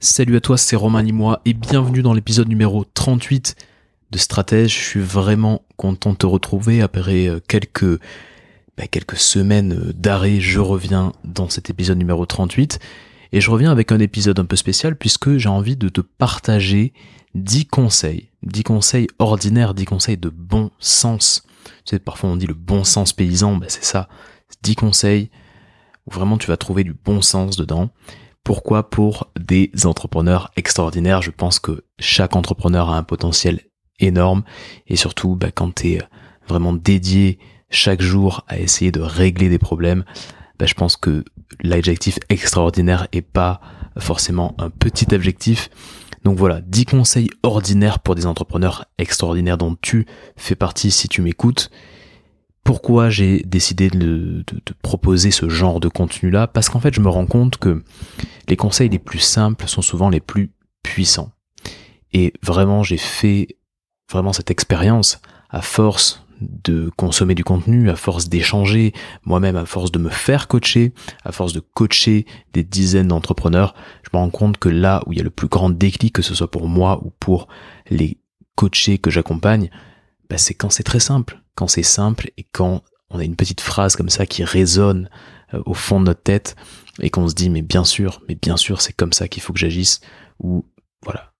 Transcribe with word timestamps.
Salut 0.00 0.36
à 0.36 0.40
toi, 0.40 0.58
c'est 0.58 0.76
Romain 0.76 1.02
Limois 1.02 1.40
et 1.44 1.54
bienvenue 1.54 2.02
dans 2.02 2.12
l'épisode 2.12 2.48
numéro 2.48 2.84
38 2.84 3.56
de 4.10 4.18
Stratège. 4.18 4.72
Je 4.74 4.84
suis 4.84 5.00
vraiment 5.00 5.62
content 5.76 6.12
de 6.12 6.16
te 6.16 6.26
retrouver 6.26 6.82
après 6.82 7.28
euh, 7.28 7.40
quelques, 7.48 8.00
bah, 8.76 8.86
quelques 8.90 9.16
semaines 9.16 9.72
euh, 9.72 9.92
d'arrêt. 9.94 10.40
Je 10.40 10.60
reviens 10.60 11.12
dans 11.24 11.48
cet 11.48 11.70
épisode 11.70 11.96
numéro 11.96 12.26
38 12.26 12.80
et 13.32 13.40
je 13.40 13.50
reviens 13.50 13.70
avec 13.70 13.92
un 13.92 13.98
épisode 13.98 14.38
un 14.38 14.44
peu 14.44 14.56
spécial 14.56 14.96
puisque 14.96 15.36
j'ai 15.38 15.48
envie 15.48 15.76
de 15.76 15.88
te 15.88 16.02
partager 16.02 16.92
10 17.34 17.66
conseils, 17.66 18.28
10 18.42 18.62
conseils 18.64 19.06
ordinaires, 19.18 19.74
10 19.74 19.84
conseils 19.86 20.18
de 20.18 20.28
bon 20.28 20.70
sens. 20.80 21.44
Parfois 22.04 22.30
on 22.30 22.36
dit 22.36 22.46
le 22.46 22.54
bon 22.54 22.84
sens 22.84 23.12
paysan, 23.12 23.56
bah 23.56 23.66
c'est 23.68 23.84
ça, 23.84 24.08
10 24.62 24.74
conseils 24.74 25.30
où 26.06 26.10
vraiment 26.12 26.36
tu 26.36 26.48
vas 26.48 26.56
trouver 26.56 26.84
du 26.84 26.92
bon 26.92 27.22
sens 27.22 27.56
dedans. 27.56 27.90
Pourquoi 28.44 28.90
Pour 28.90 29.30
des 29.40 29.70
entrepreneurs 29.84 30.50
extraordinaires? 30.56 31.22
Je 31.22 31.30
pense 31.30 31.58
que 31.58 31.84
chaque 31.98 32.36
entrepreneur 32.36 32.90
a 32.90 32.98
un 32.98 33.02
potentiel 33.02 33.60
énorme 34.00 34.44
et 34.86 34.96
surtout 34.96 35.34
bah, 35.34 35.50
quand 35.50 35.76
tu 35.76 35.92
es 35.92 36.02
vraiment 36.46 36.74
dédié 36.74 37.38
chaque 37.70 38.02
jour 38.02 38.44
à 38.46 38.58
essayer 38.58 38.92
de 38.92 39.00
régler 39.00 39.48
des 39.48 39.58
problèmes, 39.58 40.04
bah, 40.58 40.66
je 40.66 40.74
pense 40.74 40.98
que 40.98 41.24
l'adjectif 41.62 42.18
extraordinaire 42.28 43.08
est 43.12 43.22
pas 43.22 43.62
forcément 43.98 44.54
un 44.58 44.68
petit 44.68 45.14
objectif. 45.14 45.70
Donc 46.24 46.36
voilà, 46.38 46.60
10 46.60 46.84
conseils 46.84 47.30
ordinaires 47.42 47.98
pour 47.98 48.14
des 48.14 48.26
entrepreneurs 48.26 48.84
extraordinaires 48.98 49.58
dont 49.58 49.74
tu 49.80 50.06
fais 50.36 50.54
partie 50.54 50.90
si 50.90 51.08
tu 51.08 51.22
m'écoutes. 51.22 51.70
Pourquoi 52.64 53.10
j'ai 53.10 53.42
décidé 53.42 53.90
de, 53.90 54.42
proposer 54.82 55.30
ce 55.30 55.50
genre 55.50 55.80
de 55.80 55.88
contenu-là 55.88 56.46
Parce 56.46 56.70
qu'en 56.70 56.80
fait, 56.80 56.94
je 56.94 57.00
me 57.00 57.10
rends 57.10 57.26
compte 57.26 57.58
que 57.58 57.84
les 58.48 58.56
conseils 58.56 58.88
les 58.88 58.98
plus 58.98 59.18
simples 59.18 59.68
sont 59.68 59.82
souvent 59.82 60.08
les 60.08 60.20
plus 60.20 60.50
puissants. 60.82 61.30
Et 62.14 62.32
vraiment, 62.42 62.82
j'ai 62.82 62.96
fait 62.96 63.58
vraiment 64.10 64.32
cette 64.32 64.50
expérience 64.50 65.20
à 65.50 65.60
force 65.60 66.24
de 66.40 66.90
consommer 66.96 67.34
du 67.34 67.44
contenu, 67.44 67.90
à 67.90 67.96
force 67.96 68.28
d'échanger, 68.28 68.92
moi-même 69.24 69.56
à 69.56 69.66
force 69.66 69.92
de 69.92 69.98
me 69.98 70.10
faire 70.10 70.48
coacher, 70.48 70.92
à 71.24 71.32
force 71.32 71.52
de 71.52 71.60
coacher 71.60 72.26
des 72.52 72.64
dizaines 72.64 73.08
d'entrepreneurs, 73.08 73.74
je 74.02 74.10
me 74.12 74.18
rends 74.18 74.30
compte 74.30 74.58
que 74.58 74.68
là 74.68 75.02
où 75.06 75.12
il 75.12 75.18
y 75.18 75.20
a 75.20 75.24
le 75.24 75.30
plus 75.30 75.48
grand 75.48 75.70
déclic, 75.70 76.14
que 76.14 76.22
ce 76.22 76.34
soit 76.34 76.50
pour 76.50 76.68
moi 76.68 77.00
ou 77.04 77.10
pour 77.20 77.48
les 77.90 78.18
coachés 78.56 78.98
que 78.98 79.10
j'accompagne, 79.10 79.70
bah, 80.28 80.38
c'est 80.38 80.54
quand 80.54 80.70
c'est 80.70 80.82
très 80.82 81.00
simple 81.00 81.43
quand 81.54 81.68
c'est 81.68 81.82
simple 81.82 82.30
et 82.36 82.46
quand 82.52 82.82
on 83.10 83.18
a 83.18 83.24
une 83.24 83.36
petite 83.36 83.60
phrase 83.60 83.96
comme 83.96 84.08
ça 84.08 84.26
qui 84.26 84.44
résonne 84.44 85.08
euh, 85.54 85.62
au 85.66 85.74
fond 85.74 86.00
de 86.00 86.06
notre 86.06 86.22
tête 86.22 86.56
et 87.00 87.10
qu'on 87.10 87.28
se 87.28 87.34
dit 87.34 87.50
mais 87.50 87.62
bien 87.62 87.84
sûr, 87.84 88.22
mais 88.28 88.34
bien 88.34 88.56
sûr 88.56 88.80
c'est 88.80 88.92
comme 88.92 89.12
ça 89.12 89.28
qu'il 89.28 89.42
faut 89.42 89.52
que 89.52 89.58
j'agisse 89.58 90.00
ou 90.40 90.64
voilà, 91.02 91.32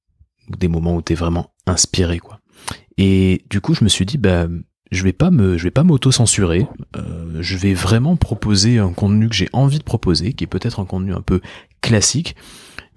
des 0.48 0.68
moments 0.68 0.94
où 0.94 1.02
tu 1.02 1.12
es 1.12 1.16
vraiment 1.16 1.52
inspiré 1.66 2.18
quoi. 2.18 2.40
Et 2.96 3.44
du 3.50 3.60
coup 3.60 3.74
je 3.74 3.84
me 3.84 3.88
suis 3.88 4.06
dit 4.06 4.18
bah 4.18 4.46
je 4.90 5.02
vais 5.02 5.12
pas 5.12 5.30
me 5.30 5.58
je 5.58 5.64
vais 5.64 5.70
pas 5.70 5.82
m'auto-censurer, 5.82 6.66
euh, 6.96 7.38
je 7.40 7.56
vais 7.56 7.74
vraiment 7.74 8.16
proposer 8.16 8.78
un 8.78 8.92
contenu 8.92 9.28
que 9.28 9.34
j'ai 9.34 9.48
envie 9.52 9.78
de 9.78 9.84
proposer 9.84 10.32
qui 10.32 10.44
est 10.44 10.48
peut-être 10.48 10.80
un 10.80 10.84
contenu 10.84 11.12
un 11.12 11.22
peu 11.22 11.40
classique. 11.80 12.36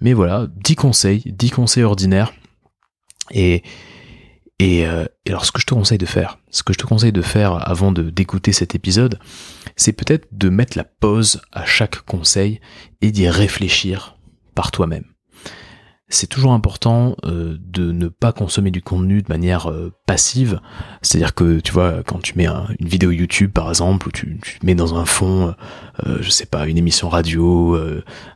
Mais 0.00 0.12
voilà, 0.12 0.46
10 0.64 0.76
conseils, 0.76 1.22
10 1.26 1.50
conseils 1.50 1.82
ordinaires. 1.82 2.32
Et 3.32 3.62
euh, 4.60 5.06
et, 5.24 5.30
alors 5.30 5.44
ce 5.44 5.52
que 5.52 5.60
je 5.60 5.66
te 5.66 5.74
conseille 5.74 5.98
de 5.98 6.06
faire, 6.06 6.38
ce 6.50 6.62
que 6.62 6.72
je 6.72 6.78
te 6.78 6.86
conseille 6.86 7.12
de 7.12 7.22
faire 7.22 7.68
avant 7.68 7.92
de 7.92 8.10
d'écouter 8.10 8.52
cet 8.52 8.74
épisode, 8.74 9.18
c'est 9.76 9.92
peut-être 9.92 10.26
de 10.32 10.48
mettre 10.48 10.76
la 10.76 10.84
pause 10.84 11.40
à 11.52 11.64
chaque 11.64 12.00
conseil 12.02 12.60
et 13.00 13.12
d'y 13.12 13.28
réfléchir 13.28 14.16
par 14.54 14.72
toi-même 14.72 15.04
c'est 16.10 16.26
toujours 16.26 16.52
important 16.52 17.16
euh, 17.24 17.58
de 17.60 17.92
ne 17.92 18.08
pas 18.08 18.32
consommer 18.32 18.70
du 18.70 18.80
contenu 18.80 19.20
de 19.20 19.28
manière 19.28 19.70
euh, 19.70 19.92
passive. 20.06 20.60
C'est-à-dire 21.02 21.34
que 21.34 21.60
tu 21.60 21.72
vois, 21.72 22.02
quand 22.02 22.20
tu 22.20 22.32
mets 22.36 22.46
une 22.46 22.88
vidéo 22.88 23.10
YouTube 23.10 23.52
par 23.52 23.68
exemple, 23.68 24.08
ou 24.08 24.10
tu, 24.10 24.38
mets 24.62 24.74
dans 24.74 24.94
un 24.94 25.04
fond, 25.04 25.54
euh, 26.06 26.18
je 26.20 26.30
sais 26.30 26.46
pas, 26.46 26.66
une 26.66 26.78
émission 26.78 27.08
radio, 27.08 27.78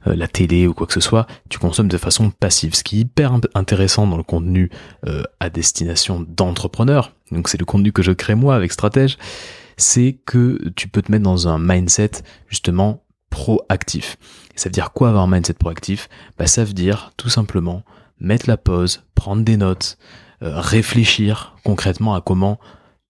la 0.04 0.28
télé 0.28 0.66
ou 0.66 0.74
quoi 0.74 0.86
que 0.86 0.92
ce 0.92 1.00
soit, 1.00 1.26
tu 1.48 1.58
consommes 1.58 1.88
de 1.88 1.96
façon 1.96 2.30
passive. 2.30 2.74
Ce 2.74 2.84
qui 2.84 2.98
est 2.98 3.00
hyper 3.00 3.32
intéressant 3.54 4.06
dans 4.06 4.16
le 4.16 4.22
contenu 4.22 4.70
à 5.40 5.50
destination 5.50 6.24
d'entrepreneurs, 6.28 7.12
donc 7.30 7.48
c'est 7.48 7.58
le 7.58 7.64
contenu 7.64 7.92
que 7.92 8.02
je 8.02 8.12
crée 8.12 8.34
moi 8.34 8.54
avec 8.54 8.72
Stratège, 8.72 9.16
c'est 9.76 10.18
que 10.26 10.68
tu 10.76 10.88
peux 10.88 11.02
te 11.02 11.10
mettre 11.10 11.24
dans 11.24 11.48
un 11.48 11.58
mindset 11.58 12.10
justement 12.48 13.02
proactif. 13.30 14.18
Ça 14.56 14.68
veut 14.68 14.72
dire 14.72 14.92
quoi 14.92 15.08
avoir 15.08 15.24
un 15.24 15.30
mindset 15.30 15.54
proactif 15.54 16.08
bah, 16.38 16.46
Ça 16.46 16.64
veut 16.64 16.72
dire 16.72 17.12
tout 17.16 17.28
simplement 17.28 17.84
mettre 18.20 18.48
la 18.48 18.56
pause, 18.56 19.04
prendre 19.14 19.42
des 19.42 19.56
notes, 19.56 19.98
euh, 20.42 20.60
réfléchir 20.60 21.56
concrètement 21.64 22.14
à 22.14 22.20
comment 22.20 22.58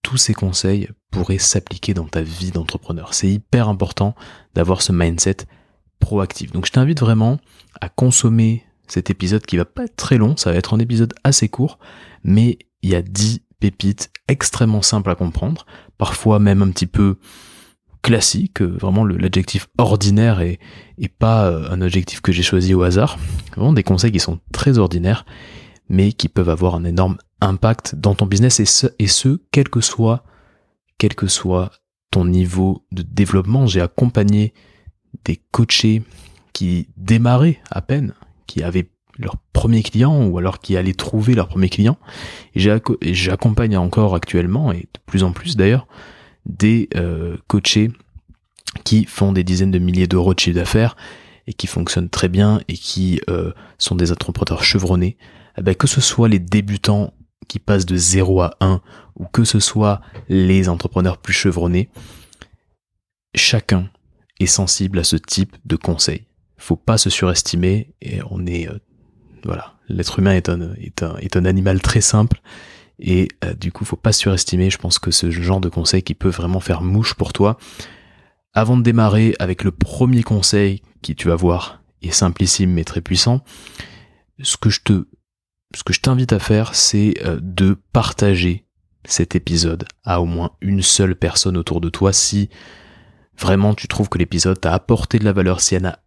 tous 0.02 0.16
ces 0.16 0.34
conseils 0.34 0.88
pourraient 1.10 1.38
s'appliquer 1.38 1.94
dans 1.94 2.06
ta 2.06 2.22
vie 2.22 2.50
d'entrepreneur. 2.50 3.14
C'est 3.14 3.28
hyper 3.28 3.68
important 3.68 4.14
d'avoir 4.54 4.82
ce 4.82 4.92
mindset 4.92 5.38
proactif. 6.00 6.52
Donc 6.52 6.66
je 6.66 6.72
t'invite 6.72 7.00
vraiment 7.00 7.38
à 7.80 7.88
consommer 7.88 8.64
cet 8.88 9.10
épisode 9.10 9.46
qui 9.46 9.56
va 9.56 9.64
pas 9.64 9.84
être 9.84 9.96
très 9.96 10.18
long, 10.18 10.36
ça 10.36 10.50
va 10.50 10.58
être 10.58 10.74
un 10.74 10.78
épisode 10.78 11.14
assez 11.24 11.48
court, 11.48 11.78
mais 12.24 12.58
il 12.82 12.90
y 12.90 12.94
a 12.94 13.02
10 13.02 13.40
pépites 13.60 14.10
extrêmement 14.28 14.82
simples 14.82 15.10
à 15.10 15.14
comprendre, 15.14 15.66
parfois 15.98 16.38
même 16.38 16.62
un 16.62 16.70
petit 16.70 16.86
peu 16.86 17.16
classique, 18.02 18.60
euh, 18.60 18.76
vraiment 18.80 19.04
l'adjectif 19.04 19.68
ordinaire 19.78 20.40
et, 20.40 20.58
pas 21.18 21.46
euh, 21.46 21.70
un 21.70 21.80
adjectif 21.80 22.20
que 22.20 22.32
j'ai 22.32 22.42
choisi 22.42 22.74
au 22.74 22.82
hasard. 22.82 23.18
Vraiment 23.56 23.72
des 23.72 23.82
conseils 23.82 24.12
qui 24.12 24.20
sont 24.20 24.40
très 24.52 24.78
ordinaires, 24.78 25.24
mais 25.88 26.12
qui 26.12 26.28
peuvent 26.28 26.48
avoir 26.48 26.74
un 26.74 26.84
énorme 26.84 27.16
impact 27.40 27.94
dans 27.96 28.14
ton 28.14 28.26
business 28.26 28.60
et 28.60 28.64
ce, 28.64 28.88
et 28.98 29.06
ce 29.06 29.40
quel 29.50 29.68
que 29.68 29.80
soit, 29.80 30.24
quel 30.98 31.14
que 31.14 31.26
soit 31.26 31.70
ton 32.10 32.24
niveau 32.24 32.84
de 32.92 33.02
développement. 33.02 33.66
J'ai 33.66 33.80
accompagné 33.80 34.52
des 35.24 35.40
coachés 35.50 36.02
qui 36.52 36.88
démarraient 36.96 37.60
à 37.70 37.82
peine, 37.82 38.14
qui 38.46 38.62
avaient 38.62 38.90
leur 39.18 39.36
premier 39.52 39.82
client 39.82 40.26
ou 40.26 40.38
alors 40.38 40.60
qui 40.60 40.76
allaient 40.76 40.94
trouver 40.94 41.34
leur 41.34 41.48
premier 41.48 41.68
client. 41.68 41.98
Et 42.54 42.60
j'accompagne 43.12 43.76
encore 43.76 44.14
actuellement, 44.14 44.72
et 44.72 44.80
de 44.80 45.00
plus 45.06 45.22
en 45.22 45.32
plus 45.32 45.56
d'ailleurs, 45.56 45.86
des 46.46 46.88
euh, 46.96 47.36
coachés 47.46 47.90
qui 48.84 49.04
font 49.04 49.32
des 49.32 49.44
dizaines 49.44 49.70
de 49.70 49.78
milliers 49.78 50.06
d'euros 50.06 50.34
de 50.34 50.40
chiffre 50.40 50.56
d'affaires 50.56 50.96
et 51.46 51.52
qui 51.52 51.66
fonctionnent 51.66 52.08
très 52.08 52.28
bien 52.28 52.60
et 52.68 52.74
qui 52.74 53.20
euh, 53.28 53.52
sont 53.78 53.94
des 53.94 54.12
entrepreneurs 54.12 54.64
chevronnés, 54.64 55.16
eh 55.58 55.62
ben, 55.62 55.74
que 55.74 55.86
ce 55.86 56.00
soit 56.00 56.28
les 56.28 56.38
débutants 56.38 57.12
qui 57.48 57.58
passent 57.58 57.86
de 57.86 57.96
0 57.96 58.40
à 58.40 58.56
1 58.60 58.80
ou 59.16 59.26
que 59.26 59.44
ce 59.44 59.60
soit 59.60 60.00
les 60.28 60.68
entrepreneurs 60.68 61.18
plus 61.18 61.32
chevronnés, 61.32 61.90
chacun 63.34 63.90
est 64.40 64.46
sensible 64.46 64.98
à 64.98 65.04
ce 65.04 65.16
type 65.16 65.56
de 65.64 65.76
conseils. 65.76 66.26
Faut 66.56 66.76
pas 66.76 66.98
se 66.98 67.10
surestimer 67.10 67.92
et 68.00 68.20
on 68.30 68.46
est 68.46 68.68
euh, 68.68 68.78
voilà, 69.44 69.74
l'être 69.88 70.18
humain 70.20 70.34
est 70.34 70.48
un, 70.48 70.72
est 70.74 71.02
un, 71.02 71.16
est 71.16 71.36
un 71.36 71.44
animal 71.44 71.80
très 71.80 72.00
simple 72.00 72.40
et 72.98 73.28
euh, 73.44 73.54
du 73.54 73.72
coup, 73.72 73.84
faut 73.84 73.96
pas 73.96 74.12
surestimer. 74.12 74.70
Je 74.70 74.78
pense 74.78 74.98
que 74.98 75.10
ce 75.10 75.30
genre 75.30 75.60
de 75.60 75.68
conseil 75.68 76.02
qui 76.02 76.14
peut 76.14 76.28
vraiment 76.28 76.60
faire 76.60 76.82
mouche 76.82 77.14
pour 77.14 77.32
toi. 77.32 77.58
Avant 78.54 78.76
de 78.76 78.82
démarrer 78.82 79.34
avec 79.38 79.64
le 79.64 79.70
premier 79.70 80.22
conseil 80.22 80.82
qui, 81.00 81.14
tu 81.14 81.28
vas 81.28 81.36
voir, 81.36 81.82
est 82.02 82.10
simplissime 82.10 82.72
mais 82.72 82.84
très 82.84 83.00
puissant, 83.00 83.42
ce 84.40 84.56
que 84.56 84.70
je 84.70 84.80
te, 84.82 85.06
ce 85.74 85.82
que 85.84 85.92
je 85.92 86.00
t'invite 86.00 86.32
à 86.32 86.38
faire, 86.38 86.74
c'est 86.74 87.14
euh, 87.24 87.38
de 87.40 87.78
partager 87.92 88.66
cet 89.04 89.34
épisode 89.34 89.84
à 90.04 90.20
au 90.20 90.26
moins 90.26 90.52
une 90.60 90.82
seule 90.82 91.16
personne 91.16 91.56
autour 91.56 91.80
de 91.80 91.88
toi 91.88 92.12
si 92.12 92.50
vraiment 93.36 93.74
tu 93.74 93.88
trouves 93.88 94.08
que 94.08 94.18
l'épisode 94.18 94.60
t'a 94.60 94.72
apporté 94.72 95.18
de 95.18 95.24
la 95.24 95.32
valeur, 95.32 95.60
s'il 95.60 95.82
y, 95.82 95.86
a, 95.86 95.98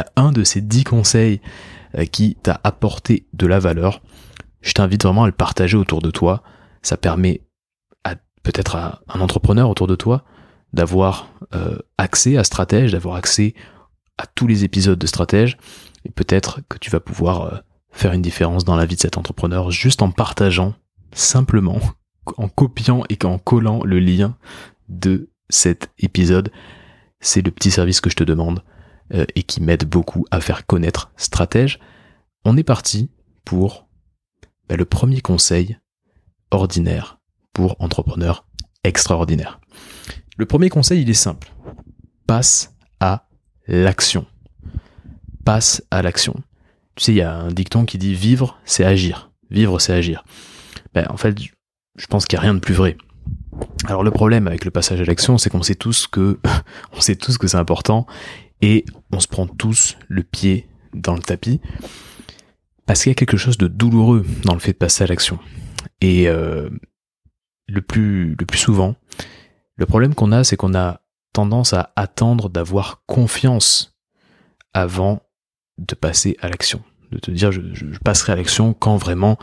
a 0.00 0.06
un 0.16 0.30
de 0.30 0.44
ces 0.44 0.60
dix 0.60 0.84
conseils 0.84 1.40
euh, 1.96 2.04
qui 2.04 2.36
t'a 2.42 2.60
apporté 2.62 3.26
de 3.32 3.46
la 3.46 3.58
valeur, 3.58 4.02
je 4.64 4.72
t'invite 4.72 5.04
vraiment 5.04 5.24
à 5.24 5.26
le 5.26 5.32
partager 5.32 5.76
autour 5.76 6.02
de 6.02 6.10
toi. 6.10 6.42
Ça 6.82 6.96
permet 6.96 7.42
peut-être 8.44 8.76
à 8.76 9.00
un 9.08 9.20
entrepreneur 9.20 9.68
autour 9.68 9.88
de 9.88 9.96
toi 9.96 10.22
d'avoir 10.72 11.28
euh, 11.54 11.78
accès 11.98 12.36
à 12.36 12.44
Stratège, 12.44 12.92
d'avoir 12.92 13.16
accès 13.16 13.54
à 14.18 14.26
tous 14.26 14.46
les 14.46 14.62
épisodes 14.62 14.98
de 14.98 15.06
Stratège, 15.06 15.56
et 16.04 16.10
peut-être 16.10 16.60
que 16.68 16.78
tu 16.78 16.90
vas 16.90 17.00
pouvoir 17.00 17.42
euh, 17.42 17.58
faire 17.90 18.12
une 18.12 18.22
différence 18.22 18.64
dans 18.64 18.76
la 18.76 18.86
vie 18.86 18.94
de 18.94 19.00
cet 19.00 19.16
entrepreneur 19.16 19.70
juste 19.70 20.02
en 20.02 20.10
partageant 20.10 20.74
simplement, 21.12 21.80
en 22.36 22.48
copiant 22.48 23.02
et 23.08 23.18
en 23.24 23.38
collant 23.38 23.82
le 23.84 23.98
lien 23.98 24.36
de 24.88 25.30
cet 25.48 25.90
épisode. 25.98 26.52
C'est 27.20 27.42
le 27.42 27.50
petit 27.50 27.70
service 27.70 28.00
que 28.00 28.10
je 28.10 28.16
te 28.16 28.24
demande 28.24 28.62
euh, 29.14 29.24
et 29.34 29.42
qui 29.42 29.62
m'aide 29.62 29.88
beaucoup 29.88 30.26
à 30.30 30.40
faire 30.40 30.66
connaître 30.66 31.12
Stratège. 31.16 31.78
On 32.44 32.56
est 32.56 32.64
parti 32.64 33.10
pour 33.44 33.86
bah, 34.68 34.76
le 34.76 34.84
premier 34.84 35.20
conseil 35.20 35.78
ordinaire 36.50 37.18
pour 37.52 37.76
entrepreneurs 37.80 38.46
extraordinaires. 38.84 39.60
Le 40.36 40.46
premier 40.46 40.68
conseil, 40.68 41.02
il 41.02 41.10
est 41.10 41.14
simple. 41.14 41.52
Passe 42.26 42.74
à 43.00 43.26
l'action. 43.66 44.26
Passe 45.44 45.82
à 45.90 46.02
l'action. 46.02 46.34
Tu 46.96 47.04
sais, 47.04 47.12
il 47.12 47.16
y 47.16 47.22
a 47.22 47.34
un 47.34 47.48
dicton 47.48 47.84
qui 47.84 47.98
dit 47.98 48.14
vivre, 48.14 48.58
c'est 48.64 48.84
agir. 48.84 49.30
Vivre, 49.50 49.78
c'est 49.78 49.92
agir. 49.92 50.24
Ben, 50.94 51.06
en 51.10 51.16
fait, 51.16 51.36
je 51.96 52.06
pense 52.06 52.26
qu'il 52.26 52.36
n'y 52.36 52.40
a 52.40 52.42
rien 52.42 52.54
de 52.54 52.60
plus 52.60 52.74
vrai. 52.74 52.96
Alors 53.86 54.02
le 54.02 54.10
problème 54.10 54.46
avec 54.46 54.64
le 54.64 54.70
passage 54.70 55.00
à 55.00 55.04
l'action, 55.04 55.38
c'est 55.38 55.50
qu'on 55.50 55.62
sait 55.62 55.74
tous 55.74 56.06
que 56.06 56.38
sait 56.98 57.16
tous 57.16 57.38
que 57.38 57.46
c'est 57.46 57.56
important 57.56 58.06
et 58.62 58.84
on 59.12 59.20
se 59.20 59.28
prend 59.28 59.46
tous 59.46 59.96
le 60.08 60.22
pied 60.22 60.68
dans 60.94 61.14
le 61.14 61.20
tapis 61.20 61.60
parce 62.86 63.02
qu'il 63.02 63.10
y 63.10 63.12
a 63.12 63.14
quelque 63.14 63.36
chose 63.36 63.58
de 63.58 63.68
douloureux 63.68 64.24
dans 64.44 64.54
le 64.54 64.60
fait 64.60 64.72
de 64.72 64.78
passer 64.78 65.04
à 65.04 65.06
l'action. 65.06 65.38
Et 66.00 66.28
euh, 66.28 66.68
le 67.66 67.82
plus 67.82 68.36
le 68.38 68.46
plus 68.46 68.58
souvent, 68.58 68.96
le 69.76 69.86
problème 69.86 70.14
qu'on 70.14 70.32
a, 70.32 70.44
c'est 70.44 70.56
qu'on 70.56 70.74
a 70.74 71.00
tendance 71.32 71.72
à 71.72 71.92
attendre 71.96 72.48
d'avoir 72.48 73.02
confiance 73.06 73.96
avant 74.72 75.22
de 75.78 75.94
passer 75.94 76.36
à 76.40 76.48
l'action. 76.48 76.82
De 77.10 77.18
te 77.18 77.30
dire 77.30 77.52
je, 77.52 77.60
je 77.72 77.98
passerai 78.04 78.32
à 78.32 78.36
l'action 78.36 78.74
quand 78.74 78.96
vraiment 78.96 79.38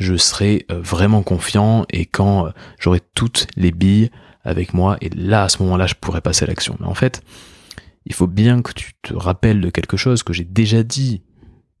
je 0.00 0.16
serai 0.16 0.66
euh, 0.70 0.80
vraiment 0.80 1.22
confiant 1.22 1.84
et 1.90 2.06
quand 2.06 2.46
euh, 2.46 2.50
j'aurai 2.78 3.00
toutes 3.14 3.46
les 3.56 3.70
billes 3.70 4.10
avec 4.42 4.72
moi 4.72 4.96
et 5.00 5.10
là 5.10 5.44
à 5.44 5.48
ce 5.48 5.62
moment-là 5.62 5.86
je 5.86 5.94
pourrai 5.94 6.20
passer 6.20 6.44
à 6.44 6.48
l'action. 6.48 6.76
Mais 6.80 6.86
en 6.86 6.94
fait, 6.94 7.22
il 8.06 8.14
faut 8.14 8.26
bien 8.26 8.62
que 8.62 8.72
tu 8.72 8.92
te 9.02 9.14
rappelles 9.14 9.60
de 9.60 9.70
quelque 9.70 9.96
chose 9.96 10.22
que 10.22 10.32
j'ai 10.32 10.44
déjà 10.44 10.82
dit 10.82 11.22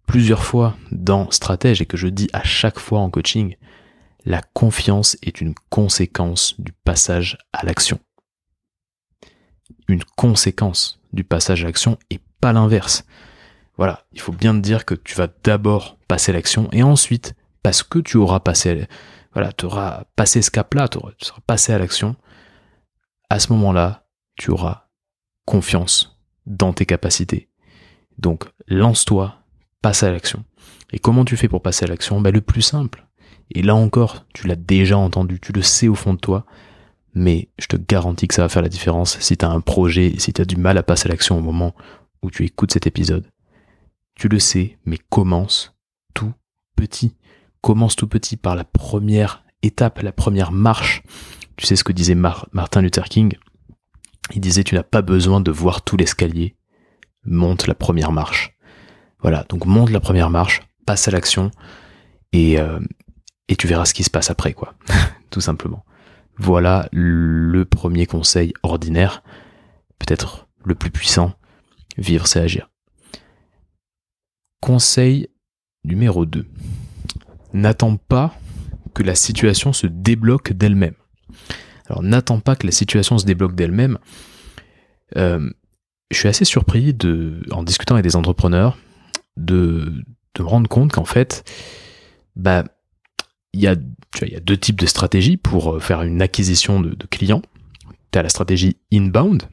plusieurs 0.06 0.44
fois 0.44 0.76
dans 0.90 1.30
Stratège 1.30 1.80
et 1.80 1.86
que 1.86 1.96
je 1.96 2.08
dis 2.08 2.28
à 2.32 2.42
chaque 2.42 2.78
fois 2.78 3.00
en 3.00 3.10
coaching. 3.10 3.56
La 4.24 4.42
confiance 4.42 5.16
est 5.22 5.40
une 5.40 5.54
conséquence 5.70 6.60
du 6.60 6.72
passage 6.72 7.38
à 7.52 7.64
l'action. 7.64 7.98
Une 9.88 10.04
conséquence 10.16 11.00
du 11.12 11.24
passage 11.24 11.62
à 11.62 11.66
l'action 11.66 11.98
et 12.10 12.20
pas 12.40 12.52
l'inverse. 12.52 13.04
Voilà, 13.76 14.04
il 14.12 14.20
faut 14.20 14.32
bien 14.32 14.54
te 14.54 14.60
dire 14.60 14.84
que 14.84 14.94
tu 14.94 15.14
vas 15.14 15.28
d'abord 15.42 15.96
passer 16.06 16.32
l'action 16.32 16.68
et 16.72 16.82
ensuite 16.82 17.34
parce 17.62 17.82
que 17.82 17.98
tu 17.98 18.16
auras 18.16 18.40
passé, 18.40 18.86
voilà, 19.32 19.52
tu 19.52 19.64
auras 19.64 20.04
passé 20.16 20.42
ce 20.42 20.50
cap-là, 20.50 20.88
tu 20.88 20.98
seras 21.20 21.40
passé 21.46 21.72
à 21.72 21.78
l'action, 21.78 22.16
à 23.30 23.38
ce 23.38 23.52
moment-là, 23.52 24.06
tu 24.36 24.50
auras 24.50 24.88
confiance 25.46 26.20
dans 26.46 26.72
tes 26.72 26.86
capacités. 26.86 27.48
Donc, 28.18 28.44
lance-toi, 28.66 29.39
passe 29.82 30.02
à 30.02 30.10
l'action. 30.10 30.44
Et 30.92 30.98
comment 30.98 31.24
tu 31.24 31.36
fais 31.36 31.48
pour 31.48 31.62
passer 31.62 31.84
à 31.84 31.88
l'action? 31.88 32.20
Ben, 32.20 32.32
Le 32.32 32.40
plus 32.40 32.62
simple. 32.62 33.06
Et 33.52 33.62
là 33.62 33.74
encore, 33.74 34.26
tu 34.32 34.46
l'as 34.46 34.56
déjà 34.56 34.96
entendu, 34.96 35.40
tu 35.40 35.52
le 35.52 35.62
sais 35.62 35.88
au 35.88 35.96
fond 35.96 36.14
de 36.14 36.20
toi, 36.20 36.46
mais 37.14 37.48
je 37.58 37.66
te 37.66 37.76
garantis 37.76 38.28
que 38.28 38.34
ça 38.34 38.42
va 38.42 38.48
faire 38.48 38.62
la 38.62 38.68
différence 38.68 39.18
si 39.18 39.36
tu 39.36 39.44
as 39.44 39.50
un 39.50 39.60
projet, 39.60 40.14
si 40.18 40.32
tu 40.32 40.40
as 40.40 40.44
du 40.44 40.56
mal 40.56 40.78
à 40.78 40.84
passer 40.84 41.08
à 41.08 41.10
l'action 41.10 41.36
au 41.36 41.42
moment 41.42 41.74
où 42.22 42.30
tu 42.30 42.44
écoutes 42.44 42.72
cet 42.72 42.86
épisode. 42.86 43.26
Tu 44.14 44.28
le 44.28 44.38
sais, 44.38 44.78
mais 44.84 44.98
commence 45.08 45.74
tout 46.14 46.32
petit 46.76 47.16
commence 47.60 47.96
tout 47.96 48.06
petit 48.06 48.36
par 48.36 48.56
la 48.56 48.64
première 48.64 49.44
étape, 49.62 50.00
la 50.00 50.12
première 50.12 50.52
marche. 50.52 51.02
Tu 51.56 51.66
sais 51.66 51.76
ce 51.76 51.84
que 51.84 51.92
disait 51.92 52.14
Martin 52.14 52.80
Luther 52.80 53.08
King? 53.08 53.34
Il 54.34 54.40
disait 54.40 54.64
tu 54.64 54.74
n'as 54.74 54.82
pas 54.82 55.02
besoin 55.02 55.40
de 55.40 55.50
voir 55.50 55.82
tout 55.82 55.96
l'escalier, 55.96 56.56
monte 57.24 57.66
la 57.66 57.74
première 57.74 58.12
marche. 58.12 58.56
Voilà, 59.22 59.44
donc 59.48 59.66
monte 59.66 59.90
la 59.90 60.00
première 60.00 60.30
marche, 60.30 60.62
passe 60.86 61.08
à 61.08 61.10
l'action 61.10 61.50
et, 62.32 62.58
euh, 62.58 62.80
tu 63.58 63.66
verras 63.66 63.84
ce 63.84 63.94
qui 63.94 64.04
se 64.04 64.10
passe 64.10 64.30
après, 64.30 64.54
quoi. 64.54 64.74
tout 65.30 65.40
simplement. 65.40 65.84
Voilà 66.38 66.88
le 66.92 67.64
premier 67.64 68.06
conseil 68.06 68.54
ordinaire, 68.62 69.22
peut-être 69.98 70.48
le 70.64 70.74
plus 70.74 70.90
puissant, 70.90 71.34
vivre 71.98 72.26
c'est 72.26 72.40
agir. 72.40 72.70
Conseil 74.60 75.28
numéro 75.84 76.24
2 76.24 76.46
n'attends 77.52 77.96
pas 77.96 78.34
que 78.94 79.02
la 79.02 79.14
situation 79.14 79.72
se 79.72 79.86
débloque 79.86 80.52
d'elle-même. 80.52 80.94
Alors 81.86 82.02
n'attends 82.02 82.40
pas 82.40 82.56
que 82.56 82.66
la 82.66 82.72
situation 82.72 83.18
se 83.18 83.24
débloque 83.24 83.54
d'elle-même. 83.54 83.98
Euh, 85.16 85.50
je 86.10 86.18
suis 86.18 86.28
assez 86.28 86.44
surpris 86.44 86.94
de, 86.94 87.42
en 87.50 87.62
discutant 87.62 87.94
avec 87.94 88.04
des 88.04 88.16
entrepreneurs, 88.16 88.78
de, 89.44 90.04
me 90.38 90.44
rendre 90.44 90.68
compte 90.68 90.92
qu'en 90.92 91.04
fait, 91.04 91.44
bah, 92.36 92.64
il 93.52 93.60
y 93.60 93.66
a, 93.66 93.74
il 94.22 94.28
y 94.28 94.36
a 94.36 94.40
deux 94.40 94.56
types 94.56 94.80
de 94.80 94.86
stratégies 94.86 95.36
pour 95.36 95.74
euh, 95.74 95.80
faire 95.80 96.02
une 96.02 96.22
acquisition 96.22 96.80
de, 96.80 96.90
de 96.90 97.06
clients. 97.06 97.42
Tu 98.12 98.18
as 98.18 98.22
la 98.22 98.28
stratégie 98.28 98.76
inbound 98.92 99.44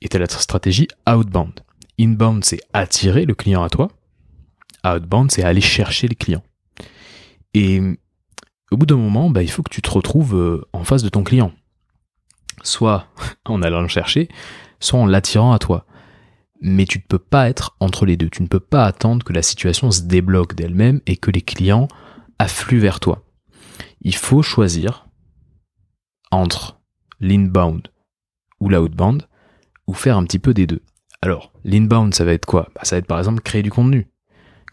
et 0.00 0.08
tu 0.08 0.16
as 0.16 0.20
la 0.20 0.28
stratégie 0.28 0.88
outbound. 1.08 1.60
Inbound, 1.98 2.44
c'est 2.44 2.60
attirer 2.72 3.24
le 3.24 3.34
client 3.34 3.62
à 3.62 3.70
toi. 3.70 3.88
Outbound, 4.84 5.30
c'est 5.30 5.42
aller 5.42 5.60
chercher 5.60 6.08
les 6.08 6.14
clients. 6.14 6.42
Et 7.54 7.80
au 8.70 8.76
bout 8.76 8.86
d'un 8.86 8.96
moment, 8.96 9.30
bah, 9.30 9.42
il 9.42 9.50
faut 9.50 9.62
que 9.62 9.70
tu 9.70 9.82
te 9.82 9.90
retrouves 9.90 10.36
euh, 10.36 10.66
en 10.72 10.84
face 10.84 11.02
de 11.02 11.08
ton 11.08 11.22
client. 11.22 11.52
Soit 12.62 13.06
en 13.44 13.62
allant 13.62 13.82
le 13.82 13.88
chercher, 13.88 14.28
soit 14.80 14.98
en 14.98 15.06
l'attirant 15.06 15.52
à 15.52 15.58
toi. 15.58 15.86
Mais 16.66 16.86
tu 16.86 16.98
ne 16.98 17.04
peux 17.06 17.18
pas 17.18 17.50
être 17.50 17.76
entre 17.78 18.06
les 18.06 18.16
deux. 18.16 18.30
Tu 18.30 18.42
ne 18.42 18.48
peux 18.48 18.58
pas 18.58 18.86
attendre 18.86 19.22
que 19.22 19.34
la 19.34 19.42
situation 19.42 19.90
se 19.90 20.00
débloque 20.00 20.54
d'elle-même 20.54 21.02
et 21.06 21.18
que 21.18 21.30
les 21.30 21.42
clients 21.42 21.88
affluent 22.38 22.80
vers 22.80 23.00
toi. 23.00 23.22
Il 24.00 24.14
faut 24.14 24.42
choisir 24.42 25.06
entre 26.30 26.80
l'inbound 27.20 27.88
ou 28.60 28.70
l'outbound 28.70 29.28
ou 29.86 29.92
faire 29.92 30.16
un 30.16 30.24
petit 30.24 30.38
peu 30.38 30.54
des 30.54 30.66
deux. 30.66 30.80
Alors, 31.20 31.52
l'inbound, 31.64 32.14
ça 32.14 32.24
va 32.24 32.32
être 32.32 32.46
quoi? 32.46 32.70
Bah, 32.74 32.80
Ça 32.84 32.96
va 32.96 33.00
être 33.00 33.06
par 33.06 33.18
exemple 33.18 33.42
créer 33.42 33.62
du 33.62 33.70
contenu. 33.70 34.08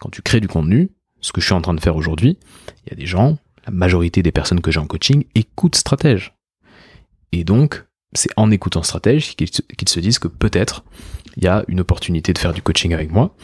Quand 0.00 0.08
tu 0.08 0.22
crées 0.22 0.40
du 0.40 0.48
contenu, 0.48 0.90
ce 1.20 1.30
que 1.30 1.42
je 1.42 1.46
suis 1.46 1.54
en 1.54 1.60
train 1.60 1.74
de 1.74 1.80
faire 1.80 1.96
aujourd'hui, 1.96 2.38
il 2.86 2.90
y 2.90 2.92
a 2.94 2.96
des 2.96 3.06
gens, 3.06 3.36
la 3.66 3.72
majorité 3.72 4.22
des 4.22 4.32
personnes 4.32 4.62
que 4.62 4.70
j'ai 4.70 4.80
en 4.80 4.86
coaching 4.86 5.24
écoutent 5.34 5.76
stratège. 5.76 6.34
Et 7.32 7.44
donc, 7.44 7.84
c'est 8.14 8.30
en 8.36 8.50
écoutant 8.50 8.82
stratège 8.82 9.36
qu'ils 9.36 9.88
se 9.88 10.00
disent 10.00 10.18
que 10.18 10.28
peut-être 10.28 10.84
il 11.36 11.44
y 11.44 11.48
a 11.48 11.64
une 11.68 11.80
opportunité 11.80 12.32
de 12.32 12.38
faire 12.38 12.52
du 12.52 12.62
coaching 12.62 12.92
avec 12.92 13.10
moi. 13.10 13.34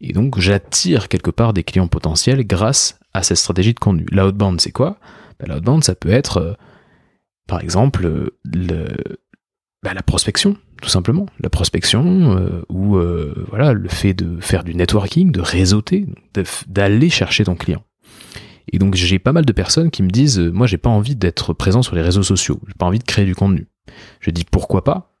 Et 0.00 0.12
donc, 0.12 0.38
j'attire 0.38 1.08
quelque 1.08 1.30
part 1.30 1.52
des 1.52 1.62
clients 1.62 1.88
potentiels 1.88 2.46
grâce 2.46 2.98
à 3.14 3.22
cette 3.22 3.36
stratégie 3.36 3.74
de 3.74 3.78
contenu. 3.78 4.06
L'outbound, 4.10 4.60
c'est 4.60 4.72
quoi? 4.72 4.98
Ben, 5.38 5.52
L'outbound, 5.52 5.84
ça 5.84 5.94
peut 5.94 6.10
être, 6.10 6.38
euh, 6.38 6.52
par 7.46 7.60
exemple, 7.60 8.32
le, 8.44 8.88
ben, 9.82 9.94
la 9.94 10.02
prospection 10.02 10.56
tout 10.82 10.90
simplement. 10.90 11.26
La 11.40 11.48
prospection 11.48 12.36
euh, 12.36 12.62
ou 12.68 12.96
euh, 12.96 13.46
voilà 13.48 13.72
le 13.72 13.88
fait 13.88 14.12
de 14.12 14.40
faire 14.40 14.64
du 14.64 14.74
networking, 14.74 15.32
de 15.32 15.40
réseauter, 15.40 16.06
d'aller 16.66 17.08
chercher 17.08 17.44
ton 17.44 17.54
client. 17.54 17.82
Et 18.70 18.78
donc 18.78 18.94
j'ai 18.94 19.18
pas 19.18 19.32
mal 19.32 19.46
de 19.46 19.52
personnes 19.52 19.90
qui 19.90 20.02
me 20.02 20.10
disent 20.10 20.38
euh, 20.38 20.50
moi 20.50 20.66
j'ai 20.66 20.78
pas 20.78 20.90
envie 20.90 21.16
d'être 21.16 21.54
présent 21.54 21.82
sur 21.82 21.94
les 21.94 22.02
réseaux 22.02 22.22
sociaux, 22.22 22.60
j'ai 22.66 22.74
pas 22.74 22.86
envie 22.86 22.98
de 22.98 23.04
créer 23.04 23.24
du 23.24 23.34
contenu. 23.34 23.68
Je 24.20 24.30
dis 24.30 24.44
pourquoi 24.44 24.84
pas. 24.84 25.12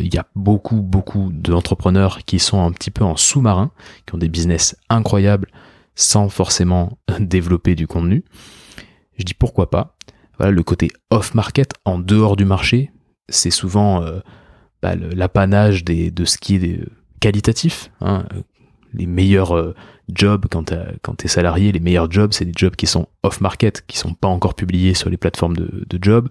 Il 0.00 0.12
y 0.12 0.18
a 0.18 0.26
beaucoup 0.34 0.80
beaucoup 0.80 1.30
d'entrepreneurs 1.32 2.24
qui 2.24 2.38
sont 2.38 2.62
un 2.64 2.72
petit 2.72 2.90
peu 2.90 3.04
en 3.04 3.16
sous-marin, 3.16 3.70
qui 4.06 4.14
ont 4.14 4.18
des 4.18 4.28
business 4.28 4.76
incroyables 4.88 5.48
sans 5.94 6.28
forcément 6.28 6.98
développer 7.20 7.74
du 7.74 7.86
contenu. 7.86 8.24
Je 9.18 9.24
dis 9.24 9.34
pourquoi 9.34 9.70
pas. 9.70 9.96
Voilà 10.38 10.52
le 10.52 10.62
côté 10.62 10.90
off 11.10 11.34
market 11.34 11.72
en 11.84 11.98
dehors 11.98 12.36
du 12.36 12.44
marché, 12.44 12.90
c'est 13.28 13.50
souvent 13.50 14.02
bah, 14.82 14.94
l'apanage 14.96 15.84
de 15.84 16.24
ce 16.24 16.38
qui 16.38 16.56
est 16.56 16.80
qualitatif. 17.22 17.90
Hein. 18.00 18.24
Les 18.92 19.06
meilleurs 19.06 19.56
euh, 19.56 19.74
jobs 20.12 20.44
quand 20.50 20.64
tu 21.16 21.24
es 21.24 21.28
salarié, 21.28 21.72
les 21.72 21.80
meilleurs 21.80 22.10
jobs, 22.10 22.32
c'est 22.32 22.44
des 22.44 22.52
jobs 22.54 22.76
qui 22.76 22.86
sont 22.86 23.06
off-market, 23.22 23.84
qui 23.86 23.96
sont 23.96 24.12
pas 24.12 24.28
encore 24.28 24.54
publiés 24.54 24.92
sur 24.92 25.08
les 25.08 25.16
plateformes 25.16 25.56
de, 25.56 25.86
de 25.88 25.98
job. 26.02 26.28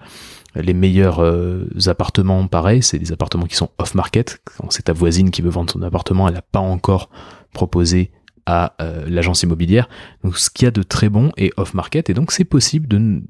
Les 0.56 0.74
meilleurs 0.74 1.20
euh, 1.20 1.66
appartements, 1.86 2.46
pareil, 2.48 2.84
c'est 2.84 3.00
des 3.00 3.12
appartements 3.12 3.46
qui 3.46 3.56
sont 3.56 3.70
off-market. 3.78 4.42
Quand 4.44 4.70
c'est 4.70 4.84
ta 4.84 4.94
voisine 4.94 5.32
qui 5.32 5.42
veut 5.42 5.50
vendre 5.50 5.72
son 5.72 5.82
appartement, 5.82 6.28
elle 6.28 6.34
n'a 6.34 6.42
pas 6.42 6.60
encore 6.60 7.10
proposé 7.54 8.12
à 8.46 8.76
euh, 8.82 9.06
l'agence 9.08 9.44
immobilière. 9.44 9.88
Donc 10.24 10.38
ce 10.38 10.50
qu'il 10.50 10.66
y 10.66 10.68
a 10.68 10.72
de 10.72 10.84
très 10.84 11.10
bon 11.10 11.32
est 11.38 11.52
off-market, 11.58 12.10
et 12.10 12.14
donc 12.14 12.32
c'est 12.32 12.44
possible 12.44 12.88
de, 12.88 13.22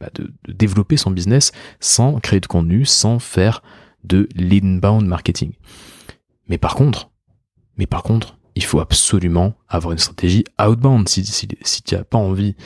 bah, 0.00 0.08
de, 0.14 0.32
développer 0.48 0.96
son 0.96 1.10
business 1.10 1.52
sans 1.78 2.20
créer 2.20 2.40
de 2.40 2.46
contenu, 2.46 2.86
sans 2.86 3.18
faire 3.18 3.62
de 4.04 4.28
l'inbound 4.34 5.06
marketing. 5.06 5.52
Mais 6.48 6.58
par 6.58 6.74
contre, 6.74 7.10
mais 7.76 7.86
par 7.86 8.02
contre, 8.02 8.38
il 8.54 8.64
faut 8.64 8.80
absolument 8.80 9.54
avoir 9.68 9.92
une 9.92 9.98
stratégie 9.98 10.44
outbound. 10.60 11.08
Si, 11.08 11.24
si, 11.24 11.48
si 11.62 11.82
tu 11.82 11.94
n'as 11.94 12.04
pas 12.04 12.18
envie 12.18 12.56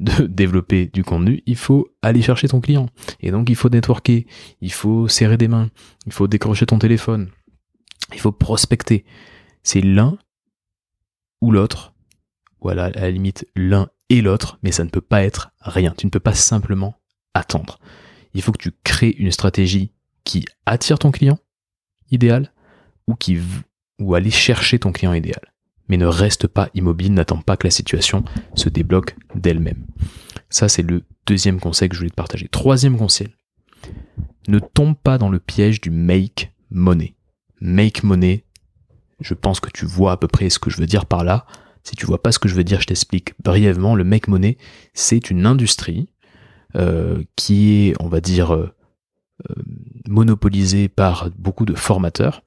de 0.00 0.26
développer 0.26 0.86
du 0.86 1.04
contenu, 1.04 1.42
il 1.46 1.56
faut 1.56 1.88
aller 2.02 2.22
chercher 2.22 2.48
ton 2.48 2.60
client. 2.60 2.88
Et 3.20 3.30
donc, 3.30 3.48
il 3.48 3.56
faut 3.56 3.68
networker, 3.68 4.26
il 4.60 4.72
faut 4.72 5.08
serrer 5.08 5.36
des 5.36 5.48
mains, 5.48 5.70
il 6.06 6.12
faut 6.12 6.26
décrocher 6.26 6.66
ton 6.66 6.78
téléphone, 6.78 7.30
il 8.12 8.20
faut 8.20 8.32
prospecter. 8.32 9.04
C'est 9.62 9.80
l'un 9.80 10.18
ou 11.40 11.50
l'autre, 11.50 11.94
voilà, 12.60 12.84
à 12.84 12.90
la 12.90 13.10
limite, 13.10 13.46
l'un 13.54 13.88
et 14.08 14.20
l'autre, 14.20 14.58
mais 14.62 14.72
ça 14.72 14.84
ne 14.84 14.90
peut 14.90 15.00
pas 15.00 15.24
être 15.24 15.52
rien. 15.60 15.94
Tu 15.96 16.06
ne 16.06 16.10
peux 16.10 16.20
pas 16.20 16.34
simplement 16.34 16.94
attendre. 17.34 17.78
Il 18.34 18.42
faut 18.42 18.52
que 18.52 18.62
tu 18.62 18.72
crées 18.82 19.14
une 19.18 19.30
stratégie 19.30 19.92
qui 20.24 20.44
attire 20.66 20.98
ton 20.98 21.10
client 21.10 21.38
idéal 22.10 22.52
ou 23.06 23.14
qui 23.14 23.38
ou 24.00 24.14
aller 24.14 24.30
chercher 24.30 24.78
ton 24.78 24.92
client 24.92 25.12
idéal. 25.12 25.53
Mais 25.88 25.96
ne 25.96 26.06
reste 26.06 26.46
pas 26.46 26.70
immobile, 26.74 27.12
n'attends 27.12 27.42
pas 27.42 27.56
que 27.56 27.66
la 27.66 27.70
situation 27.70 28.24
se 28.54 28.68
débloque 28.68 29.16
d'elle-même. 29.34 29.84
Ça, 30.50 30.68
c'est 30.68 30.82
le 30.82 31.02
deuxième 31.26 31.60
conseil 31.60 31.88
que 31.88 31.94
je 31.94 32.00
voulais 32.00 32.10
te 32.10 32.14
partager. 32.14 32.48
Troisième 32.48 32.96
conseil, 32.96 33.28
ne 34.48 34.58
tombe 34.58 34.96
pas 34.96 35.18
dans 35.18 35.28
le 35.28 35.38
piège 35.38 35.80
du 35.80 35.90
make 35.90 36.52
money. 36.70 37.14
Make 37.60 38.02
money, 38.02 38.44
je 39.20 39.34
pense 39.34 39.60
que 39.60 39.70
tu 39.70 39.86
vois 39.86 40.12
à 40.12 40.16
peu 40.16 40.28
près 40.28 40.50
ce 40.50 40.58
que 40.58 40.70
je 40.70 40.78
veux 40.78 40.86
dire 40.86 41.06
par 41.06 41.24
là. 41.24 41.46
Si 41.82 41.96
tu 41.96 42.06
vois 42.06 42.22
pas 42.22 42.32
ce 42.32 42.38
que 42.38 42.48
je 42.48 42.54
veux 42.54 42.64
dire, 42.64 42.80
je 42.80 42.86
t'explique 42.86 43.34
brièvement. 43.42 43.94
Le 43.94 44.04
make 44.04 44.28
money, 44.28 44.56
c'est 44.94 45.30
une 45.30 45.46
industrie 45.46 46.08
euh, 46.76 47.22
qui 47.36 47.88
est, 47.88 47.94
on 48.00 48.08
va 48.08 48.20
dire, 48.20 48.54
euh, 48.54 48.74
euh, 49.50 49.54
monopolisée 50.08 50.88
par 50.88 51.30
beaucoup 51.36 51.64
de 51.64 51.74
formateurs 51.74 52.42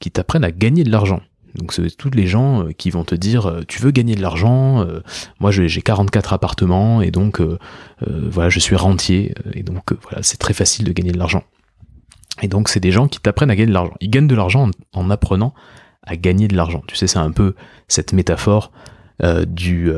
qui 0.00 0.10
t'apprennent 0.10 0.44
à 0.44 0.52
gagner 0.52 0.84
de 0.84 0.90
l'argent. 0.90 1.20
Donc 1.54 1.72
c'est 1.72 1.90
tous 1.96 2.10
les 2.10 2.26
gens 2.26 2.66
qui 2.76 2.90
vont 2.90 3.04
te 3.04 3.14
dire 3.14 3.62
tu 3.66 3.82
veux 3.82 3.90
gagner 3.90 4.14
de 4.14 4.22
l'argent, 4.22 4.86
moi 5.40 5.50
j'ai 5.50 5.82
44 5.82 6.32
appartements 6.32 7.02
et 7.02 7.10
donc 7.10 7.42
voilà 8.06 8.50
je 8.50 8.60
suis 8.60 8.76
rentier 8.76 9.34
et 9.52 9.62
donc 9.62 9.92
voilà 10.02 10.22
c'est 10.22 10.38
très 10.38 10.54
facile 10.54 10.84
de 10.84 10.92
gagner 10.92 11.12
de 11.12 11.18
l'argent. 11.18 11.42
Et 12.42 12.48
donc 12.48 12.68
c'est 12.68 12.80
des 12.80 12.92
gens 12.92 13.08
qui 13.08 13.20
t'apprennent 13.20 13.50
à 13.50 13.56
gagner 13.56 13.68
de 13.68 13.74
l'argent. 13.74 13.94
Ils 14.00 14.10
gagnent 14.10 14.26
de 14.26 14.34
l'argent 14.34 14.70
en, 14.94 15.10
apprenant 15.10 15.54
à 16.02 16.16
gagner 16.16 16.48
de 16.48 16.56
l'argent. 16.56 16.82
Tu 16.86 16.96
sais 16.96 17.06
c'est 17.06 17.18
un 17.18 17.32
peu 17.32 17.54
cette 17.88 18.12
métaphore 18.12 18.72
du 19.46 19.92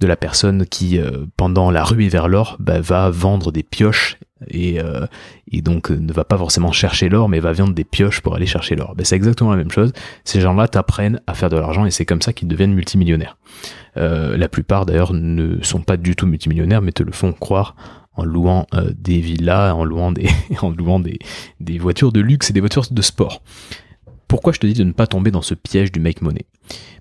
de 0.00 0.06
la 0.06 0.16
personne 0.16 0.66
qui, 0.66 0.98
euh, 0.98 1.24
pendant 1.36 1.70
la 1.70 1.84
rue 1.84 2.08
vers 2.08 2.28
l'or, 2.28 2.56
bah, 2.60 2.80
va 2.80 3.10
vendre 3.10 3.50
des 3.50 3.62
pioches 3.62 4.18
et, 4.48 4.80
euh, 4.80 5.06
et 5.50 5.62
donc 5.62 5.90
euh, 5.90 5.96
ne 5.96 6.12
va 6.12 6.24
pas 6.24 6.36
forcément 6.36 6.72
chercher 6.72 7.08
l'or, 7.08 7.28
mais 7.28 7.40
va 7.40 7.52
vendre 7.52 7.74
des 7.74 7.84
pioches 7.84 8.20
pour 8.20 8.34
aller 8.34 8.46
chercher 8.46 8.76
l'or. 8.76 8.94
Bah, 8.94 9.04
c'est 9.04 9.16
exactement 9.16 9.50
la 9.50 9.56
même 9.56 9.70
chose. 9.70 9.92
Ces 10.24 10.40
gens-là 10.40 10.68
t'apprennent 10.68 11.20
à 11.26 11.34
faire 11.34 11.48
de 11.48 11.56
l'argent 11.56 11.86
et 11.86 11.90
c'est 11.90 12.04
comme 12.04 12.20
ça 12.20 12.32
qu'ils 12.32 12.48
deviennent 12.48 12.74
multimillionnaires. 12.74 13.38
la 13.96 14.48
plupart 14.48 14.84
d'ailleurs 14.84 15.14
ne 15.14 15.62
sont 15.62 15.80
pas 15.80 15.96
du 15.96 16.14
tout 16.14 16.26
multimillionnaires, 16.26 16.82
mais 16.82 16.92
te 16.92 17.02
le 17.02 17.12
font 17.12 17.32
croire 17.32 17.74
en 18.12 18.24
louant 18.24 18.66
des 18.94 19.20
villas, 19.20 19.74
en 19.74 19.84
louant 19.84 20.12
des, 20.12 20.28
en 20.60 20.70
louant 20.70 21.00
des, 21.00 21.18
des 21.60 21.78
voitures 21.78 22.12
de 22.12 22.20
luxe 22.20 22.50
et 22.50 22.52
des 22.52 22.60
voitures 22.60 22.84
de 22.90 23.02
sport. 23.02 23.42
Pourquoi 24.28 24.52
je 24.52 24.58
te 24.58 24.66
dis 24.66 24.74
de 24.74 24.84
ne 24.84 24.92
pas 24.92 25.06
tomber 25.06 25.30
dans 25.30 25.42
ce 25.42 25.54
piège 25.54 25.92
du 25.92 26.00
make 26.00 26.22
money? 26.22 26.46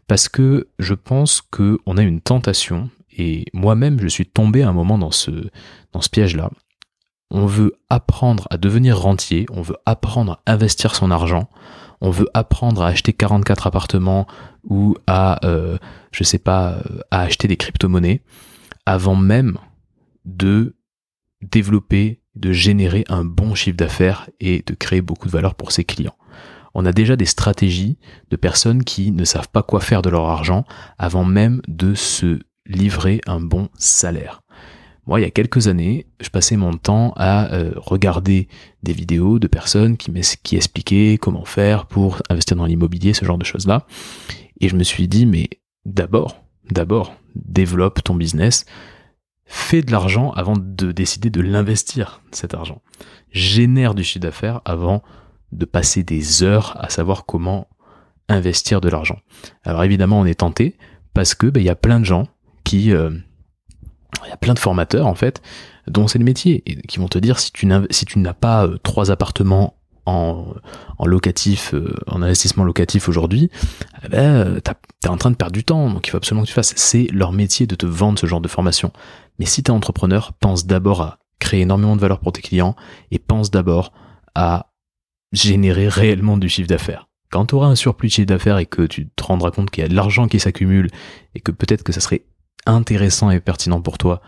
Parce 0.08 0.30
que 0.30 0.68
je 0.78 0.94
pense 0.94 1.42
qu'on 1.42 1.98
a 1.98 2.02
une 2.02 2.22
tentation, 2.22 2.90
et 3.18 3.46
moi-même 3.54 4.00
je 4.00 4.08
suis 4.08 4.26
tombé 4.26 4.62
à 4.62 4.70
un 4.70 4.74
moment 4.74 4.98
dans 4.98 5.12
ce, 5.12 5.32
piège-là. 6.12 6.52
On 7.32 7.48
veut 7.48 7.74
apprendre 7.90 8.48
à 8.52 8.58
devenir 8.58 9.00
rentier, 9.00 9.48
on 9.52 9.62
veut 9.62 9.78
apprendre 9.86 10.40
à 10.46 10.54
investir 10.54 10.94
son 10.94 11.10
argent, 11.10 11.50
on 12.02 12.12
veut 12.12 12.30
apprendre 12.36 12.84
à 12.84 12.90
acheter 12.90 13.14
44 13.14 13.68
appartements 13.68 14.28
ou 14.64 14.96
à, 15.08 15.44
euh, 15.46 15.78
sais 16.22 16.38
pas, 16.38 16.78
à 17.10 17.22
acheter 17.22 17.48
des 17.48 17.58
crypto-monnaies 17.58 18.22
avant 18.86 19.16
même 19.16 19.58
de 20.26 20.76
développer, 21.42 22.22
de 22.36 22.52
générer 22.52 23.06
un 23.10 23.26
bon 23.26 23.56
chiffre 23.56 23.78
d'affaires 23.78 24.30
et 24.40 24.64
de 24.66 24.76
créer 24.76 25.02
beaucoup 25.02 25.28
de 25.28 25.32
valeur 25.32 25.56
pour 25.56 25.72
ses 25.72 25.84
clients 25.84 26.16
on 26.76 26.86
a 26.86 26.92
déjà 26.92 27.16
des 27.16 27.26
stratégies 27.26 27.98
de 28.30 28.36
personnes 28.36 28.84
qui 28.84 29.12
ne 29.12 29.24
savent 29.24 29.50
pas 29.50 29.64
quoi 29.64 29.80
faire 29.80 30.02
de 30.02 30.10
leur 30.10 30.26
argent 30.26 30.66
avant 30.98 31.24
même 31.24 31.62
de 31.68 31.96
se 31.96 32.40
livrer 32.68 33.22
un 33.26 33.40
bon 33.40 33.70
salaire. 33.78 34.42
Moi, 35.08 35.20
il 35.20 35.24
y 35.24 35.28
a 35.28 35.32
quelques 35.32 35.68
années, 35.68 36.08
je 36.20 36.30
passais 36.30 36.58
mon 36.58 36.74
temps 36.74 37.14
à 37.16 37.54
euh, 37.54 37.74
regarder 37.78 38.48
des 38.84 38.94
vidéos 38.94 39.40
de 39.40 39.48
personnes 39.48 39.98
qui, 39.98 40.12
qui 40.44 40.56
expliquaient 40.56 41.18
comment 41.22 41.46
faire 41.46 41.86
pour 41.86 42.22
investir 42.30 42.58
dans 42.58 42.66
l'immobilier, 42.66 43.14
ce 43.14 43.24
genre 43.24 43.38
de 43.38 43.46
choses-là. 43.46 43.86
Et 44.60 44.68
je 44.68 44.76
me 44.76 44.84
suis 44.84 45.08
dit, 45.08 45.26
mais 45.26 45.48
d'abord, 45.86 46.44
d'abord, 46.72 47.16
développe 47.36 48.04
ton 48.04 48.16
business, 48.16 48.66
fais 49.46 49.84
de 49.84 49.92
l'argent 49.92 50.32
avant 50.32 50.56
de 50.58 50.92
décider 50.92 51.30
de 51.30 51.42
l'investir, 51.42 52.22
cet 52.32 52.54
argent. 52.54 52.82
Génère 53.32 53.94
du 53.94 54.04
chiffre 54.04 54.24
d'affaires 54.24 54.62
avant 54.66 55.04
de 55.56 55.66
passer 55.66 56.04
des 56.04 56.44
heures 56.44 56.78
à 56.80 56.90
savoir 56.90 57.26
comment 57.26 57.68
investir 58.30 58.82
de 58.82 58.90
l'argent. 58.90 59.20
Alors 59.64 59.84
évidemment, 59.84 60.20
on 60.20 60.26
est 60.26 60.40
tenté 60.40 60.78
parce 61.14 61.36
que 61.36 61.48
ben, 61.48 61.62
il 61.62 61.66
y 61.66 61.70
a 61.70 61.76
plein 61.76 62.00
de 62.00 62.06
gens 62.06 62.28
qui, 62.64 62.92
euh, 62.92 63.12
il 64.26 64.30
y 64.30 64.34
a 64.34 64.38
plein 64.38 64.54
de 64.54 64.60
formateurs 64.60 65.08
en 65.08 65.16
fait, 65.16 65.42
dont 65.88 66.08
c'est 66.08 66.20
le 66.20 66.26
métier 66.26 66.64
et 66.66 66.76
qui 66.88 67.00
vont 67.00 67.08
te 67.08 67.20
dire 67.20 67.40
si 67.40 67.52
tu 67.52 67.68
n'as 67.68 68.34
pas 68.34 68.66
euh, 68.66 68.78
trois 68.84 69.12
appartements 69.12 69.78
en, 70.08 70.54
locatif, 71.04 71.74
euh, 71.74 71.96
en 72.06 72.22
investissement 72.22 72.64
locatif 72.64 73.10
aujourd'hui, 73.10 73.50
eh 74.04 74.10
ben, 74.10 74.60
t'es 75.02 75.10
en 75.10 75.18
train 75.18 75.32
de 75.32 75.36
perdre 75.36 75.54
du 75.54 75.64
temps, 75.64 75.90
donc 75.90 76.08
il 76.08 76.12
faut 76.12 76.18
absolument 76.18 76.44
que 76.44 76.50
tu 76.50 76.54
fasses. 76.54 76.74
C'est 76.76 77.08
leur 77.12 77.32
métier 77.32 77.66
de 77.66 77.76
te 77.76 77.88
vendre 77.88 78.20
ce 78.20 78.28
genre 78.28 78.42
de 78.42 78.48
formation. 78.48 78.92
Mais 79.40 79.46
si 79.46 79.64
tu 79.64 79.72
es 79.72 79.74
entrepreneur, 79.74 80.34
pense 80.34 80.68
d'abord 80.68 81.02
à 81.02 81.18
créer 81.40 81.62
énormément 81.62 81.96
de 81.96 82.02
valeur 82.02 82.20
pour 82.20 82.34
tes 82.34 82.42
clients 82.42 82.76
et 83.10 83.20
pense 83.20 83.50
d'abord 83.50 83.94
à 84.36 84.68
générer 85.36 85.88
réellement 85.88 86.38
du 86.38 86.50
chiffre 86.50 86.68
d'affaires. 86.68 87.08
Quand 87.32 87.48
tu 87.48 87.56
auras 87.56 87.68
un 87.68 87.76
surplus 87.76 88.08
de 88.08 88.14
chiffre 88.14 88.28
d'affaires 88.28 88.58
et 88.58 88.66
que 88.66 88.84
tu 88.84 89.08
te 89.10 89.24
rendras 89.24 89.52
compte 89.52 89.70
qu'il 89.70 89.84
y 89.84 89.86
a 89.86 89.90
de 89.90 89.96
l'argent 89.96 90.28
qui 90.28 90.40
s'accumule 90.40 90.90
et 91.34 91.40
que 91.40 91.52
peut-être 91.52 91.84
que 91.84 91.92
ça 91.92 92.00
serait 92.00 92.24
intéressant 92.66 93.30
et 93.30 93.40
pertinent 93.40 93.82
pour 93.82 93.98
toi 93.98 94.22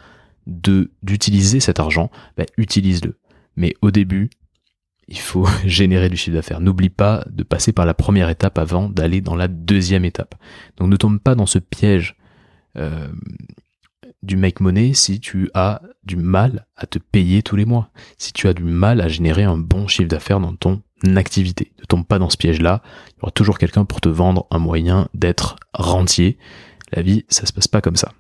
d'utiliser 0.45 1.59
cet 1.59 1.79
argent, 1.79 2.09
bah, 2.37 2.45
utilise-le. 2.57 3.17
Mais 3.55 3.73
au 3.81 3.91
début, 3.91 4.29
il 5.07 5.19
faut 5.19 5.47
générer 5.65 6.09
du 6.09 6.17
chiffre 6.17 6.35
d'affaires. 6.35 6.61
N'oublie 6.61 6.89
pas 6.89 7.25
de 7.29 7.43
passer 7.43 7.71
par 7.71 7.85
la 7.85 7.93
première 7.93 8.29
étape 8.29 8.57
avant 8.57 8.89
d'aller 8.89 9.21
dans 9.21 9.35
la 9.35 9.47
deuxième 9.47 10.05
étape. 10.05 10.35
Donc 10.77 10.89
ne 10.89 10.97
tombe 10.97 11.19
pas 11.19 11.35
dans 11.35 11.45
ce 11.45 11.59
piège 11.59 12.15
euh, 12.77 13.07
du 14.23 14.37
make 14.37 14.59
money 14.59 14.93
si 14.93 15.19
tu 15.19 15.49
as 15.53 15.81
du 16.03 16.17
mal 16.17 16.65
à 16.75 16.85
te 16.85 16.99
payer 16.99 17.43
tous 17.43 17.55
les 17.55 17.65
mois, 17.65 17.89
si 18.17 18.33
tu 18.33 18.47
as 18.47 18.53
du 18.53 18.63
mal 18.63 19.01
à 19.01 19.07
générer 19.07 19.43
un 19.43 19.57
bon 19.57 19.87
chiffre 19.87 20.09
d'affaires 20.09 20.39
dans 20.39 20.55
ton 20.55 20.81
activité. 21.15 21.71
Ne 21.79 21.85
tombe 21.85 22.05
pas 22.05 22.19
dans 22.19 22.29
ce 22.29 22.37
piège-là. 22.37 22.81
Il 23.09 23.19
y 23.19 23.23
aura 23.23 23.31
toujours 23.31 23.57
quelqu'un 23.57 23.85
pour 23.85 24.01
te 24.01 24.09
vendre 24.09 24.47
un 24.51 24.59
moyen 24.59 25.07
d'être 25.13 25.55
rentier. 25.73 26.37
La 26.91 27.01
vie, 27.01 27.25
ça 27.29 27.45
se 27.45 27.53
passe 27.53 27.67
pas 27.67 27.81
comme 27.81 27.95
ça. 27.95 28.13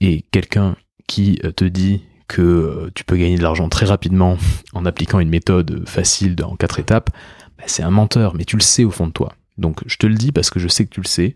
Et 0.00 0.22
quelqu'un 0.30 0.76
qui 1.06 1.38
euh, 1.44 1.52
te 1.52 1.64
dit 1.64 2.02
que 2.28 2.42
euh, 2.42 2.90
tu 2.94 3.04
peux 3.04 3.16
gagner 3.16 3.36
de 3.36 3.42
l'argent 3.42 3.68
très 3.68 3.86
rapidement 3.86 4.36
en 4.72 4.84
appliquant 4.84 5.20
une 5.20 5.28
méthode 5.28 5.88
facile 5.88 6.36
en 6.42 6.56
quatre 6.56 6.78
étapes, 6.78 7.10
bah, 7.58 7.64
c'est 7.66 7.82
un 7.82 7.90
menteur, 7.90 8.34
mais 8.34 8.44
tu 8.44 8.56
le 8.56 8.62
sais 8.62 8.84
au 8.84 8.90
fond 8.90 9.06
de 9.06 9.12
toi. 9.12 9.34
Donc 9.58 9.82
je 9.86 9.96
te 9.96 10.06
le 10.06 10.14
dis 10.14 10.32
parce 10.32 10.50
que 10.50 10.58
je 10.58 10.68
sais 10.68 10.84
que 10.84 10.90
tu 10.90 11.00
le 11.00 11.06
sais, 11.06 11.34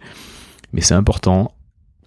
mais 0.72 0.80
c'est 0.80 0.94
important. 0.94 1.52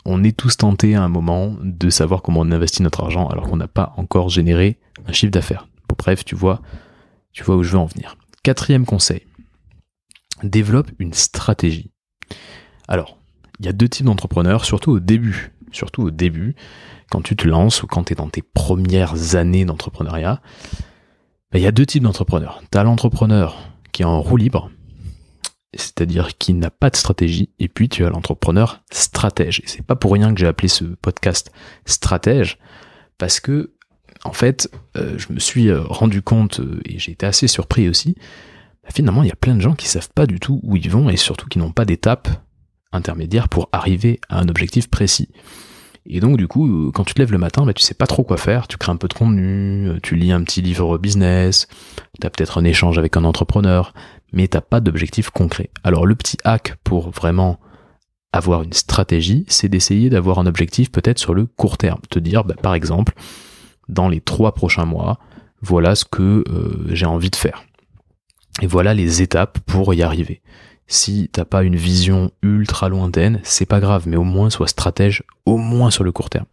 On 0.05 0.23
est 0.23 0.35
tous 0.35 0.57
tentés 0.57 0.95
à 0.95 1.03
un 1.03 1.09
moment 1.09 1.55
de 1.61 1.89
savoir 1.89 2.21
comment 2.21 2.39
on 2.41 2.51
investit 2.51 2.81
notre 2.81 3.03
argent 3.03 3.27
alors 3.27 3.47
qu'on 3.47 3.57
n'a 3.57 3.67
pas 3.67 3.93
encore 3.97 4.29
généré 4.29 4.79
un 5.07 5.13
chiffre 5.13 5.31
d'affaires. 5.31 5.67
bref, 5.97 6.25
tu 6.25 6.35
vois, 6.35 6.61
tu 7.33 7.43
vois 7.43 7.55
où 7.55 7.63
je 7.63 7.71
veux 7.71 7.77
en 7.77 7.85
venir. 7.85 8.15
Quatrième 8.43 8.85
conseil, 8.85 9.25
développe 10.43 10.91
une 10.99 11.13
stratégie. 11.13 11.91
Alors, 12.87 13.17
il 13.59 13.65
y 13.65 13.69
a 13.69 13.73
deux 13.73 13.89
types 13.89 14.05
d'entrepreneurs, 14.05 14.65
surtout 14.65 14.91
au 14.91 14.99
début. 14.99 15.51
Surtout 15.71 16.03
au 16.03 16.11
début, 16.11 16.55
quand 17.11 17.21
tu 17.21 17.35
te 17.35 17.47
lances 17.47 17.83
ou 17.83 17.87
quand 17.87 18.05
tu 18.05 18.13
es 18.13 18.15
dans 18.15 18.29
tes 18.29 18.41
premières 18.41 19.35
années 19.35 19.65
d'entrepreneuriat, 19.65 20.41
ben, 21.51 21.59
il 21.59 21.61
y 21.61 21.67
a 21.67 21.71
deux 21.71 21.85
types 21.85 22.03
d'entrepreneurs. 22.03 22.61
Tu 22.71 22.77
as 22.77 22.83
l'entrepreneur 22.83 23.57
qui 23.91 24.01
est 24.01 24.05
en 24.05 24.21
roue 24.21 24.37
libre, 24.37 24.71
c'est-à-dire 25.73 26.37
qui 26.37 26.53
n'a 26.53 26.71
pas 26.71 26.89
de 26.89 26.95
stratégie, 26.95 27.49
et 27.59 27.67
puis 27.67 27.89
tu 27.89 28.03
as 28.03 28.09
l'entrepreneur 28.09 28.81
stratège. 28.91 29.59
Et 29.59 29.67
c'est 29.67 29.85
pas 29.85 29.95
pour 29.95 30.11
rien 30.13 30.33
que 30.33 30.39
j'ai 30.39 30.47
appelé 30.47 30.67
ce 30.67 30.85
podcast 30.85 31.51
stratège, 31.85 32.57
parce 33.17 33.39
que 33.39 33.73
en 34.23 34.33
fait, 34.33 34.69
euh, 34.97 35.17
je 35.17 35.31
me 35.31 35.39
suis 35.39 35.69
euh, 35.69 35.81
rendu 35.81 36.21
compte, 36.21 36.59
euh, 36.59 36.81
et 36.85 36.99
j'ai 36.99 37.11
été 37.11 37.25
assez 37.25 37.47
surpris 37.47 37.87
aussi, 37.87 38.15
bah, 38.83 38.89
finalement, 38.93 39.23
il 39.23 39.29
y 39.29 39.31
a 39.31 39.35
plein 39.35 39.55
de 39.55 39.61
gens 39.61 39.75
qui 39.75 39.87
savent 39.87 40.09
pas 40.13 40.25
du 40.25 40.39
tout 40.39 40.59
où 40.63 40.75
ils 40.75 40.89
vont, 40.89 41.09
et 41.09 41.17
surtout 41.17 41.47
qui 41.47 41.59
n'ont 41.59 41.71
pas 41.71 41.85
d'étape 41.85 42.27
intermédiaire 42.91 43.49
pour 43.49 43.69
arriver 43.71 44.19
à 44.29 44.39
un 44.39 44.49
objectif 44.49 44.89
précis. 44.89 45.29
Et 46.05 46.19
donc, 46.21 46.37
du 46.37 46.47
coup, 46.47 46.91
quand 46.93 47.03
tu 47.03 47.13
te 47.13 47.19
lèves 47.19 47.31
le 47.31 47.37
matin, 47.37 47.65
bah, 47.65 47.73
tu 47.73 47.83
sais 47.83 47.93
pas 47.93 48.07
trop 48.07 48.23
quoi 48.23 48.37
faire, 48.37 48.67
tu 48.67 48.77
crées 48.77 48.91
un 48.91 48.95
peu 48.95 49.07
de 49.07 49.13
contenu, 49.13 49.99
tu 50.01 50.15
lis 50.15 50.31
un 50.31 50.43
petit 50.43 50.61
livre 50.61 50.97
business, 50.97 51.67
tu 52.19 52.25
as 52.25 52.29
peut-être 52.29 52.57
un 52.57 52.63
échange 52.63 52.97
avec 52.97 53.15
un 53.15 53.23
entrepreneur, 53.23 53.93
mais 54.33 54.47
t'as 54.47 54.61
pas 54.61 54.79
d'objectif 54.79 55.29
concret. 55.29 55.69
Alors, 55.83 56.05
le 56.05 56.15
petit 56.15 56.37
hack 56.43 56.75
pour 56.83 57.11
vraiment 57.11 57.59
avoir 58.31 58.63
une 58.63 58.73
stratégie, 58.73 59.45
c'est 59.47 59.69
d'essayer 59.69 60.09
d'avoir 60.09 60.39
un 60.39 60.45
objectif 60.45 60.91
peut-être 60.91 61.19
sur 61.19 61.33
le 61.33 61.45
court 61.45 61.77
terme. 61.77 62.01
Te 62.09 62.19
dire, 62.19 62.43
bah, 62.43 62.55
par 62.61 62.73
exemple, 62.73 63.13
dans 63.89 64.07
les 64.07 64.21
trois 64.21 64.53
prochains 64.53 64.85
mois, 64.85 65.19
voilà 65.61 65.95
ce 65.95 66.05
que 66.05 66.43
euh, 66.47 66.85
j'ai 66.89 67.05
envie 67.05 67.29
de 67.29 67.35
faire. 67.35 67.65
Et 68.61 68.67
voilà 68.67 68.93
les 68.93 69.21
étapes 69.21 69.59
pour 69.59 69.93
y 69.93 70.01
arriver. 70.01 70.41
Si 70.87 71.29
t'as 71.31 71.45
pas 71.45 71.63
une 71.63 71.75
vision 71.75 72.31
ultra 72.41 72.89
lointaine, 72.89 73.39
c'est 73.43 73.65
pas 73.65 73.79
grave, 73.79 74.07
mais 74.07 74.17
au 74.17 74.23
moins 74.23 74.49
sois 74.49 74.67
stratège, 74.67 75.23
au 75.45 75.57
moins 75.57 75.91
sur 75.91 76.03
le 76.03 76.11
court 76.11 76.29
terme. 76.29 76.47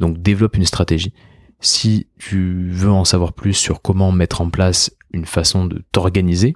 Donc 0.00 0.22
développe 0.22 0.56
une 0.56 0.64
stratégie. 0.64 1.12
Si 1.60 2.08
tu 2.18 2.68
veux 2.70 2.90
en 2.90 3.04
savoir 3.04 3.32
plus 3.32 3.54
sur 3.54 3.82
comment 3.82 4.12
mettre 4.12 4.40
en 4.40 4.50
place 4.50 4.94
une 5.12 5.26
façon 5.26 5.66
de 5.66 5.82
t'organiser, 5.92 6.54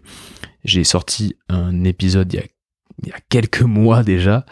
j'ai 0.65 0.85
sorti 0.85 1.37
un 1.49 1.85
épisode 1.85 2.33
il 2.33 2.37
y 2.37 2.43
a 2.43 2.47
il 3.05 3.11
y 3.11 3.13
a 3.13 3.19
quelques 3.29 3.63
mois 3.63 4.03
déjà, 4.03 4.45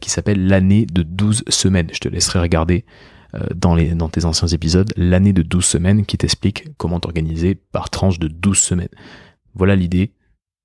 qui 0.00 0.08
s'appelle 0.08 0.46
l'année 0.46 0.86
de 0.86 1.02
12 1.02 1.44
semaines. 1.48 1.88
Je 1.92 1.98
te 1.98 2.08
laisserai 2.08 2.38
regarder 2.38 2.86
dans, 3.54 3.74
les, 3.74 3.94
dans 3.94 4.08
tes 4.08 4.24
anciens 4.24 4.48
épisodes 4.48 4.92
l'année 4.96 5.32
de 5.32 5.42
12 5.42 5.64
semaines 5.64 6.06
qui 6.06 6.18
t'explique 6.18 6.76
comment 6.76 7.00
t'organiser 7.00 7.54
par 7.54 7.90
tranche 7.90 8.18
de 8.18 8.28
12 8.28 8.58
semaines. 8.58 8.88
Voilà 9.54 9.76
l'idée. 9.76 10.12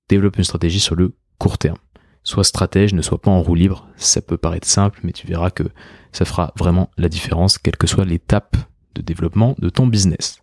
Développe 0.08 0.38
une 0.38 0.44
stratégie 0.44 0.80
sur 0.80 0.96
le 0.96 1.16
court 1.38 1.58
terme. 1.58 1.78
Sois 2.22 2.44
stratège, 2.44 2.92
ne 2.92 3.02
sois 3.02 3.20
pas 3.20 3.30
en 3.30 3.42
roue 3.42 3.54
libre. 3.54 3.88
Ça 3.96 4.20
peut 4.20 4.36
paraître 4.36 4.66
simple, 4.66 5.00
mais 5.04 5.12
tu 5.12 5.26
verras 5.26 5.50
que 5.50 5.64
ça 6.12 6.24
fera 6.24 6.52
vraiment 6.58 6.90
la 6.98 7.08
différence, 7.08 7.58
quelle 7.58 7.76
que 7.76 7.86
soit 7.86 8.04
l'étape 8.04 8.56
de 8.94 9.02
développement 9.02 9.54
de 9.58 9.70
ton 9.70 9.86
business. 9.86 10.38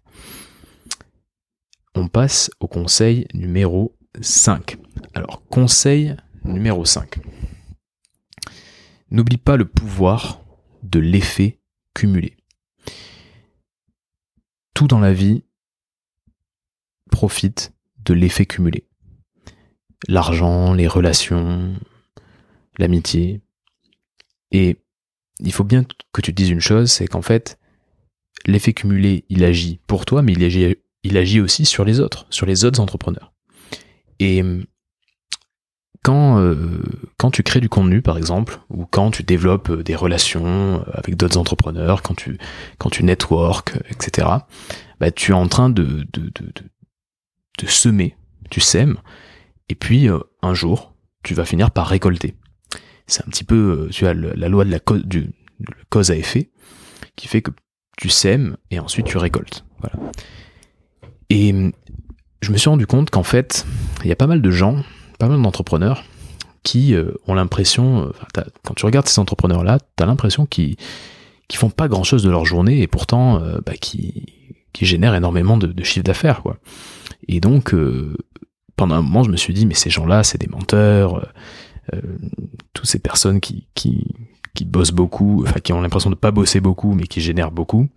On 1.93 2.07
passe 2.07 2.49
au 2.59 2.67
conseil 2.67 3.27
numéro 3.33 3.95
5. 4.21 4.77
Alors, 5.13 5.43
conseil 5.49 6.15
numéro 6.43 6.85
5. 6.85 7.19
N'oublie 9.11 9.37
pas 9.37 9.57
le 9.57 9.65
pouvoir 9.65 10.41
de 10.83 10.99
l'effet 10.99 11.59
cumulé. 11.97 12.37
Tout 14.75 14.85
dans 14.85 14.99
la 14.99 15.13
vie 15.13 15.43
profite 17.09 17.73
de 18.05 18.13
l'effet 18.13 18.45
cumulé. 18.45 18.85
L'argent, 20.07 20.75
les 20.75 20.87
relations, 20.87 21.75
l'amitié. 22.77 23.41
Et 24.51 24.77
il 25.39 25.51
faut 25.51 25.63
bien 25.63 25.85
que 26.13 26.21
tu 26.21 26.31
te 26.31 26.37
dises 26.37 26.51
une 26.51 26.61
chose, 26.61 26.91
c'est 26.91 27.07
qu'en 27.07 27.23
fait, 27.23 27.57
l'effet 28.45 28.73
cumulé, 28.73 29.25
il 29.29 29.43
agit 29.43 29.79
pour 29.87 30.05
toi, 30.05 30.21
mais 30.21 30.33
il 30.33 30.43
agit, 30.43 30.75
il 31.01 31.17
agit 31.17 31.41
aussi 31.41 31.65
sur 31.65 31.83
les 31.83 31.99
autres, 31.99 32.27
sur 32.29 32.45
les 32.45 32.63
autres 32.63 32.79
entrepreneurs. 32.79 33.33
Et 34.19 34.43
quand, 36.07 36.39
euh, 36.39 36.55
quand 37.17 37.31
tu 37.31 37.43
crées 37.43 37.59
du 37.59 37.67
contenu, 37.67 38.01
par 38.01 38.17
exemple, 38.17 38.61
ou 38.69 38.85
quand 38.85 39.11
tu 39.11 39.23
développes 39.23 39.71
euh, 39.71 39.83
des 39.83 39.93
relations 39.93 40.81
avec 40.93 41.17
d'autres 41.17 41.37
entrepreneurs, 41.37 42.01
quand 42.01 42.15
tu, 42.15 43.03
network, 43.03 43.77
etc., 43.89 44.25
bah, 45.01 45.11
tu 45.11 45.31
es 45.31 45.33
en 45.33 45.49
train 45.49 45.69
de, 45.69 46.07
semer, 47.67 48.15
tu 48.49 48.61
sèmes, 48.61 48.95
et 49.67 49.75
puis 49.75 50.07
euh, 50.07 50.19
un 50.41 50.53
jour, 50.53 50.93
tu 51.23 51.33
vas 51.33 51.43
finir 51.43 51.71
par 51.71 51.87
récolter. 51.87 52.35
C'est 53.05 53.27
un 53.27 53.29
petit 53.29 53.43
peu, 53.43 53.89
tu 53.91 54.07
as 54.07 54.13
la 54.13 54.47
loi 54.47 54.63
de 54.63 54.71
la 54.71 54.79
cause, 54.79 56.09
à 56.09 56.15
effet, 56.15 56.51
qui 57.17 57.27
fait 57.27 57.41
que 57.41 57.51
tu 57.97 58.07
sèmes 58.07 58.55
et 58.71 58.79
ensuite 58.79 59.07
tu 59.07 59.17
récoltes. 59.17 59.65
Et 61.29 61.53
je 62.41 62.51
me 62.53 62.57
suis 62.57 62.69
rendu 62.69 62.87
compte 62.87 63.09
qu'en 63.09 63.23
fait, 63.23 63.65
il 64.05 64.07
y 64.07 64.13
a 64.13 64.15
pas 64.15 64.27
mal 64.27 64.41
de 64.41 64.51
gens, 64.51 64.85
pas 65.17 65.27
mal 65.27 65.41
d'entrepreneurs 65.41 66.03
qui 66.63 66.93
euh, 66.93 67.11
ont 67.27 67.33
l'impression, 67.33 68.11
quand 68.63 68.73
tu 68.73 68.85
regardes 68.85 69.07
ces 69.07 69.19
entrepreneurs-là, 69.19 69.79
tu 69.79 70.03
as 70.03 70.05
l'impression 70.05 70.45
qu'ils 70.45 70.75
qui 71.47 71.55
font 71.55 71.69
pas 71.69 71.87
grand-chose 71.87 72.23
de 72.23 72.29
leur 72.29 72.45
journée 72.45 72.81
et 72.81 72.87
pourtant 72.87 73.41
euh, 73.41 73.59
bah, 73.65 73.73
qui, 73.79 74.33
génèrent 74.79 75.15
énormément 75.15 75.57
de, 75.57 75.65
de 75.65 75.83
chiffre 75.83 76.03
d'affaires. 76.03 76.43
Et 77.27 77.39
donc, 77.39 77.73
euh, 77.73 78.15
pendant 78.75 78.93
un 78.93 79.01
moment, 79.01 79.23
je 79.23 79.31
me 79.31 79.37
suis 79.37 79.51
dit, 79.51 79.65
mais 79.65 79.73
ces 79.73 79.89
gens-là, 79.89 80.23
c'est 80.23 80.37
des 80.37 80.47
menteurs, 80.47 81.27
toutes 82.73 82.85
ces 82.85 82.99
personnes 82.99 83.39
qui, 83.39 83.65
qui, 83.73 84.13
qui 84.53 84.65
bossent 84.65 84.91
beaucoup, 84.91 85.43
enfin 85.47 85.59
qui 85.59 85.73
ont 85.73 85.81
l'impression 85.81 86.11
de 86.11 86.15
pas 86.15 86.29
bosser 86.29 86.59
beaucoup, 86.59 86.93
mais 86.93 87.07
qui 87.07 87.21
génèrent 87.21 87.49
beaucoup, 87.49 87.87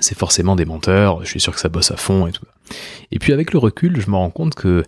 c'est 0.00 0.16
forcément 0.16 0.56
des 0.56 0.64
menteurs, 0.64 1.22
je 1.24 1.28
suis 1.28 1.40
sûr 1.40 1.54
que 1.54 1.60
ça 1.60 1.68
bosse 1.68 1.90
à 1.90 1.96
fond 1.96 2.26
et 2.26 2.32
tout. 2.32 2.46
Et 3.10 3.18
puis 3.18 3.32
avec 3.32 3.52
le 3.52 3.58
recul, 3.58 4.00
je 4.00 4.10
me 4.10 4.16
rends 4.16 4.30
compte 4.30 4.54
que, 4.54 4.84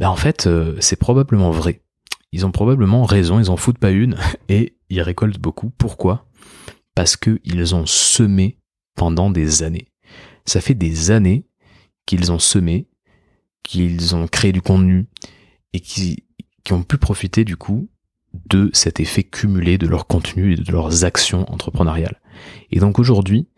ben 0.00 0.08
en 0.08 0.16
fait, 0.16 0.46
euh, 0.46 0.76
c'est 0.80 0.96
probablement 0.96 1.50
vrai. 1.50 1.82
Ils 2.32 2.46
ont 2.46 2.50
probablement 2.50 3.04
raison, 3.04 3.38
ils 3.38 3.50
en 3.50 3.58
foutent 3.58 3.78
pas 3.78 3.90
une, 3.90 4.16
et 4.48 4.76
ils 4.88 5.02
récoltent 5.02 5.38
beaucoup. 5.38 5.70
Pourquoi? 5.76 6.26
Parce 6.94 7.16
qu'ils 7.16 7.74
ont 7.74 7.84
semé 7.84 8.58
pendant 8.96 9.30
des 9.30 9.62
années. 9.62 9.88
Ça 10.46 10.62
fait 10.62 10.74
des 10.74 11.10
années 11.10 11.46
qu'ils 12.06 12.32
ont 12.32 12.38
semé, 12.38 12.88
qu'ils 13.62 14.16
ont 14.16 14.26
créé 14.26 14.52
du 14.52 14.62
contenu, 14.62 15.06
et 15.74 15.80
qui, 15.80 16.24
qui 16.64 16.72
ont 16.72 16.82
pu 16.82 16.96
profiter 16.96 17.44
du 17.44 17.58
coup 17.58 17.90
de 18.48 18.70
cet 18.72 19.00
effet 19.00 19.22
cumulé 19.22 19.76
de 19.76 19.86
leur 19.86 20.06
contenu 20.06 20.54
et 20.54 20.56
de 20.56 20.72
leurs 20.72 21.04
actions 21.04 21.50
entrepreneuriales. 21.52 22.20
Et 22.70 22.80
donc 22.80 22.98
aujourd'hui, 22.98 23.48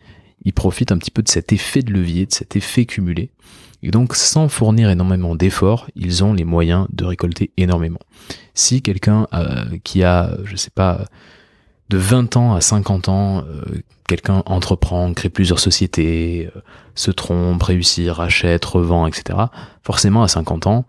ils 0.45 0.53
profitent 0.53 0.91
un 0.91 0.99
petit 0.99 1.11
peu 1.13 1.23
de 1.23 1.29
cet 1.29 1.53
effet 1.53 1.83
de 1.83 1.93
levier, 1.93 2.27
de 2.27 2.33
cet 2.33 2.57
effet 2.57 2.85
cumulé. 2.85 3.31
Et 3.83 3.91
donc 3.91 4.15
sans 4.15 4.49
fournir 4.49 4.91
énormément 4.91 5.35
d'efforts, 5.35 5.89
ils 5.97 6.23
ont 6.23 6.33
les 6.33 6.45
moyens 6.45 6.87
de 6.93 7.05
récolter 7.05 7.51
énormément. 7.57 7.99
Si 8.55 8.83
quelqu'un 8.83 9.27
euh, 9.35 9.65
qui 9.83 10.05
a, 10.05 10.37
je 10.45 10.57
sais 10.57 10.71
pas, 10.71 11.05
de 11.89 11.99
20 11.99 12.37
ans 12.37 12.55
à 12.55 12.61
50 12.61 13.09
ans, 13.09 13.45
euh, 13.45 13.65
quelqu'un 14.09 14.43
entreprend, 14.47 15.13
crée 15.15 15.31
plusieurs 15.31 15.59
sociétés, 15.59 16.51
euh, 16.55 16.61
se 16.95 17.11
trompe, 17.11 17.63
réussit, 17.63 18.09
rachète, 18.09 18.65
revend, 18.65 19.07
etc. 19.07 19.39
Forcément 19.83 20.23
à 20.23 20.29
50 20.29 20.67
ans, 20.67 20.85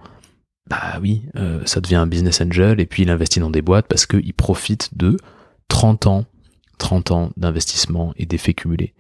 bah 0.69 0.97
oui, 1.01 1.23
ça 1.65 1.81
devient 1.81 1.97
un 1.97 2.07
business 2.07 2.39
angel 2.39 2.79
et 2.79 2.85
puis 2.85 3.03
il 3.03 3.09
investit 3.09 3.41
dans 3.41 3.49
des 3.49 3.61
boîtes 3.61 3.85
parce 3.89 4.05
qu'il 4.05 4.33
profite 4.33 4.97
de 4.97 5.17
30 5.67 6.07
ans, 6.07 6.25
30 6.77 7.11
ans 7.11 7.29
d'investissement 7.35 8.13
et 8.15 8.25
d'effets 8.25 8.53
cumulés. 8.53 8.93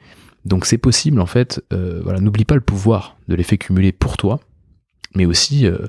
Donc 0.45 0.65
c'est 0.65 0.77
possible 0.77 1.21
en 1.21 1.25
fait, 1.25 1.63
euh, 1.71 2.01
voilà, 2.03 2.19
n'oublie 2.19 2.45
pas 2.45 2.55
le 2.55 2.61
pouvoir 2.61 3.17
de 3.27 3.35
l'effet 3.35 3.57
cumulé 3.57 3.91
pour 3.91 4.17
toi, 4.17 4.39
mais 5.15 5.25
aussi 5.25 5.65
euh, 5.65 5.87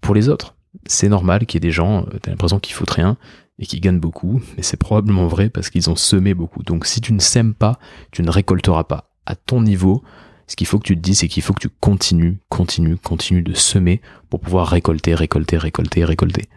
pour 0.00 0.14
les 0.14 0.28
autres. 0.28 0.56
C'est 0.86 1.08
normal 1.08 1.46
qu'il 1.46 1.56
y 1.56 1.60
ait 1.64 1.68
des 1.68 1.72
gens, 1.72 2.06
t'as 2.22 2.30
l'impression 2.30 2.58
qu'ils 2.58 2.74
foutent 2.74 2.90
rien 2.90 3.16
et 3.58 3.66
qui 3.66 3.78
gagnent 3.78 4.00
beaucoup, 4.00 4.40
mais 4.56 4.62
c'est 4.62 4.78
probablement 4.78 5.26
vrai 5.26 5.50
parce 5.50 5.70
qu'ils 5.70 5.90
ont 5.90 5.96
semé 5.96 6.34
beaucoup. 6.34 6.62
Donc 6.62 6.86
si 6.86 7.00
tu 7.00 7.12
ne 7.12 7.20
sèmes 7.20 7.54
pas, 7.54 7.78
tu 8.10 8.22
ne 8.22 8.30
récolteras 8.30 8.84
pas. 8.84 9.10
À 9.26 9.36
ton 9.36 9.60
niveau, 9.60 10.02
ce 10.46 10.56
qu'il 10.56 10.66
faut 10.66 10.78
que 10.78 10.86
tu 10.86 10.96
te 10.96 11.00
dises, 11.00 11.20
c'est 11.20 11.28
qu'il 11.28 11.42
faut 11.42 11.52
que 11.52 11.60
tu 11.60 11.68
continues, 11.68 12.38
continues, 12.48 12.96
continues 12.96 13.42
de 13.42 13.54
semer 13.54 14.00
pour 14.28 14.40
pouvoir 14.40 14.68
récolter, 14.68 15.14
récolter, 15.14 15.56
récolter, 15.56 16.04
récolter. 16.04 16.48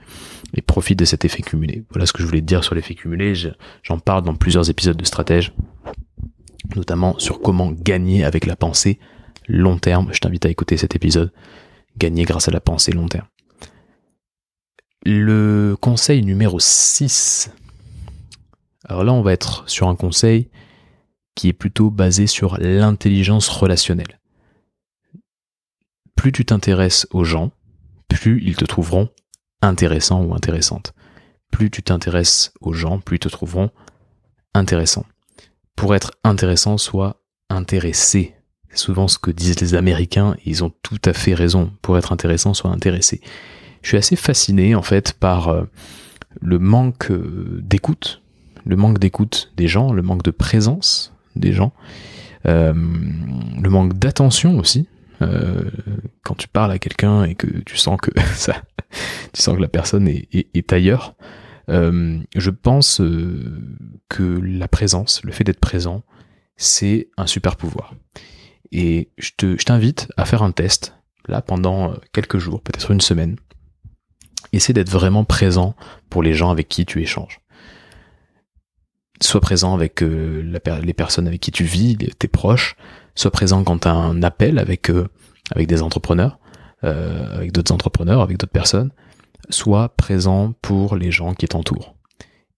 Et 0.54 0.62
profite 0.62 0.98
de 1.00 1.06
cet 1.06 1.26
effet 1.26 1.42
cumulé. 1.42 1.84
Voilà 1.92 2.06
ce 2.06 2.14
que 2.14 2.22
je 2.22 2.28
voulais 2.28 2.42
te 2.42 2.46
dire 2.46 2.64
sur 2.64 2.76
l'effet 2.76 2.96
cumulé. 2.96 3.34
J'en 3.84 4.00
parle 4.00 4.24
dans 4.24 4.36
plusieurs 4.36 4.70
épisodes 4.70 4.98
de 4.98 5.06
stratège, 5.06 5.54
notamment 6.76 7.18
sur 7.20 7.42
comment 7.42 7.72
gagner 7.72 8.24
avec 8.24 8.46
la 8.46 8.56
pensée 8.56 9.00
long 9.48 9.78
terme. 9.78 10.10
Je 10.14 10.20
t'invite 10.20 10.46
à 10.46 10.50
écouter 10.50 10.78
cet 10.78 10.96
épisode. 10.96 11.32
Gagner 11.98 12.24
grâce 12.24 12.48
à 12.48 12.52
la 12.52 12.60
pensée 12.60 12.92
long 12.92 13.08
terme. 13.08 13.28
Le 15.06 15.76
conseil 15.80 16.24
numéro 16.24 16.60
6. 16.60 17.52
Alors 18.86 19.04
là, 19.04 19.14
on 19.14 19.22
va 19.22 19.34
être 19.34 19.68
sur 19.70 19.88
un 19.88 19.96
conseil 19.96 20.50
qui 21.36 21.50
est 21.50 21.54
plutôt 21.54 21.92
basé 21.92 22.28
sur 22.28 22.58
l'intelligence 22.60 23.50
relationnelle. 23.50 24.20
Plus 26.16 26.32
tu 26.32 26.46
t'intéresses 26.46 27.08
aux 27.12 27.24
gens, 27.24 27.52
plus 28.08 28.42
ils 28.44 28.56
te 28.56 28.66
trouveront 28.66 29.10
intéressant 29.62 30.24
ou 30.24 30.34
intéressante. 30.34 30.94
Plus 31.52 31.70
tu 31.70 31.84
t'intéresses 31.84 32.52
aux 32.62 32.74
gens, 32.74 33.00
plus 33.00 33.18
ils 33.18 33.20
te 33.20 33.30
trouveront 33.30 33.70
intéressant. 34.54 35.06
Pour 35.76 35.96
être 35.96 36.12
intéressant, 36.24 36.78
sois 36.78 37.22
intéressé. 37.50 38.34
C'est 38.70 38.78
souvent 38.78 39.08
ce 39.08 39.20
que 39.20 39.32
disent 39.32 39.60
les 39.60 39.76
Américains, 39.76 40.36
ils 40.46 40.64
ont 40.64 40.72
tout 40.82 41.00
à 41.06 41.14
fait 41.14 41.34
raison. 41.34 41.72
Pour 41.82 41.98
être 41.98 42.12
intéressant, 42.12 42.54
sois 42.54 42.72
intéressé. 42.72 43.22
Je 43.82 43.90
suis 43.90 43.98
assez 43.98 44.16
fasciné 44.16 44.74
en 44.74 44.82
fait 44.82 45.14
par 45.14 45.50
euh, 45.50 45.64
le 46.42 46.58
manque 46.58 47.12
euh, 47.12 47.62
d'écoute, 47.62 48.22
le 48.66 48.76
manque 48.76 48.98
d'écoute 48.98 49.52
des 49.58 49.68
gens, 49.68 49.94
le 49.94 50.02
manque 50.02 50.24
de 50.24 50.32
présence 50.32 51.14
des 51.36 51.54
gens. 51.54 51.72
Euh, 52.48 52.74
le 52.74 53.70
manque 53.70 53.94
d'attention 53.94 54.58
aussi. 54.58 54.88
Quand 56.24 56.36
tu 56.36 56.48
parles 56.48 56.72
à 56.72 56.78
quelqu'un 56.78 57.24
et 57.24 57.36
que 57.36 57.48
tu 57.48 57.78
sens 57.78 58.00
que 58.00 58.12
ça, 58.36 58.62
tu 59.34 59.42
sens 59.42 59.56
que 59.56 59.62
la 59.62 59.68
personne 59.68 60.08
est, 60.08 60.28
est, 60.32 60.74
ailleurs. 60.74 61.16
Euh, 61.70 62.20
je 62.36 62.50
pense 62.50 63.02
que 64.10 64.24
la 64.24 64.68
présence, 64.68 65.24
le 65.24 65.32
fait 65.32 65.44
d'être 65.44 65.60
présent, 65.60 66.04
c'est 66.58 67.10
un 67.18 67.28
super 67.28 67.56
pouvoir. 67.56 67.94
Et 68.72 69.10
je 69.18 69.56
t'invite 69.64 70.08
à 70.18 70.26
faire 70.26 70.44
un 70.44 70.52
test, 70.52 70.96
là, 71.28 71.42
pendant 71.42 71.94
quelques 72.14 72.38
jours, 72.38 72.62
peut-être 72.62 72.92
une 72.92 73.02
semaine. 73.02 73.38
Essaie 74.54 74.74
d'être 74.74 74.90
vraiment 74.90 75.24
présent 75.24 75.76
pour 76.10 76.24
les 76.24 76.34
gens 76.34 76.50
avec 76.50 76.70
qui 76.70 76.86
tu 76.86 77.02
échanges 77.02 77.42
sois 79.22 79.42
présent 79.42 79.74
avec 79.74 80.02
euh, 80.02 80.42
les 80.84 80.94
personnes 80.94 81.28
avec 81.28 81.42
qui 81.42 81.52
tu 81.52 81.64
vis, 81.64 81.98
tes 82.20 82.28
proches, 82.28 82.76
sois 83.16 83.32
présent 83.32 83.64
quand 83.64 83.80
tu 83.80 83.88
as 83.88 83.94
un 83.94 84.24
appel 84.24 84.60
avec, 84.60 84.90
euh, 84.90 85.08
avec 85.52 85.68
des 85.68 85.82
entrepreneurs, 85.82 86.40
euh, 86.84 87.36
avec 87.36 87.52
d'autres 87.52 87.74
entrepreneurs, 87.74 88.22
avec 88.22 88.38
d'autres 88.38 88.52
personnes, 88.52 88.92
sois 89.50 89.90
présent 89.90 90.54
pour 90.62 90.96
les 90.96 91.12
gens 91.12 91.34
qui 91.34 91.48
t'entourent. 91.48 91.96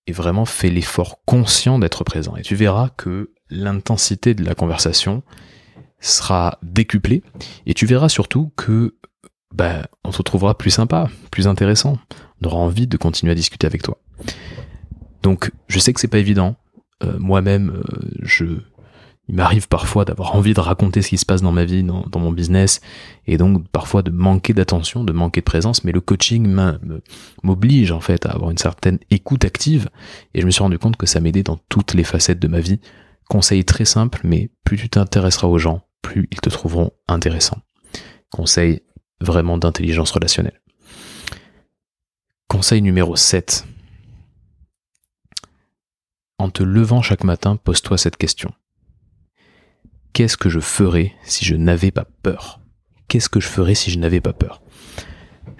Et 0.07 0.11
vraiment 0.11 0.45
fais 0.45 0.69
l'effort 0.69 1.19
conscient 1.25 1.79
d'être 1.79 2.03
présent. 2.03 2.35
Et 2.37 2.41
tu 2.41 2.55
verras 2.55 2.89
que 2.89 3.31
l'intensité 3.49 4.33
de 4.33 4.43
la 4.43 4.55
conversation 4.55 5.23
sera 5.99 6.59
décuplée. 6.63 7.23
Et 7.65 7.73
tu 7.73 7.85
verras 7.85 8.09
surtout 8.09 8.51
que 8.55 8.95
bah, 9.53 9.87
on 10.03 10.11
se 10.11 10.21
trouvera 10.21 10.57
plus 10.57 10.71
sympa, 10.71 11.09
plus 11.31 11.47
intéressant. 11.47 11.97
on 12.41 12.47
aura 12.47 12.57
envie 12.57 12.87
de 12.87 12.97
continuer 12.97 13.31
à 13.31 13.35
discuter 13.35 13.67
avec 13.67 13.81
toi. 13.81 13.97
Donc, 15.23 15.51
je 15.67 15.79
sais 15.79 15.93
que 15.93 15.99
c'est 15.99 16.07
pas 16.07 16.19
évident. 16.19 16.55
Euh, 17.03 17.17
moi-même, 17.19 17.69
euh, 17.71 18.09
je, 18.21 18.45
il 19.29 19.35
m'arrive 19.35 19.67
parfois 19.67 20.05
d'avoir 20.05 20.35
envie 20.35 20.53
de 20.53 20.59
raconter 20.59 21.01
ce 21.01 21.09
qui 21.09 21.17
se 21.17 21.25
passe 21.25 21.41
dans 21.41 21.51
ma 21.51 21.65
vie, 21.65 21.83
dans, 21.83 22.19
mon 22.19 22.31
business, 22.31 22.79
et 23.25 23.37
donc 23.37 23.67
parfois 23.69 24.01
de 24.01 24.11
manquer 24.11 24.53
d'attention, 24.53 25.03
de 25.03 25.11
manquer 25.11 25.41
de 25.41 25.45
présence, 25.45 25.83
mais 25.83 25.91
le 25.91 25.99
coaching 25.99 26.47
m'oblige 27.43 27.91
en 27.91 27.99
fait 27.99 28.25
à 28.25 28.31
avoir 28.31 28.51
une 28.51 28.57
certaine 28.57 28.99
écoute 29.09 29.43
active, 29.43 29.89
et 30.33 30.41
je 30.41 30.45
me 30.45 30.51
suis 30.51 30.63
rendu 30.63 30.79
compte 30.79 30.95
que 30.95 31.05
ça 31.05 31.19
m'aidait 31.19 31.43
dans 31.43 31.59
toutes 31.69 31.93
les 31.93 32.05
facettes 32.05 32.39
de 32.39 32.47
ma 32.47 32.61
vie. 32.61 32.79
Conseil 33.29 33.65
très 33.65 33.85
simple, 33.85 34.21
mais 34.23 34.49
plus 34.63 34.77
tu 34.77 34.89
t'intéresseras 34.89 35.47
aux 35.47 35.57
gens, 35.57 35.81
plus 36.01 36.29
ils 36.31 36.39
te 36.39 36.49
trouveront 36.49 36.91
intéressant. 37.09 37.57
Conseil 38.31 38.81
vraiment 39.19 39.57
d'intelligence 39.57 40.11
relationnelle. 40.11 40.61
Conseil 42.47 42.81
numéro 42.81 43.17
7. 43.17 43.65
En 46.39 46.49
te 46.49 46.63
levant 46.63 47.01
chaque 47.01 47.25
matin, 47.25 47.57
pose-toi 47.57 47.97
cette 47.97 48.15
question. 48.15 48.53
Qu'est-ce 50.17 50.35
que 50.35 50.49
je 50.49 50.59
ferais 50.59 51.13
si 51.21 51.45
je 51.45 51.53
n'avais 51.55 51.91
pas 51.91 52.07
peur? 52.23 52.59
Qu'est-ce 53.07 53.29
que 53.29 53.39
je 53.39 53.47
ferais 53.47 53.75
si 53.75 53.91
je 53.91 53.99
n'avais 53.99 54.19
pas 54.19 54.33
peur? 54.33 54.63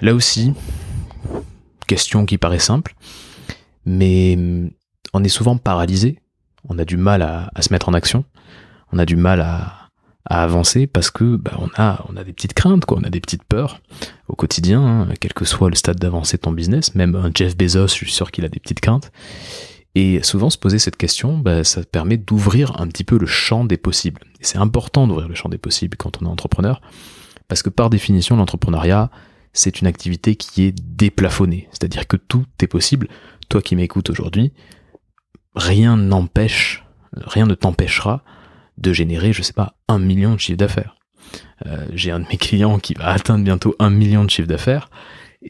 Là 0.02 0.15
aussi, 0.15 0.52
question 1.86 2.26
qui 2.26 2.39
paraît 2.39 2.58
simple, 2.58 2.96
mais 3.86 4.34
hum, 4.36 4.72
on 5.13 5.24
est 5.24 5.30
souvent 5.30 5.58
paralysé, 5.58 6.17
on 6.67 6.80
a 6.80 6.86
du 6.86 6.98
mal 6.98 7.22
à, 7.22 7.52
se 7.62 7.72
mettre 7.72 7.88
en 7.88 7.93
action, 7.93 8.26
on 8.91 8.98
a 8.98 9.06
du 9.06 9.15
mal 9.15 9.41
à, 9.41 9.91
avancer 10.26 10.88
parce 10.88 11.12
que 11.12 11.36
bah, 11.36 11.60
on 11.60 12.17
a 12.17 12.24
des 12.24 12.34
petites 12.34 12.56
craintes 12.56 12.86
quoi, 12.86 12.98
on 13.00 13.04
a 13.04 13.12
des 13.12 13.22
petites 13.22 13.43
peurs 13.43 13.80
au 14.28 14.36
quotidien, 14.36 14.82
hein, 14.82 15.08
quel 15.20 15.34
que 15.34 15.46
soit 15.46 15.70
le 15.70 15.76
stade 15.76 16.00
d'avancée 16.00 16.38
de 16.38 16.41
ton 16.41 16.52
business. 16.52 16.96
Même 16.96 17.30
Jeff 17.36 17.56
Bezos, 17.56 17.89
je 17.89 17.93
suis 17.93 18.12
sûr 18.12 18.32
qu'il 18.32 18.43
a 18.43 18.50
des 18.50 18.60
petites 18.60 18.82
craintes. 18.82 19.12
Et 20.00 20.22
souvent 20.22 20.52
se 20.52 20.60
poser 20.60 20.78
cette 20.78 20.96
question, 20.96 21.40
bah, 21.40 21.64
ça 21.64 21.84
permet 21.84 22.18
d'ouvrir 22.18 22.80
un 22.80 22.86
petit 22.86 23.04
peu 23.04 23.18
le 23.18 23.26
champ 23.26 23.66
des 23.66 23.78
possibles. 23.78 24.22
Et 24.40 24.44
c'est 24.44 24.60
important 24.60 25.08
d'ouvrir 25.08 25.28
le 25.28 25.34
champ 25.34 25.50
des 25.50 25.58
possibles 25.58 25.98
quand 25.98 26.22
on 26.22 26.28
est 26.28 26.30
entrepreneur, 26.30 26.82
parce 27.48 27.64
que 27.64 27.72
par 27.72 27.90
définition, 27.90 28.36
l'entrepreneuriat, 28.36 29.10
c'est 29.54 29.82
une 29.82 29.88
activité 29.88 30.36
qui 30.36 30.66
est 30.66 30.76
déplafonnée. 30.80 31.68
C'est-à-dire 31.72 32.06
que 32.06 32.16
tout 32.16 32.46
est 32.62 32.68
possible. 32.68 33.08
Toi 33.50 33.64
qui 33.64 33.76
m'écoutes 33.76 34.12
aujourd'hui, 34.12 34.54
rien 35.56 35.98
n'empêche, 35.98 36.86
rien 37.14 37.48
ne 37.48 37.56
t'empêchera 37.56 38.24
de 38.78 38.94
générer, 38.94 39.34
je 39.34 39.42
sais 39.42 39.54
pas, 39.54 39.78
un 39.88 39.98
million 39.98 40.36
de 40.36 40.40
chiffre 40.40 40.60
d'affaires. 40.60 40.96
Euh, 41.66 41.88
j'ai 41.96 42.12
un 42.12 42.20
de 42.20 42.28
mes 42.30 42.38
clients 42.38 42.78
qui 42.78 42.94
va 42.94 43.08
atteindre 43.08 43.44
bientôt 43.44 43.76
un 43.80 43.90
million 43.90 44.24
de 44.24 44.30
chiffre 44.30 44.48
d'affaires. 44.48 44.92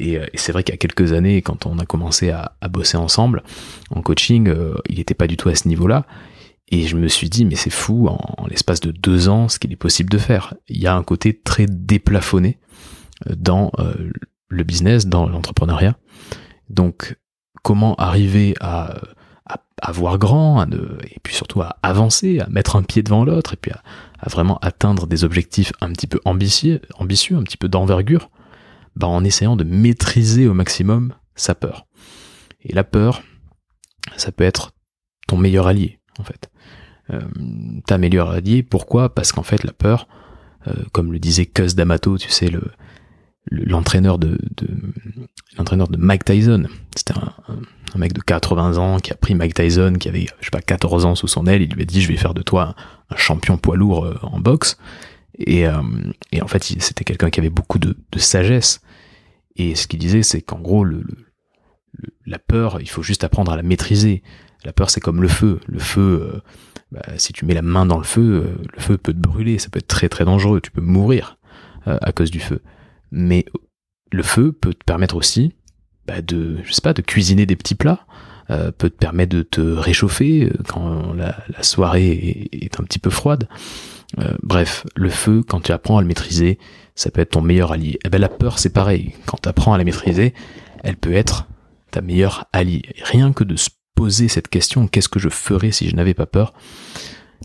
Euh, 0.01 0.25
et, 0.33 0.37
c'est 0.37 0.51
vrai 0.51 0.63
qu'il 0.63 0.73
y 0.73 0.75
a 0.75 0.77
quelques 0.77 1.13
années, 1.13 1.41
quand 1.41 1.65
on 1.65 1.79
a 1.79 1.85
commencé 1.85 2.29
à, 2.29 2.53
bosser 2.69 2.97
ensemble 2.97 3.43
en 3.91 4.01
coaching, 4.01 4.47
euh, 4.49 4.75
il 4.89 4.97
n'était 4.97 5.13
pas 5.13 5.27
du 5.27 5.37
tout 5.37 5.49
à 5.49 5.55
ce 5.55 5.67
niveau-là. 5.67 6.05
Et 6.69 6.85
je 6.85 6.97
me 6.97 7.07
suis 7.07 7.29
dit, 7.29 7.45
mais 7.45 7.55
c'est 7.55 7.69
fou, 7.69 8.07
en, 8.07 8.45
l'espace 8.47 8.81
de 8.81 8.91
deux 8.91 9.29
ans, 9.29 9.47
ce 9.47 9.57
qu'il 9.57 9.71
est 9.71 9.77
possible 9.77 10.09
de 10.09 10.17
faire. 10.17 10.53
Il 10.67 10.77
y 10.77 10.87
a 10.87 10.95
un 10.95 11.03
côté 11.03 11.39
très 11.39 11.65
déplafonné 11.65 12.57
euh, 13.29 13.35
dans 13.37 13.71
le 14.49 14.63
business, 14.63 15.07
dans 15.07 15.27
l'entrepreneuriat. 15.27 15.97
Donc, 16.69 17.17
comment 17.63 17.95
arriver 17.95 18.53
à, 18.59 18.95
à, 19.81 19.91
voir 19.91 20.17
grand, 20.17 20.63
et 20.63 21.19
puis 21.23 21.33
surtout 21.33 21.61
à 21.61 21.77
avancer, 21.83 22.39
à 22.39 22.47
mettre 22.47 22.75
un 22.75 22.83
pied 22.83 23.03
devant 23.03 23.23
l'autre, 23.23 23.53
et 23.53 23.57
puis 23.57 23.71
à, 23.71 23.81
à, 24.19 24.29
vraiment 24.29 24.57
atteindre 24.61 25.07
des 25.07 25.23
objectifs 25.23 25.71
un 25.79 25.91
petit 25.91 26.07
peu 26.07 26.19
ambitieux, 26.25 26.81
ambitieux 26.97 27.37
un 27.37 27.43
petit 27.43 27.57
peu 27.57 27.69
d'envergure, 27.69 28.29
bah, 28.97 29.07
en 29.07 29.23
essayant 29.23 29.55
de 29.55 29.63
maîtriser 29.63 30.47
au 30.47 30.55
maximum 30.55 31.13
sa 31.35 31.53
peur. 31.53 31.85
Et 32.61 32.73
la 32.73 32.83
peur, 32.83 33.21
ça 34.17 34.31
peut 34.31 34.43
être 34.43 34.71
ton 35.27 35.37
meilleur 35.37 35.67
allié, 35.67 35.99
en 36.19 36.23
fait. 36.23 36.49
Euh, 37.11 37.21
ta 37.85 37.99
meilleure 37.99 38.31
allié, 38.31 38.63
pourquoi? 38.63 39.13
Parce 39.13 39.31
qu'en 39.31 39.43
fait, 39.43 39.63
la 39.63 39.71
peur, 39.71 40.07
euh, 40.67 40.73
comme 40.93 41.13
le 41.13 41.19
disait 41.19 41.45
Cus 41.45 41.75
D'Amato, 41.75 42.17
tu 42.17 42.31
sais, 42.31 42.47
le, 42.47 42.63
l'entraîneur 43.51 44.17
de, 44.17 44.39
l'entraîneur 45.59 45.89
de 45.89 45.97
Mike 45.97 46.25
Tyson. 46.25 46.65
C'était 46.95 47.13
un, 47.13 47.99
mec 47.99 48.13
de 48.13 48.21
80 48.21 48.77
ans 48.77 48.97
qui 48.97 49.13
a 49.13 49.15
pris 49.15 49.35
Mike 49.35 49.53
Tyson, 49.53 49.93
qui 49.99 50.09
avait, 50.09 50.25
je 50.39 50.45
sais 50.45 50.51
pas, 50.51 50.61
14 50.61 51.05
ans 51.05 51.13
sous 51.13 51.27
son 51.27 51.45
aile, 51.45 51.61
il 51.61 51.71
lui 51.71 51.83
a 51.83 51.85
dit, 51.85 52.01
je 52.01 52.07
vais 52.07 52.17
faire 52.17 52.33
de 52.33 52.41
toi 52.41 52.75
un, 53.11 53.15
champion 53.15 53.57
poids 53.57 53.77
lourd 53.77 54.05
euh, 54.05 54.17
en 54.23 54.39
boxe. 54.39 54.77
Et, 55.37 55.65
et 56.31 56.41
en 56.41 56.47
fait, 56.47 56.63
c'était 56.63 57.03
quelqu'un 57.03 57.29
qui 57.29 57.39
avait 57.39 57.51
beaucoup 57.51 57.77
de 57.77 57.95
sagesse. 58.17 58.81
Et 59.57 59.75
ce 59.75 59.87
qu'il 59.87 59.99
disait, 59.99 60.23
c'est 60.23 60.41
qu'en 60.41 60.59
gros, 60.59 60.85
la 62.25 62.39
peur, 62.39 62.79
il 62.79 62.89
faut 62.89 63.03
juste 63.03 63.23
apprendre 63.23 63.51
à 63.51 63.55
la 63.55 63.63
maîtriser. 63.63 64.23
La 64.63 64.71
peur, 64.71 64.89
c'est 64.89 64.99
comme 64.99 65.21
le 65.21 65.27
feu. 65.27 65.59
Le 65.67 65.79
feu, 65.79 66.31
euh, 66.33 66.39
bah, 66.91 67.01
si 67.17 67.33
tu 67.33 67.45
mets 67.45 67.53
la 67.53 67.61
main 67.61 67.85
dans 67.85 67.97
le 67.97 68.03
feu, 68.03 68.43
euh, 68.45 68.63
le 68.73 68.79
feu 68.79 68.97
peut 68.97 69.13
te 69.13 69.19
brûler, 69.19 69.59
ça 69.59 69.69
peut 69.69 69.79
être 69.79 69.87
très 69.87 70.09
très 70.09 70.25
dangereux, 70.25 70.61
tu 70.61 70.71
peux 70.71 70.81
mourir 70.81 71.37
euh, 71.87 71.97
à 72.01 72.11
cause 72.11 72.31
du 72.31 72.39
feu. 72.39 72.61
Mais 73.11 73.45
le 74.11 74.23
feu 74.23 74.51
peut 74.51 74.73
te 74.73 74.83
permettre 74.83 75.15
aussi 75.15 75.53
bah, 76.05 76.21
de, 76.21 76.57
je 76.63 76.79
pas, 76.81 76.93
de 76.93 77.01
cuisiner 77.01 77.45
des 77.45 77.55
petits 77.55 77.75
plats, 77.75 78.05
peut 78.77 78.89
te 78.89 78.95
permettre 78.95 79.35
de 79.35 79.43
te 79.43 79.59
réchauffer 79.59 80.49
quand 80.69 81.11
la, 81.11 81.35
soirée 81.63 82.47
est, 82.53 82.79
un 82.79 82.85
petit 82.85 82.97
peu 82.97 83.09
froide. 83.09 83.49
bref, 84.41 84.85
le 84.95 85.09
feu, 85.09 85.43
quand 85.45 85.59
tu 85.59 85.73
apprends 85.73 85.97
à 85.97 86.01
le 86.01 86.07
maîtriser, 86.07 86.57
ça 86.97 87.11
peut 87.11 87.21
être 87.21 87.29
ton 87.29 87.41
meilleur 87.41 87.71
allié. 87.71 87.99
Eh 88.03 88.09
ben 88.09 88.19
la 88.19 88.27
peur, 88.27 88.59
c'est 88.59 88.73
pareil. 88.73 89.13
Quand 89.27 89.37
tu 89.41 89.47
apprends 89.47 89.73
à 89.73 89.77
la 89.77 89.83
maîtriser, 89.83 90.33
elle 90.83 90.97
peut 90.97 91.13
être 91.13 91.47
ta 91.91 92.01
meilleure 92.01 92.47
alliée. 92.51 92.81
rien 93.03 93.31
que 93.31 93.43
de 93.43 93.55
se 93.55 93.69
poser 93.95 94.27
cette 94.27 94.47
question, 94.47 94.87
qu'est-ce 94.87 95.07
que 95.07 95.19
je 95.19 95.29
ferais 95.29 95.71
si 95.71 95.87
je 95.87 95.95
n'avais 95.95 96.15
pas 96.15 96.25
peur, 96.25 96.53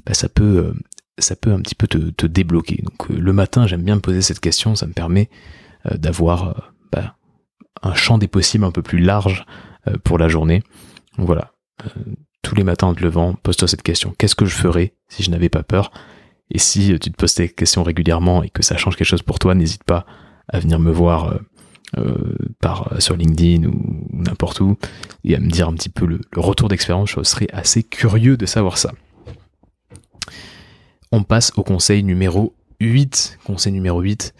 ben 0.07 0.15
ça 0.15 0.29
peut, 0.29 0.57
euh, 0.59 0.75
ça 1.19 1.37
peut 1.37 1.53
un 1.53 1.61
petit 1.61 1.75
peu 1.75 1.87
te, 1.87 2.27
débloquer. 2.27 2.83
Donc 2.83 3.11
euh, 3.11 3.19
le 3.19 3.33
matin, 3.33 3.67
j'aime 3.67 3.83
bien 3.83 3.97
me 3.97 4.01
poser 4.01 4.23
cette 4.23 4.41
question, 4.41 4.75
ça 4.75 4.87
me 4.87 4.93
permet 4.93 5.29
euh, 5.87 5.97
d'avoir 5.99 6.73
ben, 6.91 7.12
un 7.83 7.95
champ 7.95 8.19
des 8.19 8.29
possibles 8.29 8.65
un 8.65 8.73
peu 8.73 8.83
plus 8.83 9.01
large 9.01 9.45
pour 10.05 10.17
la 10.17 10.29
journée. 10.29 10.62
Voilà. 11.19 11.53
tous 12.43 12.55
les 12.55 12.65
matins 12.65 12.87
en 12.87 12.95
te 12.95 13.03
levant, 13.03 13.35
pose-toi 13.35 13.69
cette 13.69 13.83
question. 13.83 14.15
Qu'est-ce 14.17 14.37
que 14.37 14.47
je 14.47 14.55
ferais 14.55 14.95
si 15.09 15.23
je 15.23 15.31
n'avais 15.31 15.49
pas 15.49 15.62
peur? 15.62 15.91
Et 16.53 16.59
si 16.59 16.99
tu 17.01 17.11
te 17.11 17.17
poses 17.17 17.33
ces 17.33 17.49
questions 17.49 17.83
régulièrement 17.83 18.43
et 18.43 18.51
que 18.51 18.62
ça 18.62 18.77
change 18.77 18.97
quelque 18.97 19.09
chose 19.09 19.23
pour 19.23 19.38
toi, 19.38 19.55
n'hésite 19.55 19.85
pas 19.85 20.05
à 20.49 20.61
venir 20.61 20.79
me 20.79 20.93
voir 20.93 21.29
euh, 21.29 21.38
euh, 21.97 23.01
sur 23.01 23.17
LinkedIn 23.17 23.67
ou, 23.69 24.07
n'importe 24.12 24.61
où 24.61 24.77
et 25.25 25.35
à 25.35 25.41
me 25.41 25.49
dire 25.49 25.69
un 25.69 25.75
petit 25.75 25.88
peu 25.88 26.05
le, 26.05 26.21
retour 26.37 26.69
d'expérience. 26.69 27.11
Je 27.11 27.23
serais 27.23 27.49
assez 27.53 27.83
curieux 27.83 28.37
de 28.37 28.45
savoir 28.45 28.77
ça. 28.77 28.93
On 31.11 31.23
passe 31.23 31.53
au 31.57 31.62
conseil 31.62 32.05
numéro 32.05 32.55
8. 32.81 33.38
Conseil 33.45 33.73
numéro 33.73 34.03
8. 34.03 34.35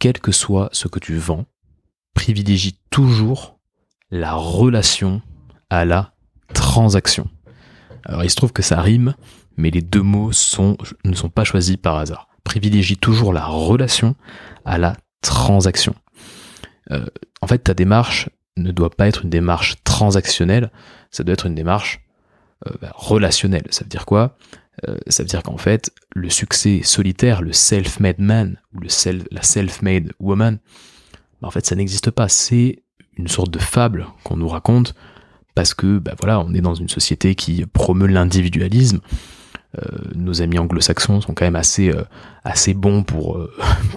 Quel 0.00 0.18
que 0.18 0.32
soit 0.32 0.70
ce 0.72 0.88
que 0.88 0.98
tu 0.98 1.16
vends, 1.16 1.46
privilégie 2.14 2.80
toujours 2.90 3.60
la 4.10 4.34
relation 4.34 5.22
à 5.70 5.84
la 5.84 6.14
transaction. 6.52 7.30
Alors 8.04 8.24
il 8.24 8.30
se 8.30 8.34
trouve 8.34 8.52
que 8.52 8.62
ça 8.62 8.80
rime, 8.80 9.14
mais 9.56 9.70
les 9.70 9.82
deux 9.82 10.02
mots 10.02 10.30
ne 10.30 11.14
sont 11.14 11.28
pas 11.28 11.44
choisis 11.44 11.76
par 11.76 11.96
hasard. 11.96 12.28
Privilégie 12.44 12.96
toujours 12.96 13.32
la 13.32 13.46
relation 13.46 14.14
à 14.64 14.78
la 14.78 14.96
transaction. 15.20 15.94
Euh, 16.90 17.06
en 17.40 17.46
fait, 17.46 17.58
ta 17.58 17.74
démarche 17.74 18.28
ne 18.56 18.70
doit 18.72 18.90
pas 18.90 19.08
être 19.08 19.24
une 19.24 19.30
démarche 19.30 19.76
transactionnelle, 19.84 20.70
ça 21.10 21.24
doit 21.24 21.34
être 21.34 21.46
une 21.46 21.54
démarche 21.54 22.00
euh, 22.66 22.72
bah, 22.80 22.92
relationnelle. 22.94 23.64
Ça 23.70 23.84
veut 23.84 23.88
dire 23.88 24.06
quoi? 24.06 24.36
Euh, 24.88 24.96
Ça 25.08 25.22
veut 25.22 25.28
dire 25.28 25.42
qu'en 25.42 25.58
fait, 25.58 25.92
le 26.14 26.30
succès 26.30 26.80
solitaire, 26.82 27.42
le 27.42 27.52
self-made 27.52 28.18
man 28.18 28.58
ou 28.74 28.80
le 28.80 28.88
la 29.30 29.42
self-made 29.42 30.12
woman, 30.18 30.58
bah, 31.40 31.48
en 31.48 31.50
fait, 31.50 31.64
ça 31.64 31.76
n'existe 31.76 32.10
pas. 32.10 32.28
C'est 32.28 32.82
une 33.16 33.28
sorte 33.28 33.50
de 33.50 33.58
fable 33.58 34.06
qu'on 34.24 34.36
nous 34.36 34.48
raconte 34.48 34.94
parce 35.54 35.74
que, 35.74 35.98
bah 35.98 36.14
voilà, 36.18 36.40
on 36.40 36.54
est 36.54 36.60
dans 36.60 36.74
une 36.74 36.88
société 36.88 37.34
qui 37.34 37.64
promeut 37.66 38.06
l'individualisme 38.06 39.00
nos 40.14 40.42
amis 40.42 40.58
anglo-saxons 40.58 41.20
sont 41.20 41.34
quand 41.34 41.44
même 41.44 41.56
assez 41.56 41.90
euh, 41.90 42.04
assez 42.44 42.74
bons 42.74 43.02
pour 43.02 43.38
euh, 43.38 43.52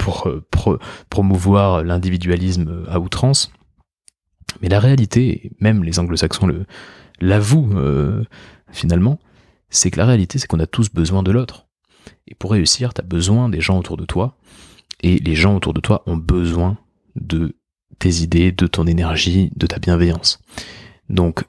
pour 0.52 0.80
promouvoir 1.10 1.84
l'individualisme 1.84 2.86
à 2.90 3.00
outrance. 3.00 3.52
Mais 4.62 4.70
la 4.70 4.80
réalité, 4.80 5.52
même 5.60 5.84
les 5.84 6.00
anglo-saxons 6.00 6.50
l'avouent 7.20 7.76
finalement, 8.72 9.20
c'est 9.70 9.92
que 9.92 9.98
la 9.98 10.06
réalité, 10.06 10.40
c'est 10.40 10.48
qu'on 10.48 10.60
a 10.60 10.68
tous 10.68 10.90
besoin 10.94 11.24
de 11.24 11.32
l'autre. 11.32 11.68
Et 12.28 12.36
pour 12.36 12.52
réussir, 12.52 12.94
tu 12.94 13.02
as 13.02 13.04
besoin 13.04 13.50
des 13.50 13.60
gens 13.60 13.78
autour 13.78 13.98
de 13.98 14.06
toi, 14.06 14.38
et 15.02 15.18
les 15.18 15.36
gens 15.36 15.56
autour 15.56 15.74
de 15.74 15.82
toi 15.82 16.04
ont 16.06 16.16
besoin 16.16 16.78
de 17.16 17.56
tes 18.00 18.22
idées, 18.22 18.52
de 18.52 18.68
ton 18.68 18.88
énergie, 18.88 19.52
de 19.56 19.68
ta 19.68 19.80
bienveillance. 19.80 20.40
Donc, 21.10 21.44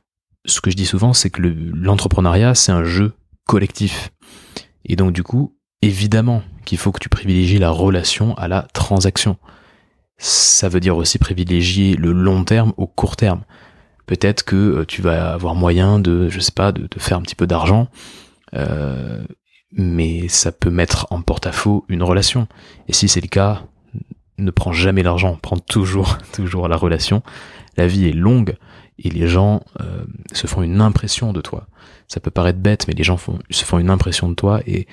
ce 0.44 0.60
que 0.60 0.70
je 0.70 0.76
dis 0.76 0.86
souvent, 0.86 1.12
c'est 1.12 1.30
que 1.30 1.42
l'entrepreneuriat, 1.42 2.54
c'est 2.54 2.72
un 2.72 2.84
jeu 2.84 3.12
collectif. 3.46 4.10
Et 4.87 4.96
donc 4.96 5.12
du 5.12 5.22
coup, 5.22 5.57
évidemment 5.83 6.42
qu'il 6.64 6.79
faut 6.79 6.92
que 6.92 7.01
tu 7.01 7.09
privilégies 7.09 7.59
la 7.59 7.70
relation 7.70 8.35
à 8.37 8.49
la 8.49 8.62
transaction. 8.72 9.37
ça 10.18 10.68
veut 10.68 10.81
dire 10.81 10.96
aussi 10.96 11.18
privilégier 11.18 11.94
le 11.94 12.12
long 12.12 12.44
terme 12.44 12.72
au 12.79 12.87
court 12.87 13.16
terme. 13.16 13.42
Peut-être 14.07 14.44
que 14.44 14.57
euh, 14.57 14.85
tu 14.87 15.03
vas 15.03 15.33
avoir 15.33 15.55
moyen 15.55 15.99
de, 15.99 16.29
je 16.29 16.40
sais 16.40 16.53
pas, 16.53 16.72
de, 16.72 16.88
faire 16.99 17.18
un 17.18 17.22
petit 17.22 17.35
peu 17.35 17.46
d'argent, 17.46 17.88
euh, 18.55 19.22
mais 19.72 20.29
ça 20.29 20.53
peut 20.53 20.70
mettre 20.70 21.07
en 21.11 21.20
porte-à-faux 21.20 21.85
une 21.88 22.03
relation. 22.03 22.49
Et 22.88 22.92
si 22.92 23.09
c'est 23.09 23.20
le 23.20 23.29
cas, 23.29 23.64
ne 24.38 24.51
prends 24.51 24.72
jamais 24.72 25.03
l'argent, 25.03 25.38
prends 25.40 25.59
toujours, 25.59 26.18
toujours 26.33 26.68
la 26.68 26.77
relation. 26.77 27.22
La 27.77 27.87
vie 27.87 28.07
est 28.07 28.12
longue 28.12 28.57
et 28.98 29.11
les 29.11 29.28
gens 29.28 29.62
euh, 29.80 30.04
se 30.32 30.46
font 30.46 30.62
une 30.62 30.80
impression 30.80 31.32
de 31.32 31.40
toi. 31.40 31.68
Ça 32.09 32.20
peut 32.20 32.30
paraître 32.30 32.59
bête, 32.59 32.87
mais 32.88 32.94
les 32.94 33.04
gens 33.04 33.18
se 33.18 33.64
font 33.64 33.78
une 33.78 33.90
impression 33.90 34.28
de 34.28 34.35
toi 34.35 34.61
et, 34.66 34.87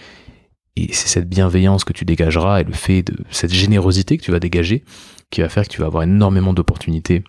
c'est 0.76 1.08
cette 1.08 1.30
bienveillance 1.30 1.84
que 1.84 1.94
tu 1.94 2.04
dégageras 2.04 2.62
et 2.62 2.63
le 2.63 2.74
fait 2.74 3.04
de 3.04 3.16
cette 3.30 3.54
générosité 3.54 4.18
que 4.18 4.24
tu 4.24 4.32
vas 4.32 4.39
dégager 4.39 4.84
qui 5.30 5.42
va 5.42 5.50
faire 5.50 5.66
que 5.66 5.70
tu 5.70 5.80
vas 5.80 5.86
avoir 5.86 6.02
énormément 6.02 6.52
d'opportunités 6.52 7.24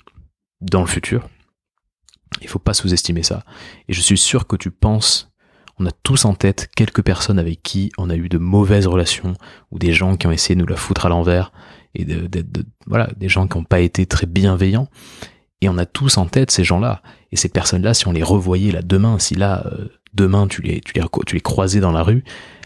dans 0.62 0.80
le 0.80 0.86
futur. 0.86 1.28
Il 2.40 2.48
faut 2.48 2.58
pas 2.58 2.72
sous-estimer 2.72 3.22
ça. 3.22 3.44
Et 3.88 3.92
je 3.92 4.00
suis 4.00 4.16
sûr 4.16 4.46
que 4.46 4.56
tu 4.56 4.70
penses, 4.70 5.30
on 5.78 5.84
a 5.84 5.90
tous 5.90 6.24
en 6.24 6.34
tête 6.34 6.70
quelques 6.74 7.02
personnes 7.02 7.38
avec 7.38 7.62
qui 7.62 7.92
on 7.98 8.08
a 8.08 8.16
eu 8.16 8.30
de 8.30 8.38
mauvaises 8.38 8.86
relations 8.86 9.34
ou 9.70 9.78
des 9.78 9.92
gens 9.92 10.16
qui 10.16 10.26
ont 10.26 10.32
essayé 10.32 10.54
de 10.54 10.60
nous 10.60 10.66
la 10.66 10.76
foutre 10.76 11.04
à 11.04 11.10
l'envers 11.10 11.52
et 11.94 12.06
voilà, 12.86 13.08
des 13.16 13.28
gens 13.28 13.46
qui 13.46 13.58
n'ont 13.58 13.64
pas 13.64 13.80
été 13.80 14.06
très 14.06 14.26
bienveillants. 14.26 14.88
Et 15.64 15.68
on 15.70 15.78
a 15.78 15.86
tous 15.86 16.18
en 16.18 16.26
tête 16.26 16.50
ces 16.50 16.62
gens-là. 16.62 17.00
Et 17.32 17.36
ces 17.36 17.48
personnes-là, 17.48 17.94
si 17.94 18.06
on 18.06 18.12
les 18.12 18.22
revoyait 18.22 18.70
là 18.70 18.82
demain, 18.82 19.18
si 19.18 19.34
là, 19.34 19.64
euh, 19.64 19.88
demain, 20.12 20.46
tu 20.46 20.60
les, 20.60 20.82
tu, 20.82 20.92
les, 20.92 21.02
tu 21.24 21.36
les 21.36 21.40
croisais 21.40 21.80
dans 21.80 21.90
la 21.90 22.02
rue, 22.02 22.22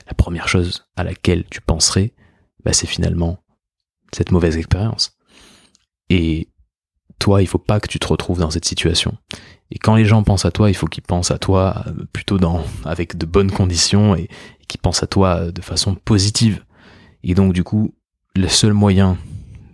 la 0.08 0.14
première 0.14 0.48
chose 0.48 0.84
à 0.96 1.04
laquelle 1.04 1.44
tu 1.48 1.60
penserais, 1.60 2.12
bah, 2.64 2.72
c'est 2.72 2.88
finalement 2.88 3.38
cette 4.12 4.32
mauvaise 4.32 4.56
expérience. 4.56 5.16
Et 6.10 6.48
toi, 7.20 7.40
il 7.40 7.46
faut 7.46 7.58
pas 7.58 7.78
que 7.78 7.86
tu 7.86 8.00
te 8.00 8.08
retrouves 8.08 8.40
dans 8.40 8.50
cette 8.50 8.64
situation. 8.64 9.16
Et 9.70 9.78
quand 9.78 9.94
les 9.94 10.04
gens 10.04 10.24
pensent 10.24 10.44
à 10.44 10.50
toi, 10.50 10.68
il 10.68 10.74
faut 10.74 10.88
qu'ils 10.88 11.04
pensent 11.04 11.30
à 11.30 11.38
toi 11.38 11.84
euh, 11.86 12.04
plutôt 12.12 12.38
dans, 12.38 12.64
avec 12.84 13.16
de 13.16 13.26
bonnes 13.26 13.52
conditions 13.52 14.16
et, 14.16 14.22
et 14.22 14.66
qu'ils 14.66 14.80
pensent 14.80 15.04
à 15.04 15.06
toi 15.06 15.52
de 15.52 15.62
façon 15.62 15.94
positive. 15.94 16.64
Et 17.22 17.34
donc, 17.34 17.52
du 17.52 17.62
coup, 17.62 17.94
le 18.34 18.48
seul 18.48 18.72
moyen 18.72 19.18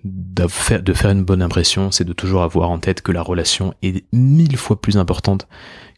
de 0.05 0.47
faire, 0.47 1.11
une 1.11 1.25
bonne 1.25 1.43
impression, 1.43 1.91
c'est 1.91 2.05
de 2.05 2.13
toujours 2.13 2.43
avoir 2.43 2.71
en 2.71 2.79
tête 2.79 3.01
que 3.01 3.13
la 3.13 3.23
relation 3.23 3.75
est 3.83 4.05
mille 4.13 4.57
fois 4.57 4.81
plus 4.81 4.99
importante 4.99 5.49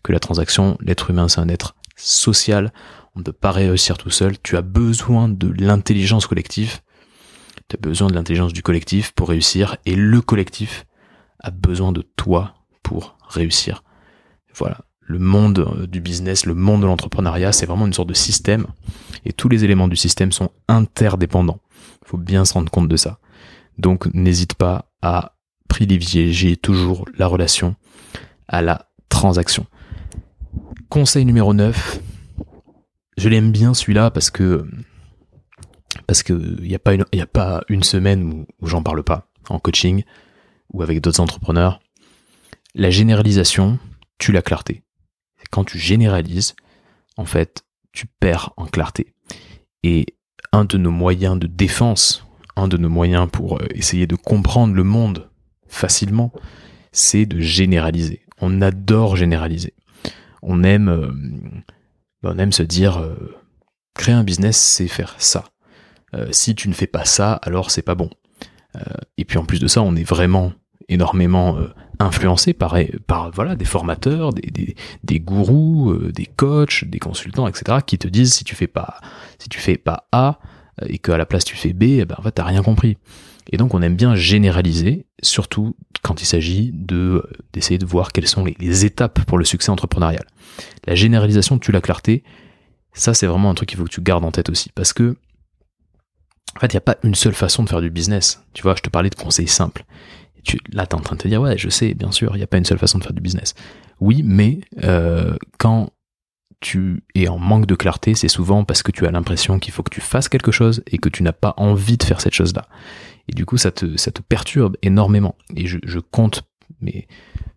que 0.04 0.12
la 0.12 0.20
transaction. 0.20 0.78
L'être 0.80 1.10
humain, 1.10 1.28
c'est 1.28 1.40
un 1.40 1.48
être 1.48 1.74
social. 1.96 2.72
On 3.16 3.20
ne 3.20 3.24
peut 3.24 3.32
pas 3.32 3.50
réussir 3.50 3.98
tout 3.98 4.10
seul. 4.10 4.38
Tu 4.42 4.56
as 4.56 4.62
besoin 4.62 5.28
de 5.28 5.48
l'intelligence 5.48 6.26
collective. 6.26 6.80
Tu 7.68 7.76
as 7.76 7.80
besoin 7.80 8.08
de 8.08 8.14
l'intelligence 8.14 8.52
du 8.52 8.62
collectif 8.62 9.12
pour 9.12 9.28
réussir. 9.28 9.76
Et 9.86 9.96
le 9.96 10.20
collectif 10.20 10.86
a 11.40 11.50
besoin 11.50 11.90
de 11.90 12.02
toi 12.16 12.54
pour 12.84 13.16
réussir. 13.28 13.82
Voilà. 14.54 14.78
Le 15.00 15.18
monde 15.18 15.58
euh, 15.58 15.86
du 15.86 16.00
business, 16.00 16.46
le 16.46 16.54
monde 16.54 16.82
de 16.82 16.86
l'entrepreneuriat, 16.86 17.52
c'est 17.52 17.66
vraiment 17.66 17.86
une 17.86 17.92
sorte 17.92 18.08
de 18.08 18.14
système. 18.14 18.66
Et 19.24 19.32
tous 19.32 19.48
les 19.48 19.64
éléments 19.64 19.88
du 19.88 19.96
système 19.96 20.32
sont 20.32 20.50
interdépendants. 20.68 21.60
Il 22.02 22.08
faut 22.08 22.18
bien 22.18 22.44
se 22.44 22.54
rendre 22.54 22.70
compte 22.70 22.88
de 22.88 22.96
ça. 22.96 23.18
Donc 23.78 24.06
n'hésite 24.14 24.54
pas 24.54 24.90
à 25.02 25.36
privilégier 25.68 26.56
toujours 26.56 27.04
la 27.16 27.26
relation 27.26 27.76
à 28.48 28.62
la 28.62 28.88
transaction. 29.08 29.66
Conseil 30.88 31.24
numéro 31.24 31.52
9. 31.52 32.00
Je 33.18 33.28
l'aime 33.28 33.50
bien 33.50 33.74
celui-là 33.74 34.10
parce 34.10 34.30
que 34.30 34.66
parce 36.06 36.22
que 36.22 36.32
il 36.60 36.68
n'y 36.68 36.74
a 37.20 37.26
pas 37.26 37.62
une 37.68 37.82
semaine 37.82 38.46
où 38.60 38.66
j'en 38.66 38.82
parle 38.82 39.02
pas 39.02 39.28
en 39.48 39.58
coaching 39.58 40.04
ou 40.72 40.82
avec 40.82 41.00
d'autres 41.00 41.20
entrepreneurs. 41.20 41.80
La 42.74 42.90
généralisation 42.90 43.78
tue 44.18 44.32
la 44.32 44.42
clarté. 44.42 44.82
Quand 45.50 45.64
tu 45.64 45.78
généralises, 45.78 46.54
en 47.16 47.24
fait, 47.24 47.64
tu 47.92 48.06
perds 48.06 48.52
en 48.56 48.66
clarté. 48.66 49.14
Et 49.82 50.06
un 50.52 50.64
de 50.64 50.76
nos 50.76 50.90
moyens 50.90 51.38
de 51.38 51.46
défense, 51.46 52.25
un 52.56 52.68
de 52.68 52.76
nos 52.76 52.88
moyens 52.88 53.28
pour 53.30 53.58
euh, 53.58 53.66
essayer 53.74 54.06
de 54.06 54.16
comprendre 54.16 54.74
le 54.74 54.82
monde 54.82 55.28
facilement, 55.68 56.32
c'est 56.92 57.26
de 57.26 57.38
généraliser. 57.38 58.22
On 58.40 58.62
adore 58.62 59.16
généraliser. 59.16 59.74
On 60.42 60.64
aime, 60.64 60.88
euh, 60.88 61.10
ben, 62.22 62.34
on 62.34 62.38
aime 62.38 62.52
se 62.52 62.62
dire, 62.62 62.98
euh, 62.98 63.36
créer 63.94 64.14
un 64.14 64.24
business, 64.24 64.56
c'est 64.56 64.88
faire 64.88 65.14
ça. 65.18 65.44
si 66.30 66.54
tu 66.54 66.68
ne 66.68 66.74
fais 66.74 66.86
pas 66.86 67.04
ça, 67.04 67.34
alors 67.42 67.70
c'est 67.70 67.82
pas 67.82 67.94
bon. 67.94 68.08
et 69.18 69.24
puis 69.26 69.38
en 69.38 69.44
plus 69.44 69.58
de 69.58 69.66
ça, 69.66 69.82
on 69.82 69.96
est 69.96 70.08
vraiment 70.08 70.52
énormément 70.88 71.58
influencé 71.98 72.54
par, 72.54 72.76
par 73.06 73.30
voilà, 73.32 73.54
des 73.54 73.66
formateurs, 73.66 74.32
des, 74.32 74.50
des, 74.50 74.76
des 75.02 75.20
gourous, 75.20 75.94
des 76.14 76.24
coachs, 76.24 76.84
des 76.84 76.98
consultants, 76.98 77.48
etc., 77.48 77.78
qui 77.86 77.98
te 77.98 78.08
disent 78.08 78.32
si 78.32 78.44
tu 78.44 78.54
fais 78.54 78.66
pas, 78.66 78.98
si 79.38 79.48
tu 79.50 79.58
fais 79.58 79.76
pas 79.76 80.08
A, 80.12 80.38
et 80.86 80.98
qu'à 80.98 81.16
la 81.16 81.26
place 81.26 81.44
tu 81.44 81.56
fais 81.56 81.72
B, 81.72 81.82
eh 81.84 82.04
ben, 82.04 82.16
en 82.18 82.22
fait, 82.22 82.32
t'as 82.32 82.44
rien 82.44 82.62
compris. 82.62 82.96
Et 83.50 83.56
donc 83.56 83.74
on 83.74 83.82
aime 83.82 83.96
bien 83.96 84.14
généraliser, 84.14 85.06
surtout 85.22 85.76
quand 86.02 86.20
il 86.20 86.26
s'agit 86.26 86.72
de 86.72 87.22
d'essayer 87.52 87.78
de 87.78 87.86
voir 87.86 88.12
quelles 88.12 88.26
sont 88.26 88.44
les, 88.44 88.84
étapes 88.84 89.24
pour 89.24 89.38
le 89.38 89.44
succès 89.44 89.70
entrepreneurial. 89.70 90.24
La 90.86 90.94
généralisation 90.94 91.58
tue 91.58 91.72
la 91.72 91.80
clarté. 91.80 92.24
Ça 92.92 93.14
c'est 93.14 93.26
vraiment 93.26 93.50
un 93.50 93.54
truc 93.54 93.68
qu'il 93.68 93.78
faut 93.78 93.84
que 93.84 93.90
tu 93.90 94.00
gardes 94.00 94.24
en 94.24 94.32
tête 94.32 94.50
aussi, 94.50 94.70
parce 94.74 94.92
que 94.92 95.16
en 96.56 96.60
fait 96.60 96.72
il 96.72 96.76
n'y 96.76 96.78
a 96.78 96.82
pas 96.82 96.96
une 97.04 97.14
seule 97.14 97.34
façon 97.34 97.62
de 97.62 97.68
faire 97.68 97.80
du 97.80 97.90
business. 97.90 98.42
Tu 98.52 98.62
vois, 98.62 98.74
je 98.76 98.82
te 98.82 98.90
parlais 98.90 99.10
de 99.10 99.14
conseils 99.14 99.48
simples. 99.48 99.84
Et 100.36 100.42
tu, 100.42 100.58
là 100.72 100.86
t'es 100.86 100.96
en 100.96 101.00
train 101.00 101.14
de 101.14 101.20
te 101.20 101.28
dire 101.28 101.40
ouais, 101.40 101.56
je 101.56 101.68
sais, 101.68 101.94
bien 101.94 102.10
sûr, 102.10 102.34
il 102.34 102.38
n'y 102.38 102.44
a 102.44 102.48
pas 102.48 102.58
une 102.58 102.64
seule 102.64 102.78
façon 102.78 102.98
de 102.98 103.04
faire 103.04 103.12
du 103.12 103.22
business. 103.22 103.54
Oui, 104.00 104.22
mais 104.24 104.60
euh, 104.82 105.36
quand 105.58 105.90
tu 106.60 107.04
es 107.14 107.28
en 107.28 107.38
manque 107.38 107.66
de 107.66 107.74
clarté, 107.74 108.14
c'est 108.14 108.28
souvent 108.28 108.64
parce 108.64 108.82
que 108.82 108.90
tu 108.90 109.06
as 109.06 109.10
l'impression 109.10 109.58
qu'il 109.58 109.72
faut 109.72 109.82
que 109.82 109.94
tu 109.94 110.00
fasses 110.00 110.28
quelque 110.28 110.52
chose 110.52 110.82
et 110.86 110.98
que 110.98 111.08
tu 111.08 111.22
n'as 111.22 111.32
pas 111.32 111.54
envie 111.56 111.96
de 111.96 112.02
faire 112.02 112.20
cette 112.20 112.34
chose-là. 112.34 112.66
Et 113.28 113.32
du 113.32 113.44
coup, 113.44 113.56
ça 113.56 113.70
te, 113.70 113.96
ça 113.96 114.10
te 114.10 114.22
perturbe 114.22 114.76
énormément. 114.82 115.36
Et 115.54 115.66
je, 115.66 115.78
je 115.84 115.98
compte, 115.98 116.44
mais 116.80 117.08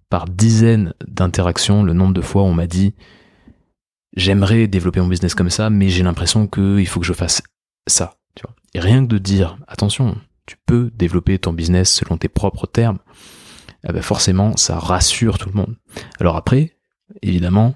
par 0.10 0.26
dizaines 0.26 0.94
d'interactions, 1.08 1.84
le 1.84 1.94
nombre 1.94 2.14
de 2.14 2.22
fois 2.22 2.44
où 2.44 2.46
on 2.46 2.54
m'a 2.54 2.68
dit 2.68 2.94
j'aimerais 4.16 4.68
développer 4.68 5.00
mon 5.00 5.08
business 5.08 5.36
comme 5.36 5.50
ça, 5.50 5.70
mais 5.70 5.90
j'ai 5.90 6.04
l'impression 6.04 6.48
qu'il 6.48 6.88
faut 6.88 7.00
que 7.00 7.06
je 7.06 7.14
fasse 7.14 7.42
ça. 7.88 8.18
Tu 8.36 8.44
vois. 8.44 8.56
Et 8.74 8.80
rien 8.80 9.04
que 9.04 9.10
de 9.10 9.18
dire 9.18 9.58
attention, 9.68 10.18
tu 10.46 10.58
peux 10.66 10.92
développer 10.96 11.38
ton 11.40 11.54
business 11.54 11.94
selon 11.94 12.18
tes 12.18 12.28
propres 12.28 12.68
termes, 12.68 13.00
eh 13.88 13.94
ben 13.94 14.02
forcément, 14.02 14.58
ça 14.58 14.78
rassure 14.78 15.38
tout 15.38 15.50
le 15.50 15.56
monde. 15.56 15.76
Alors 16.20 16.36
après, 16.36 16.76
évidemment, 17.22 17.76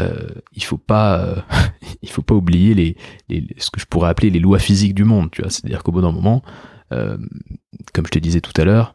euh, 0.00 0.28
il 0.52 0.62
faut 0.62 0.76
pas 0.76 1.18
euh, 1.18 1.36
il 2.02 2.10
faut 2.10 2.22
pas 2.22 2.34
oublier 2.34 2.74
les, 2.74 2.96
les, 3.28 3.46
ce 3.56 3.70
que 3.70 3.80
je 3.80 3.86
pourrais 3.86 4.10
appeler 4.10 4.28
les 4.28 4.38
lois 4.38 4.58
physiques 4.58 4.94
du 4.94 5.04
monde 5.04 5.30
tu 5.30 5.40
vois. 5.40 5.50
C'est 5.50 5.64
à 5.64 5.68
dire 5.68 5.82
qu'au 5.82 5.92
bout 5.92 6.02
d'un 6.02 6.12
moment 6.12 6.42
euh, 6.92 7.16
comme 7.94 8.06
je 8.06 8.10
te 8.10 8.18
disais 8.18 8.40
tout 8.40 8.58
à 8.60 8.64
l'heure 8.64 8.94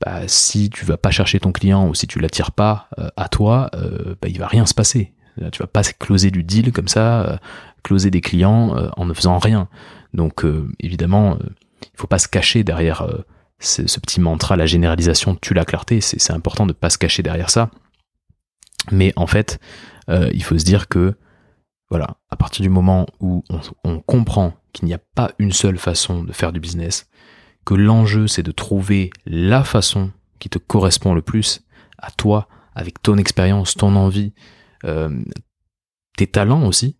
bah, 0.00 0.22
si 0.26 0.70
tu 0.70 0.86
vas 0.86 0.96
pas 0.96 1.10
chercher 1.10 1.40
ton 1.40 1.52
client 1.52 1.86
ou 1.86 1.94
si 1.94 2.06
tu 2.06 2.20
l'attires 2.20 2.52
pas 2.52 2.88
à 3.16 3.28
toi 3.28 3.70
bah, 4.22 4.28
il 4.28 4.38
va 4.38 4.46
rien 4.46 4.64
se 4.64 4.72
passer. 4.72 5.12
Tu 5.52 5.58
vas 5.58 5.66
pas 5.66 5.82
closer 5.82 6.30
du 6.30 6.42
deal 6.42 6.72
comme 6.72 6.88
ça 6.88 7.38
closer 7.82 8.10
des 8.10 8.22
clients 8.22 8.74
en 8.96 9.04
ne 9.04 9.12
faisant 9.12 9.36
rien. 9.38 9.68
Donc 10.14 10.42
évidemment 10.78 11.36
il 11.82 11.98
faut 11.98 12.06
pas 12.06 12.18
se 12.18 12.28
cacher 12.28 12.64
derrière 12.64 13.06
ce, 13.58 13.86
ce, 13.86 14.00
petit 14.00 14.22
mantra 14.22 14.56
la 14.56 14.64
généralisation 14.64 15.36
tue 15.36 15.52
la 15.52 15.66
clarté. 15.66 16.00
C'est 16.00 16.32
important 16.32 16.64
de 16.64 16.72
pas 16.72 16.88
se 16.88 16.96
cacher 16.96 17.22
derrière 17.22 17.50
ça. 17.50 17.70
Mais 18.90 19.12
en 19.16 19.26
fait 19.26 19.60
euh, 20.10 20.30
il 20.32 20.42
faut 20.42 20.58
se 20.58 20.64
dire 20.64 20.88
que, 20.88 21.14
voilà, 21.88 22.16
à 22.30 22.36
partir 22.36 22.62
du 22.62 22.68
moment 22.68 23.06
où 23.20 23.42
on, 23.84 24.00
comprend 24.00 24.52
qu'il 24.72 24.86
n'y 24.86 24.94
a 24.94 25.00
pas 25.14 25.32
une 25.38 25.52
seule 25.52 25.78
façon 25.78 26.22
de 26.22 26.32
faire 26.32 26.52
du 26.52 26.60
business, 26.60 27.08
que 27.64 27.74
l'enjeu 27.74 28.26
c'est 28.26 28.42
de 28.42 28.52
trouver 28.52 29.10
la 29.26 29.64
façon 29.64 30.10
qui 30.38 30.48
te 30.48 30.58
correspond 30.58 31.14
le 31.14 31.22
plus 31.22 31.62
à 31.98 32.10
toi, 32.10 32.48
avec 32.74 33.02
ton 33.02 33.18
expérience, 33.18 33.74
ton 33.74 33.96
envie, 33.96 34.32
euh, 34.84 35.22
tes 36.16 36.26
talents 36.26 36.64
aussi, 36.64 36.96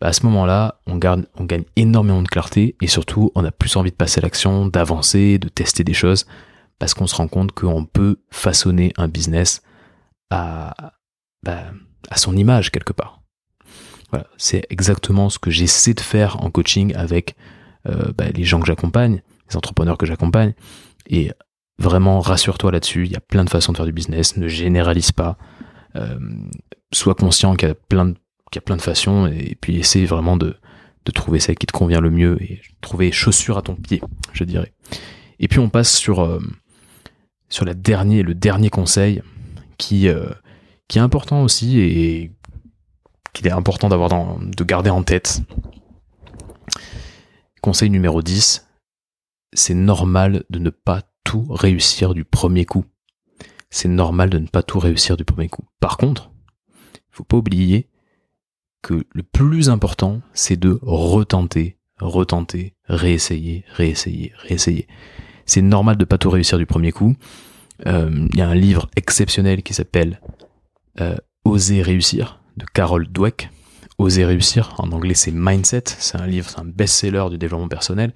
bah 0.00 0.08
à 0.08 0.12
ce 0.12 0.24
moment-là, 0.26 0.80
on, 0.86 0.96
gagne 0.96 1.64
énormément 1.76 2.22
de 2.22 2.28
clarté 2.28 2.76
et 2.80 2.86
surtout, 2.86 3.30
on 3.34 3.44
a 3.44 3.50
plus 3.50 3.76
envie 3.76 3.90
de 3.90 3.96
passer 3.96 4.20
à 4.20 4.22
l'action, 4.22 4.66
d'avancer, 4.66 5.38
de 5.38 5.48
tester 5.48 5.84
des 5.84 5.92
choses, 5.92 6.26
parce 6.78 6.94
qu'on 6.94 7.06
se 7.06 7.14
rend 7.14 7.28
compte 7.28 7.52
qu'on 7.52 7.84
peut 7.84 8.16
façonner 8.30 8.92
un 8.96 9.08
business 9.08 9.62
à, 10.30 10.94
bah, 11.42 11.72
à 12.08 12.16
son 12.16 12.36
image 12.36 12.70
quelque 12.70 12.92
part. 12.92 13.20
Voilà, 14.10 14.26
c'est 14.36 14.66
exactement 14.70 15.30
ce 15.30 15.38
que 15.38 15.50
j'essaie 15.50 15.94
de 15.94 16.00
faire 16.00 16.42
en 16.42 16.50
coaching 16.50 16.94
avec 16.94 17.36
euh, 17.88 18.12
bah, 18.16 18.28
les 18.34 18.44
gens 18.44 18.60
que 18.60 18.66
j'accompagne, 18.66 19.22
les 19.48 19.56
entrepreneurs 19.56 19.98
que 19.98 20.06
j'accompagne. 20.06 20.54
Et 21.08 21.30
vraiment, 21.78 22.20
rassure-toi 22.20 22.72
là-dessus, 22.72 23.06
il 23.06 23.12
y 23.12 23.16
a 23.16 23.20
plein 23.20 23.44
de 23.44 23.50
façons 23.50 23.72
de 23.72 23.76
faire 23.76 23.86
du 23.86 23.92
business, 23.92 24.36
ne 24.36 24.48
généralise 24.48 25.12
pas, 25.12 25.38
euh, 25.96 26.18
sois 26.92 27.14
conscient 27.14 27.54
qu'il 27.54 27.68
y 27.68 27.72
a 27.72 27.74
plein 27.74 28.06
de, 28.06 28.14
qu'il 28.50 28.56
y 28.56 28.58
a 28.58 28.62
plein 28.62 28.76
de 28.76 28.82
façons, 28.82 29.26
et 29.26 29.56
puis 29.60 29.78
essaie 29.78 30.04
vraiment 30.04 30.36
de, 30.36 30.56
trouver 31.12 31.40
celle 31.40 31.56
qui 31.56 31.66
te 31.66 31.72
convient 31.72 32.00
le 32.00 32.10
mieux 32.10 32.40
et 32.40 32.60
trouver 32.80 33.10
chaussure 33.10 33.58
à 33.58 33.62
ton 33.62 33.74
pied, 33.74 34.00
je 34.32 34.44
dirais. 34.44 34.72
Et 35.40 35.48
puis 35.48 35.58
on 35.58 35.68
passe 35.68 35.92
sur, 35.92 36.20
euh, 36.20 36.38
sur 37.48 37.64
la 37.64 37.74
dernier, 37.74 38.22
le 38.22 38.32
dernier 38.32 38.70
conseil 38.70 39.20
qui, 39.76 40.08
qui 40.90 40.98
est 40.98 41.02
important 41.02 41.44
aussi 41.44 41.78
et 41.78 42.32
qu'il 43.32 43.46
est 43.46 43.52
important 43.52 43.88
d'avoir 43.88 44.10
de 44.10 44.64
garder 44.64 44.90
en 44.90 45.04
tête. 45.04 45.40
Conseil 47.62 47.90
numéro 47.90 48.22
10, 48.22 48.66
c'est 49.52 49.74
normal 49.74 50.42
de 50.50 50.58
ne 50.58 50.70
pas 50.70 51.02
tout 51.22 51.46
réussir 51.48 52.12
du 52.12 52.24
premier 52.24 52.64
coup. 52.64 52.84
C'est 53.70 53.88
normal 53.88 54.30
de 54.30 54.38
ne 54.38 54.48
pas 54.48 54.64
tout 54.64 54.80
réussir 54.80 55.16
du 55.16 55.24
premier 55.24 55.48
coup. 55.48 55.62
Par 55.78 55.96
contre, 55.96 56.32
il 56.96 57.12
faut 57.12 57.24
pas 57.24 57.36
oublier 57.36 57.88
que 58.82 59.06
le 59.12 59.22
plus 59.22 59.70
important, 59.70 60.20
c'est 60.32 60.58
de 60.58 60.80
retenter, 60.82 61.78
retenter, 62.00 62.74
réessayer, 62.86 63.64
réessayer, 63.74 64.32
réessayer. 64.38 64.88
C'est 65.46 65.62
normal 65.62 65.96
de 65.98 66.04
pas 66.04 66.18
tout 66.18 66.30
réussir 66.30 66.58
du 66.58 66.66
premier 66.66 66.90
coup. 66.90 67.14
Euh, 67.86 68.26
il 68.32 68.38
y 68.40 68.42
a 68.42 68.48
un 68.48 68.56
livre 68.56 68.90
exceptionnel 68.96 69.62
qui 69.62 69.72
s'appelle 69.72 70.20
euh, 71.00 71.16
Oser 71.44 71.82
réussir 71.82 72.40
de 72.56 72.66
Carol 72.72 73.06
Dweck. 73.08 73.50
Oser 73.98 74.24
réussir, 74.24 74.74
en 74.78 74.92
anglais 74.92 75.14
c'est 75.14 75.30
Mindset, 75.30 75.84
c'est 75.86 76.20
un 76.20 76.26
livre, 76.26 76.48
c'est 76.48 76.58
un 76.58 76.64
best-seller 76.64 77.26
du 77.30 77.38
développement 77.38 77.68
personnel. 77.68 78.12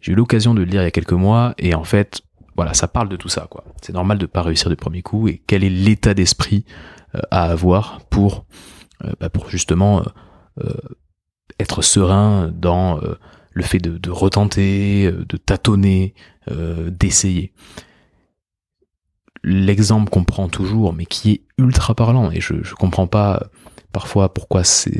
J'ai 0.00 0.12
eu 0.12 0.14
l'occasion 0.14 0.54
de 0.54 0.60
le 0.60 0.64
lire 0.64 0.82
il 0.82 0.84
y 0.84 0.88
a 0.88 0.90
quelques 0.90 1.12
mois 1.12 1.54
et 1.58 1.74
en 1.74 1.84
fait, 1.84 2.22
voilà, 2.56 2.74
ça 2.74 2.88
parle 2.88 3.08
de 3.08 3.16
tout 3.16 3.28
ça. 3.28 3.48
C'est 3.82 3.92
normal 3.92 4.18
de 4.18 4.26
pas 4.26 4.42
réussir 4.42 4.68
du 4.68 4.76
premier 4.76 5.02
coup 5.02 5.28
et 5.28 5.42
quel 5.46 5.64
est 5.64 5.70
l'état 5.70 6.14
d'esprit 6.14 6.64
euh, 7.14 7.20
à 7.30 7.44
avoir 7.44 8.00
pour 8.06 8.46
euh, 9.04 9.12
bah, 9.20 9.28
justement 9.48 10.02
être 11.58 11.80
serein 11.80 12.52
dans 12.54 13.00
le 13.52 13.62
fait 13.62 13.78
de, 13.78 14.10
retenter, 14.10 15.10
de 15.10 15.36
tâtonner, 15.38 16.14
d'essayer. 16.48 17.54
L'exemple 19.42 20.10
qu'on 20.10 20.24
prend 20.24 20.48
toujours, 20.48 20.92
mais 20.92 21.06
qui 21.06 21.30
est 21.30 21.42
ultra 21.58 21.94
parlant, 21.94 22.30
et 22.30 22.40
je, 22.40 22.62
je 22.62 22.74
comprends 22.74 23.06
pas 23.06 23.50
parfois 23.92 24.32
pourquoi 24.32 24.64
ça 24.64 24.90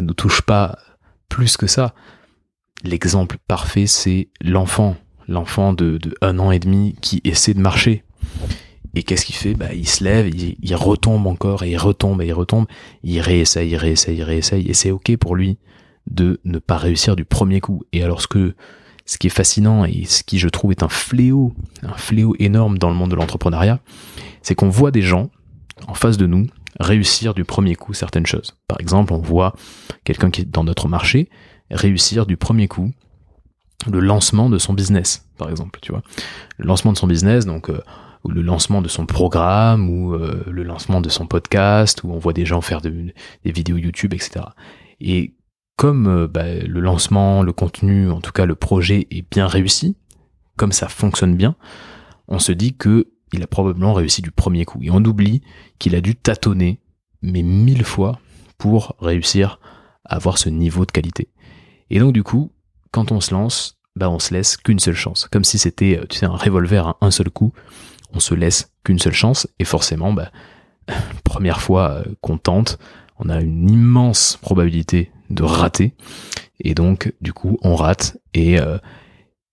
ne 0.00 0.12
touche 0.12 0.42
pas 0.42 0.78
plus 1.28 1.56
que 1.56 1.66
ça. 1.66 1.94
L'exemple 2.84 3.38
parfait, 3.48 3.86
c'est 3.86 4.28
l'enfant, 4.40 4.96
l'enfant 5.28 5.72
de, 5.72 5.98
de 5.98 6.14
un 6.20 6.38
an 6.38 6.50
et 6.50 6.58
demi 6.58 6.96
qui 7.00 7.20
essaie 7.24 7.54
de 7.54 7.60
marcher. 7.60 8.04
Et 8.94 9.02
qu'est-ce 9.02 9.26
qu'il 9.26 9.34
fait? 9.34 9.54
Bah, 9.54 9.74
Il 9.74 9.88
se 9.88 10.02
lève, 10.02 10.28
il, 10.28 10.74
retombe 10.74 11.26
encore, 11.26 11.62
et 11.62 11.70
il 11.70 11.76
retombe, 11.76 12.22
et 12.22 12.26
il 12.26 12.32
retombe, 12.32 12.66
il 13.02 13.20
réessaye, 13.20 13.70
il 13.70 13.76
réessaye, 13.76 14.16
il 14.16 14.22
réessaye, 14.22 14.66
et 14.68 14.74
c'est 14.74 14.90
ok 14.90 15.16
pour 15.18 15.36
lui 15.36 15.58
de 16.10 16.40
ne 16.44 16.58
pas 16.58 16.78
réussir 16.78 17.16
du 17.16 17.24
premier 17.24 17.60
coup. 17.60 17.82
Et 17.92 18.02
alors 18.02 18.22
ce 18.22 18.28
que 18.28 18.54
ce 19.06 19.18
qui 19.18 19.28
est 19.28 19.30
fascinant 19.30 19.84
et 19.84 20.04
ce 20.04 20.22
qui 20.22 20.38
je 20.38 20.48
trouve 20.48 20.72
est 20.72 20.82
un 20.82 20.88
fléau, 20.88 21.54
un 21.82 21.96
fléau 21.96 22.34
énorme 22.38 22.76
dans 22.76 22.90
le 22.90 22.96
monde 22.96 23.10
de 23.10 23.16
l'entrepreneuriat, 23.16 23.80
c'est 24.42 24.54
qu'on 24.54 24.68
voit 24.68 24.90
des 24.90 25.02
gens 25.02 25.30
en 25.86 25.94
face 25.94 26.16
de 26.16 26.26
nous 26.26 26.46
réussir 26.80 27.32
du 27.32 27.44
premier 27.44 27.74
coup 27.76 27.94
certaines 27.94 28.26
choses. 28.26 28.56
Par 28.68 28.80
exemple, 28.80 29.12
on 29.12 29.18
voit 29.18 29.54
quelqu'un 30.04 30.30
qui 30.30 30.42
est 30.42 30.44
dans 30.44 30.64
notre 30.64 30.88
marché 30.88 31.30
réussir 31.70 32.26
du 32.26 32.36
premier 32.36 32.68
coup 32.68 32.92
le 33.90 34.00
lancement 34.00 34.50
de 34.50 34.58
son 34.58 34.74
business, 34.74 35.28
par 35.38 35.50
exemple, 35.50 35.78
tu 35.80 35.92
vois. 35.92 36.02
Le 36.58 36.66
lancement 36.66 36.92
de 36.92 36.98
son 36.98 37.06
business, 37.06 37.46
donc 37.46 37.70
euh, 37.70 37.80
ou 38.24 38.30
le 38.30 38.42
lancement 38.42 38.82
de 38.82 38.88
son 38.88 39.06
programme, 39.06 39.88
ou 39.88 40.14
euh, 40.14 40.42
le 40.50 40.62
lancement 40.64 41.00
de 41.00 41.08
son 41.08 41.26
podcast, 41.26 42.02
où 42.02 42.10
on 42.10 42.18
voit 42.18 42.32
des 42.32 42.46
gens 42.46 42.60
faire 42.60 42.80
des 42.80 43.12
vidéos 43.44 43.76
YouTube, 43.76 44.14
etc. 44.14 44.46
Et 45.00 45.34
comme 45.76 46.06
euh, 46.06 46.28
bah, 46.28 46.54
le 46.54 46.80
lancement, 46.80 47.42
le 47.42 47.52
contenu, 47.52 48.10
en 48.10 48.20
tout 48.20 48.32
cas 48.32 48.46
le 48.46 48.54
projet 48.54 49.06
est 49.10 49.28
bien 49.30 49.46
réussi, 49.46 49.96
comme 50.56 50.72
ça 50.72 50.88
fonctionne 50.88 51.36
bien, 51.36 51.56
on 52.28 52.38
se 52.38 52.52
dit 52.52 52.74
que 52.74 53.08
il 53.32 53.42
a 53.42 53.46
probablement 53.46 53.92
réussi 53.92 54.22
du 54.22 54.30
premier 54.30 54.64
coup. 54.64 54.80
Et 54.82 54.90
on 54.90 55.04
oublie 55.04 55.42
qu'il 55.78 55.94
a 55.94 56.00
dû 56.00 56.14
tâtonner, 56.14 56.80
mais 57.22 57.42
mille 57.42 57.84
fois, 57.84 58.20
pour 58.56 58.94
réussir 59.00 59.58
à 60.04 60.16
avoir 60.16 60.38
ce 60.38 60.48
niveau 60.48 60.86
de 60.86 60.92
qualité. 60.92 61.28
Et 61.90 61.98
donc 61.98 62.12
du 62.12 62.22
coup, 62.22 62.52
quand 62.92 63.12
on 63.12 63.20
se 63.20 63.34
lance, 63.34 63.78
bah 63.96 64.08
on 64.08 64.18
se 64.18 64.32
laisse 64.32 64.56
qu'une 64.56 64.78
seule 64.78 64.94
chance. 64.94 65.28
Comme 65.30 65.44
si 65.44 65.58
c'était, 65.58 65.98
euh, 65.98 66.26
un 66.26 66.36
revolver 66.36 66.88
à 66.88 66.96
un 67.00 67.10
seul 67.10 67.30
coup 67.30 67.52
on 68.12 68.20
se 68.20 68.34
laisse 68.34 68.72
qu'une 68.84 68.98
seule 68.98 69.12
chance 69.12 69.46
et 69.58 69.64
forcément, 69.64 70.12
bah, 70.12 70.30
première 71.24 71.60
fois 71.60 71.90
euh, 71.90 72.04
qu'on 72.20 72.38
tente, 72.38 72.78
on 73.18 73.28
a 73.28 73.40
une 73.40 73.70
immense 73.70 74.38
probabilité 74.40 75.10
de 75.30 75.42
rater 75.42 75.94
et 76.60 76.74
donc 76.74 77.12
du 77.20 77.32
coup 77.32 77.58
on 77.62 77.74
rate 77.74 78.18
et 78.34 78.60
euh, 78.60 78.78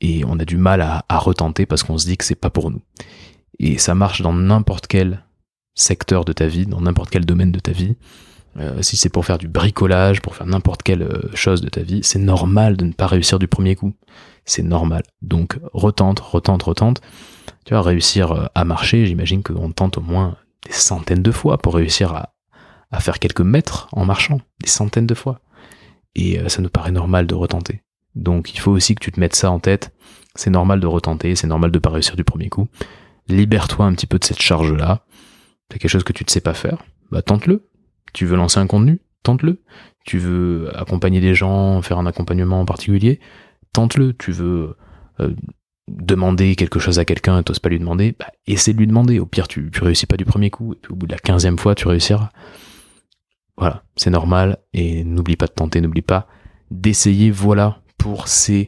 et 0.01 0.25
on 0.25 0.37
a 0.37 0.45
du 0.45 0.57
mal 0.57 0.81
à, 0.81 1.17
retenter 1.17 1.65
parce 1.65 1.81
qu'on 1.81 1.97
se 1.97 2.05
dit 2.05 2.17
que 2.17 2.25
c'est 2.25 2.35
pas 2.35 2.49
pour 2.49 2.71
nous. 2.71 2.81
Et 3.59 3.77
ça 3.77 3.95
marche 3.95 4.21
dans 4.21 4.33
n'importe 4.33 4.87
quel 4.87 5.23
secteur 5.75 6.25
de 6.25 6.33
ta 6.33 6.45
vie, 6.45 6.65
dans 6.65 6.81
n'importe 6.81 7.09
quel 7.09 7.25
domaine 7.25 7.53
de 7.53 7.59
ta 7.59 7.71
vie. 7.71 7.95
Euh, 8.57 8.81
si 8.81 8.97
c'est 8.97 9.07
pour 9.07 9.25
faire 9.25 9.37
du 9.37 9.47
bricolage, 9.47 10.21
pour 10.21 10.35
faire 10.35 10.45
n'importe 10.45 10.83
quelle 10.83 11.07
chose 11.35 11.61
de 11.61 11.69
ta 11.69 11.83
vie, 11.83 12.01
c'est 12.03 12.19
normal 12.19 12.75
de 12.75 12.83
ne 12.83 12.91
pas 12.91 13.07
réussir 13.07 13.39
du 13.39 13.47
premier 13.47 13.77
coup. 13.77 13.93
C'est 14.43 14.61
normal. 14.61 15.03
Donc 15.21 15.57
retente, 15.71 16.19
retente, 16.19 16.63
retente 16.63 17.01
tu 17.65 17.73
vois, 17.73 17.81
réussir 17.81 18.31
euh, 18.31 18.45
à 18.55 18.65
marcher, 18.65 19.05
j'imagine 19.05 19.43
qu'on 19.43 19.71
tente 19.71 19.97
au 19.97 20.01
moins 20.01 20.37
des 20.65 20.73
centaines 20.73 21.21
de 21.21 21.31
fois 21.31 21.57
pour 21.57 21.75
réussir 21.75 22.13
à, 22.13 22.32
à 22.93 22.99
faire 22.99 23.19
quelques 23.19 23.41
mètres 23.41 23.89
en 23.91 24.05
marchant, 24.05 24.39
des 24.61 24.69
centaines 24.69 25.07
de 25.07 25.15
fois. 25.15 25.41
Et 26.15 26.39
euh, 26.39 26.47
ça 26.47 26.61
nous 26.61 26.69
paraît 26.69 26.91
normal 26.91 27.27
de 27.27 27.35
retenter. 27.35 27.81
Donc 28.15 28.53
il 28.53 28.59
faut 28.59 28.71
aussi 28.71 28.93
que 28.95 29.03
tu 29.03 29.11
te 29.11 29.19
mettes 29.19 29.35
ça 29.35 29.51
en 29.51 29.59
tête. 29.59 29.91
C'est 30.35 30.51
normal 30.51 30.79
de 30.79 30.87
retenter, 30.87 31.35
c'est 31.35 31.47
normal 31.47 31.71
de 31.71 31.79
pas 31.79 31.89
réussir 31.89 32.15
du 32.15 32.23
premier 32.23 32.49
coup. 32.49 32.69
Libère-toi 33.27 33.85
un 33.85 33.93
petit 33.93 34.05
peu 34.05 34.19
de 34.19 34.23
cette 34.23 34.41
charge-là. 34.41 35.05
T'as 35.69 35.77
quelque 35.77 35.89
chose 35.89 36.03
que 36.03 36.13
tu 36.13 36.23
ne 36.23 36.29
sais 36.29 36.41
pas 36.41 36.53
faire, 36.53 36.77
bah 37.11 37.21
tente-le. 37.21 37.67
Tu 38.13 38.25
veux 38.25 38.35
lancer 38.35 38.59
un 38.59 38.67
contenu, 38.67 39.01
tente-le. 39.23 39.61
Tu 40.05 40.19
veux 40.19 40.69
accompagner 40.77 41.19
des 41.19 41.33
gens, 41.33 41.81
faire 41.81 41.97
un 41.97 42.05
accompagnement 42.05 42.59
en 42.59 42.65
particulier, 42.65 43.19
tente-le. 43.71 44.13
Tu 44.13 44.31
veux 44.31 44.75
euh, 45.19 45.33
demander 45.87 46.55
quelque 46.55 46.79
chose 46.79 46.99
à 46.99 47.05
quelqu'un 47.05 47.39
et 47.39 47.43
t'oses 47.43 47.59
pas 47.59 47.69
lui 47.69 47.79
demander, 47.79 48.15
bah, 48.19 48.27
essaie 48.45 48.73
de 48.73 48.77
lui 48.77 48.87
demander. 48.87 49.17
Au 49.19 49.25
pire, 49.25 49.47
tu, 49.47 49.71
tu 49.71 49.83
réussis 49.83 50.05
pas 50.05 50.17
du 50.17 50.25
premier 50.25 50.51
coup, 50.51 50.73
et 50.73 50.75
puis 50.75 50.91
au 50.91 50.95
bout 50.95 51.07
de 51.07 51.13
la 51.13 51.19
quinzième 51.19 51.57
fois, 51.57 51.73
tu 51.73 51.87
réussiras. 51.87 52.29
Voilà, 53.57 53.83
c'est 53.95 54.09
normal, 54.09 54.57
et 54.73 55.03
n'oublie 55.03 55.35
pas 55.35 55.47
de 55.47 55.51
tenter, 55.51 55.79
n'oublie 55.81 56.01
pas 56.01 56.27
d'essayer, 56.71 57.29
voilà, 57.29 57.79
pour 57.97 58.27
ces, 58.27 58.67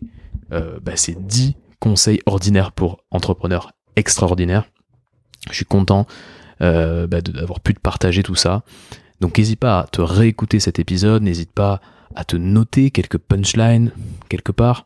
euh, 0.51 0.79
bah, 0.81 0.95
ces 0.95 1.15
10 1.15 1.55
conseils 1.79 2.19
ordinaires 2.25 2.71
pour 2.71 3.03
entrepreneurs 3.11 3.71
extraordinaires. 3.95 4.65
Je 5.49 5.55
suis 5.55 5.65
content 5.65 6.07
euh, 6.61 7.07
bah, 7.07 7.21
d'avoir 7.21 7.59
pu 7.59 7.73
te 7.73 7.79
partager 7.79 8.23
tout 8.23 8.35
ça. 8.35 8.63
Donc 9.21 9.37
n'hésite 9.37 9.59
pas 9.59 9.81
à 9.81 9.87
te 9.87 10.01
réécouter 10.01 10.59
cet 10.59 10.79
épisode, 10.79 11.23
n'hésite 11.23 11.51
pas 11.51 11.81
à 12.15 12.23
te 12.23 12.35
noter 12.35 12.91
quelques 12.91 13.17
punchlines 13.17 13.91
quelque 14.29 14.51
part. 14.51 14.85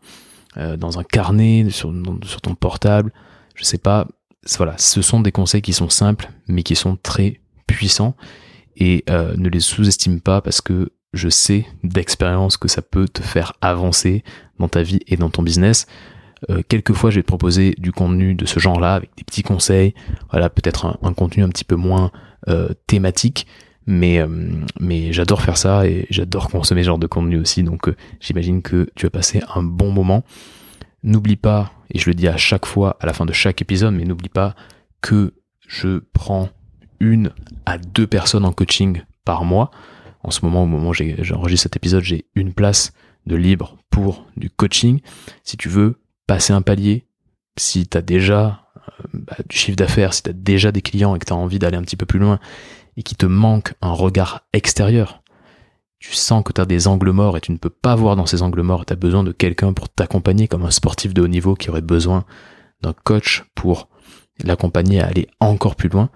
Euh, 0.57 0.77
dans 0.77 0.97
un 0.97 1.03
carnet, 1.03 1.67
sur, 1.69 1.93
sur, 2.23 2.41
ton 2.41 2.55
portable, 2.55 3.13
je 3.55 3.63
sais 3.63 3.77
pas. 3.77 4.07
Voilà, 4.57 4.75
ce 4.77 5.01
sont 5.01 5.19
des 5.19 5.31
conseils 5.31 5.61
qui 5.61 5.73
sont 5.73 5.89
simples, 5.89 6.31
mais 6.47 6.63
qui 6.63 6.75
sont 6.75 6.97
très 7.01 7.39
puissants. 7.67 8.15
Et 8.79 9.03
euh, 9.09 9.35
ne 9.37 9.49
les 9.49 9.59
sous-estime 9.59 10.21
pas 10.21 10.41
parce 10.41 10.61
que 10.61 10.89
je 11.13 11.29
sais 11.29 11.65
d'expérience 11.83 12.57
que 12.57 12.67
ça 12.67 12.81
peut 12.81 13.07
te 13.07 13.21
faire 13.21 13.53
avancer 13.61 14.23
dans 14.57 14.67
ta 14.67 14.81
vie 14.81 14.99
et 15.07 15.17
dans 15.17 15.29
ton 15.29 15.43
business. 15.43 15.85
Euh, 16.49 16.61
quelquefois, 16.67 17.09
je 17.09 17.17
vais 17.17 17.23
te 17.23 17.27
proposer 17.27 17.75
du 17.77 17.91
contenu 17.91 18.35
de 18.35 18.45
ce 18.45 18.59
genre-là 18.59 18.95
avec 18.95 19.09
des 19.17 19.23
petits 19.23 19.43
conseils. 19.43 19.93
Voilà, 20.31 20.49
peut-être 20.49 20.97
un, 21.01 21.13
contenu 21.13 21.43
un 21.43 21.49
petit 21.49 21.65
peu 21.65 21.75
moins 21.75 22.11
euh, 22.47 22.69
thématique, 22.87 23.47
mais, 23.85 24.21
mais 24.79 25.11
j'adore 25.11 25.41
faire 25.41 25.57
ça 25.57 25.85
et 25.85 26.05
j'adore 26.09 26.49
consommer 26.49 26.83
ce 26.83 26.87
genre 26.87 26.99
de 26.99 27.07
contenu 27.07 27.37
aussi. 27.37 27.63
Donc 27.63 27.91
j'imagine 28.21 28.61
que 28.61 28.89
tu 28.95 29.05
vas 29.05 29.09
passer 29.09 29.41
un 29.53 29.63
bon 29.63 29.91
moment. 29.91 30.23
N'oublie 31.03 31.37
pas, 31.37 31.71
et 31.91 31.97
je 31.97 32.09
le 32.09 32.13
dis 32.13 32.27
à 32.27 32.37
chaque 32.37 32.65
fois, 32.65 32.97
à 32.99 33.05
la 33.05 33.13
fin 33.13 33.25
de 33.25 33.33
chaque 33.33 33.61
épisode, 33.61 33.93
mais 33.93 34.03
n'oublie 34.03 34.29
pas 34.29 34.55
que 35.01 35.33
je 35.67 35.99
prends 36.13 36.49
une 36.99 37.31
à 37.65 37.77
deux 37.77 38.07
personnes 38.07 38.45
en 38.45 38.51
coaching 38.51 39.01
par 39.25 39.43
mois. 39.43 39.71
En 40.23 40.31
ce 40.31 40.43
moment, 40.43 40.63
au 40.63 40.67
moment 40.67 40.89
où 40.89 40.93
j'enregistre 40.93 41.63
cet 41.63 41.75
épisode, 41.75 42.03
j'ai 42.03 42.25
une 42.35 42.53
place 42.53 42.93
de 43.25 43.35
libre 43.35 43.77
pour 43.89 44.25
du 44.37 44.49
coaching. 44.49 44.99
Si 45.43 45.57
tu 45.57 45.69
veux 45.69 45.99
passer 46.27 46.53
un 46.53 46.61
palier, 46.61 47.05
si 47.57 47.87
tu 47.87 47.97
as 47.97 48.01
déjà 48.01 48.65
euh, 48.75 49.03
bah, 49.13 49.37
du 49.47 49.55
chiffre 49.55 49.77
d'affaires, 49.77 50.13
si 50.13 50.23
tu 50.23 50.29
as 50.29 50.33
déjà 50.33 50.71
des 50.71 50.81
clients 50.81 51.15
et 51.15 51.19
que 51.19 51.25
tu 51.25 51.33
as 51.33 51.37
envie 51.37 51.59
d'aller 51.59 51.77
un 51.77 51.81
petit 51.81 51.95
peu 51.95 52.05
plus 52.05 52.19
loin, 52.19 52.39
et 52.97 53.03
qui 53.03 53.15
te 53.15 53.25
manque 53.25 53.73
un 53.81 53.91
regard 53.91 54.41
extérieur, 54.51 55.23
tu 55.99 56.13
sens 56.13 56.43
que 56.43 56.53
tu 56.53 56.61
as 56.61 56.65
des 56.65 56.87
angles 56.87 57.11
morts 57.11 57.37
et 57.37 57.41
tu 57.41 57.51
ne 57.51 57.57
peux 57.57 57.69
pas 57.69 57.95
voir 57.95 58.15
dans 58.15 58.25
ces 58.25 58.41
angles 58.41 58.61
morts, 58.61 58.85
tu 58.85 58.93
as 58.93 58.97
besoin 58.97 59.23
de 59.23 59.31
quelqu'un 59.31 59.73
pour 59.73 59.89
t'accompagner 59.89 60.47
comme 60.47 60.63
un 60.65 60.71
sportif 60.71 61.13
de 61.13 61.21
haut 61.21 61.27
niveau 61.27 61.55
qui 61.55 61.69
aurait 61.69 61.81
besoin 61.81 62.25
d'un 62.81 62.93
coach 62.93 63.45
pour 63.55 63.89
l'accompagner 64.43 65.01
à 65.01 65.07
aller 65.07 65.27
encore 65.39 65.75
plus 65.75 65.89
loin, 65.89 66.09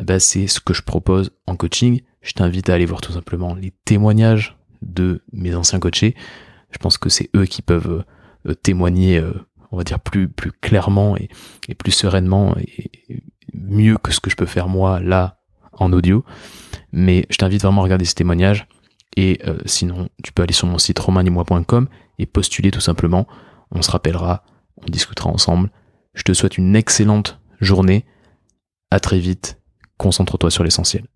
ben 0.00 0.18
c'est 0.18 0.46
ce 0.46 0.60
que 0.60 0.74
je 0.74 0.82
propose 0.82 1.30
en 1.46 1.56
coaching. 1.56 2.00
Je 2.20 2.32
t'invite 2.32 2.68
à 2.68 2.74
aller 2.74 2.86
voir 2.86 3.00
tout 3.00 3.12
simplement 3.12 3.54
les 3.54 3.72
témoignages 3.84 4.56
de 4.82 5.22
mes 5.32 5.54
anciens 5.54 5.78
coachés. 5.78 6.14
Je 6.70 6.78
pense 6.78 6.98
que 6.98 7.08
c'est 7.08 7.30
eux 7.36 7.44
qui 7.44 7.62
peuvent 7.62 8.04
euh, 8.46 8.54
témoigner, 8.54 9.18
euh, 9.18 9.32
on 9.70 9.76
va 9.76 9.84
dire 9.84 10.00
plus 10.00 10.28
plus 10.28 10.52
clairement 10.52 11.16
et, 11.16 11.28
plus 11.74 11.92
sereinement 11.92 12.56
et 12.58 13.22
mieux 13.52 13.96
que 13.96 14.12
ce 14.12 14.20
que 14.20 14.30
je 14.30 14.36
peux 14.36 14.46
faire 14.46 14.68
moi 14.68 15.00
là 15.00 15.40
en 15.72 15.92
audio. 15.92 16.24
Mais 16.92 17.26
je 17.30 17.36
t'invite 17.36 17.62
vraiment 17.62 17.82
à 17.82 17.84
regarder 17.84 18.04
ces 18.04 18.14
témoignages. 18.14 18.66
Et 19.16 19.40
euh, 19.46 19.58
sinon, 19.64 20.08
tu 20.24 20.32
peux 20.32 20.42
aller 20.42 20.52
sur 20.52 20.66
mon 20.66 20.78
site 20.78 20.98
romanimoi.com 20.98 21.88
et 22.18 22.26
postuler 22.26 22.72
tout 22.72 22.80
simplement. 22.80 23.28
On 23.70 23.82
se 23.82 23.90
rappellera, 23.90 24.44
on 24.82 24.90
discutera 24.90 25.30
ensemble. 25.30 25.70
Je 26.14 26.22
te 26.22 26.32
souhaite 26.32 26.58
une 26.58 26.74
excellente 26.74 27.40
journée. 27.60 28.04
À 28.90 29.00
très 29.00 29.18
vite. 29.18 29.60
Concentre-toi 29.98 30.50
sur 30.50 30.64
l'essentiel. 30.64 31.06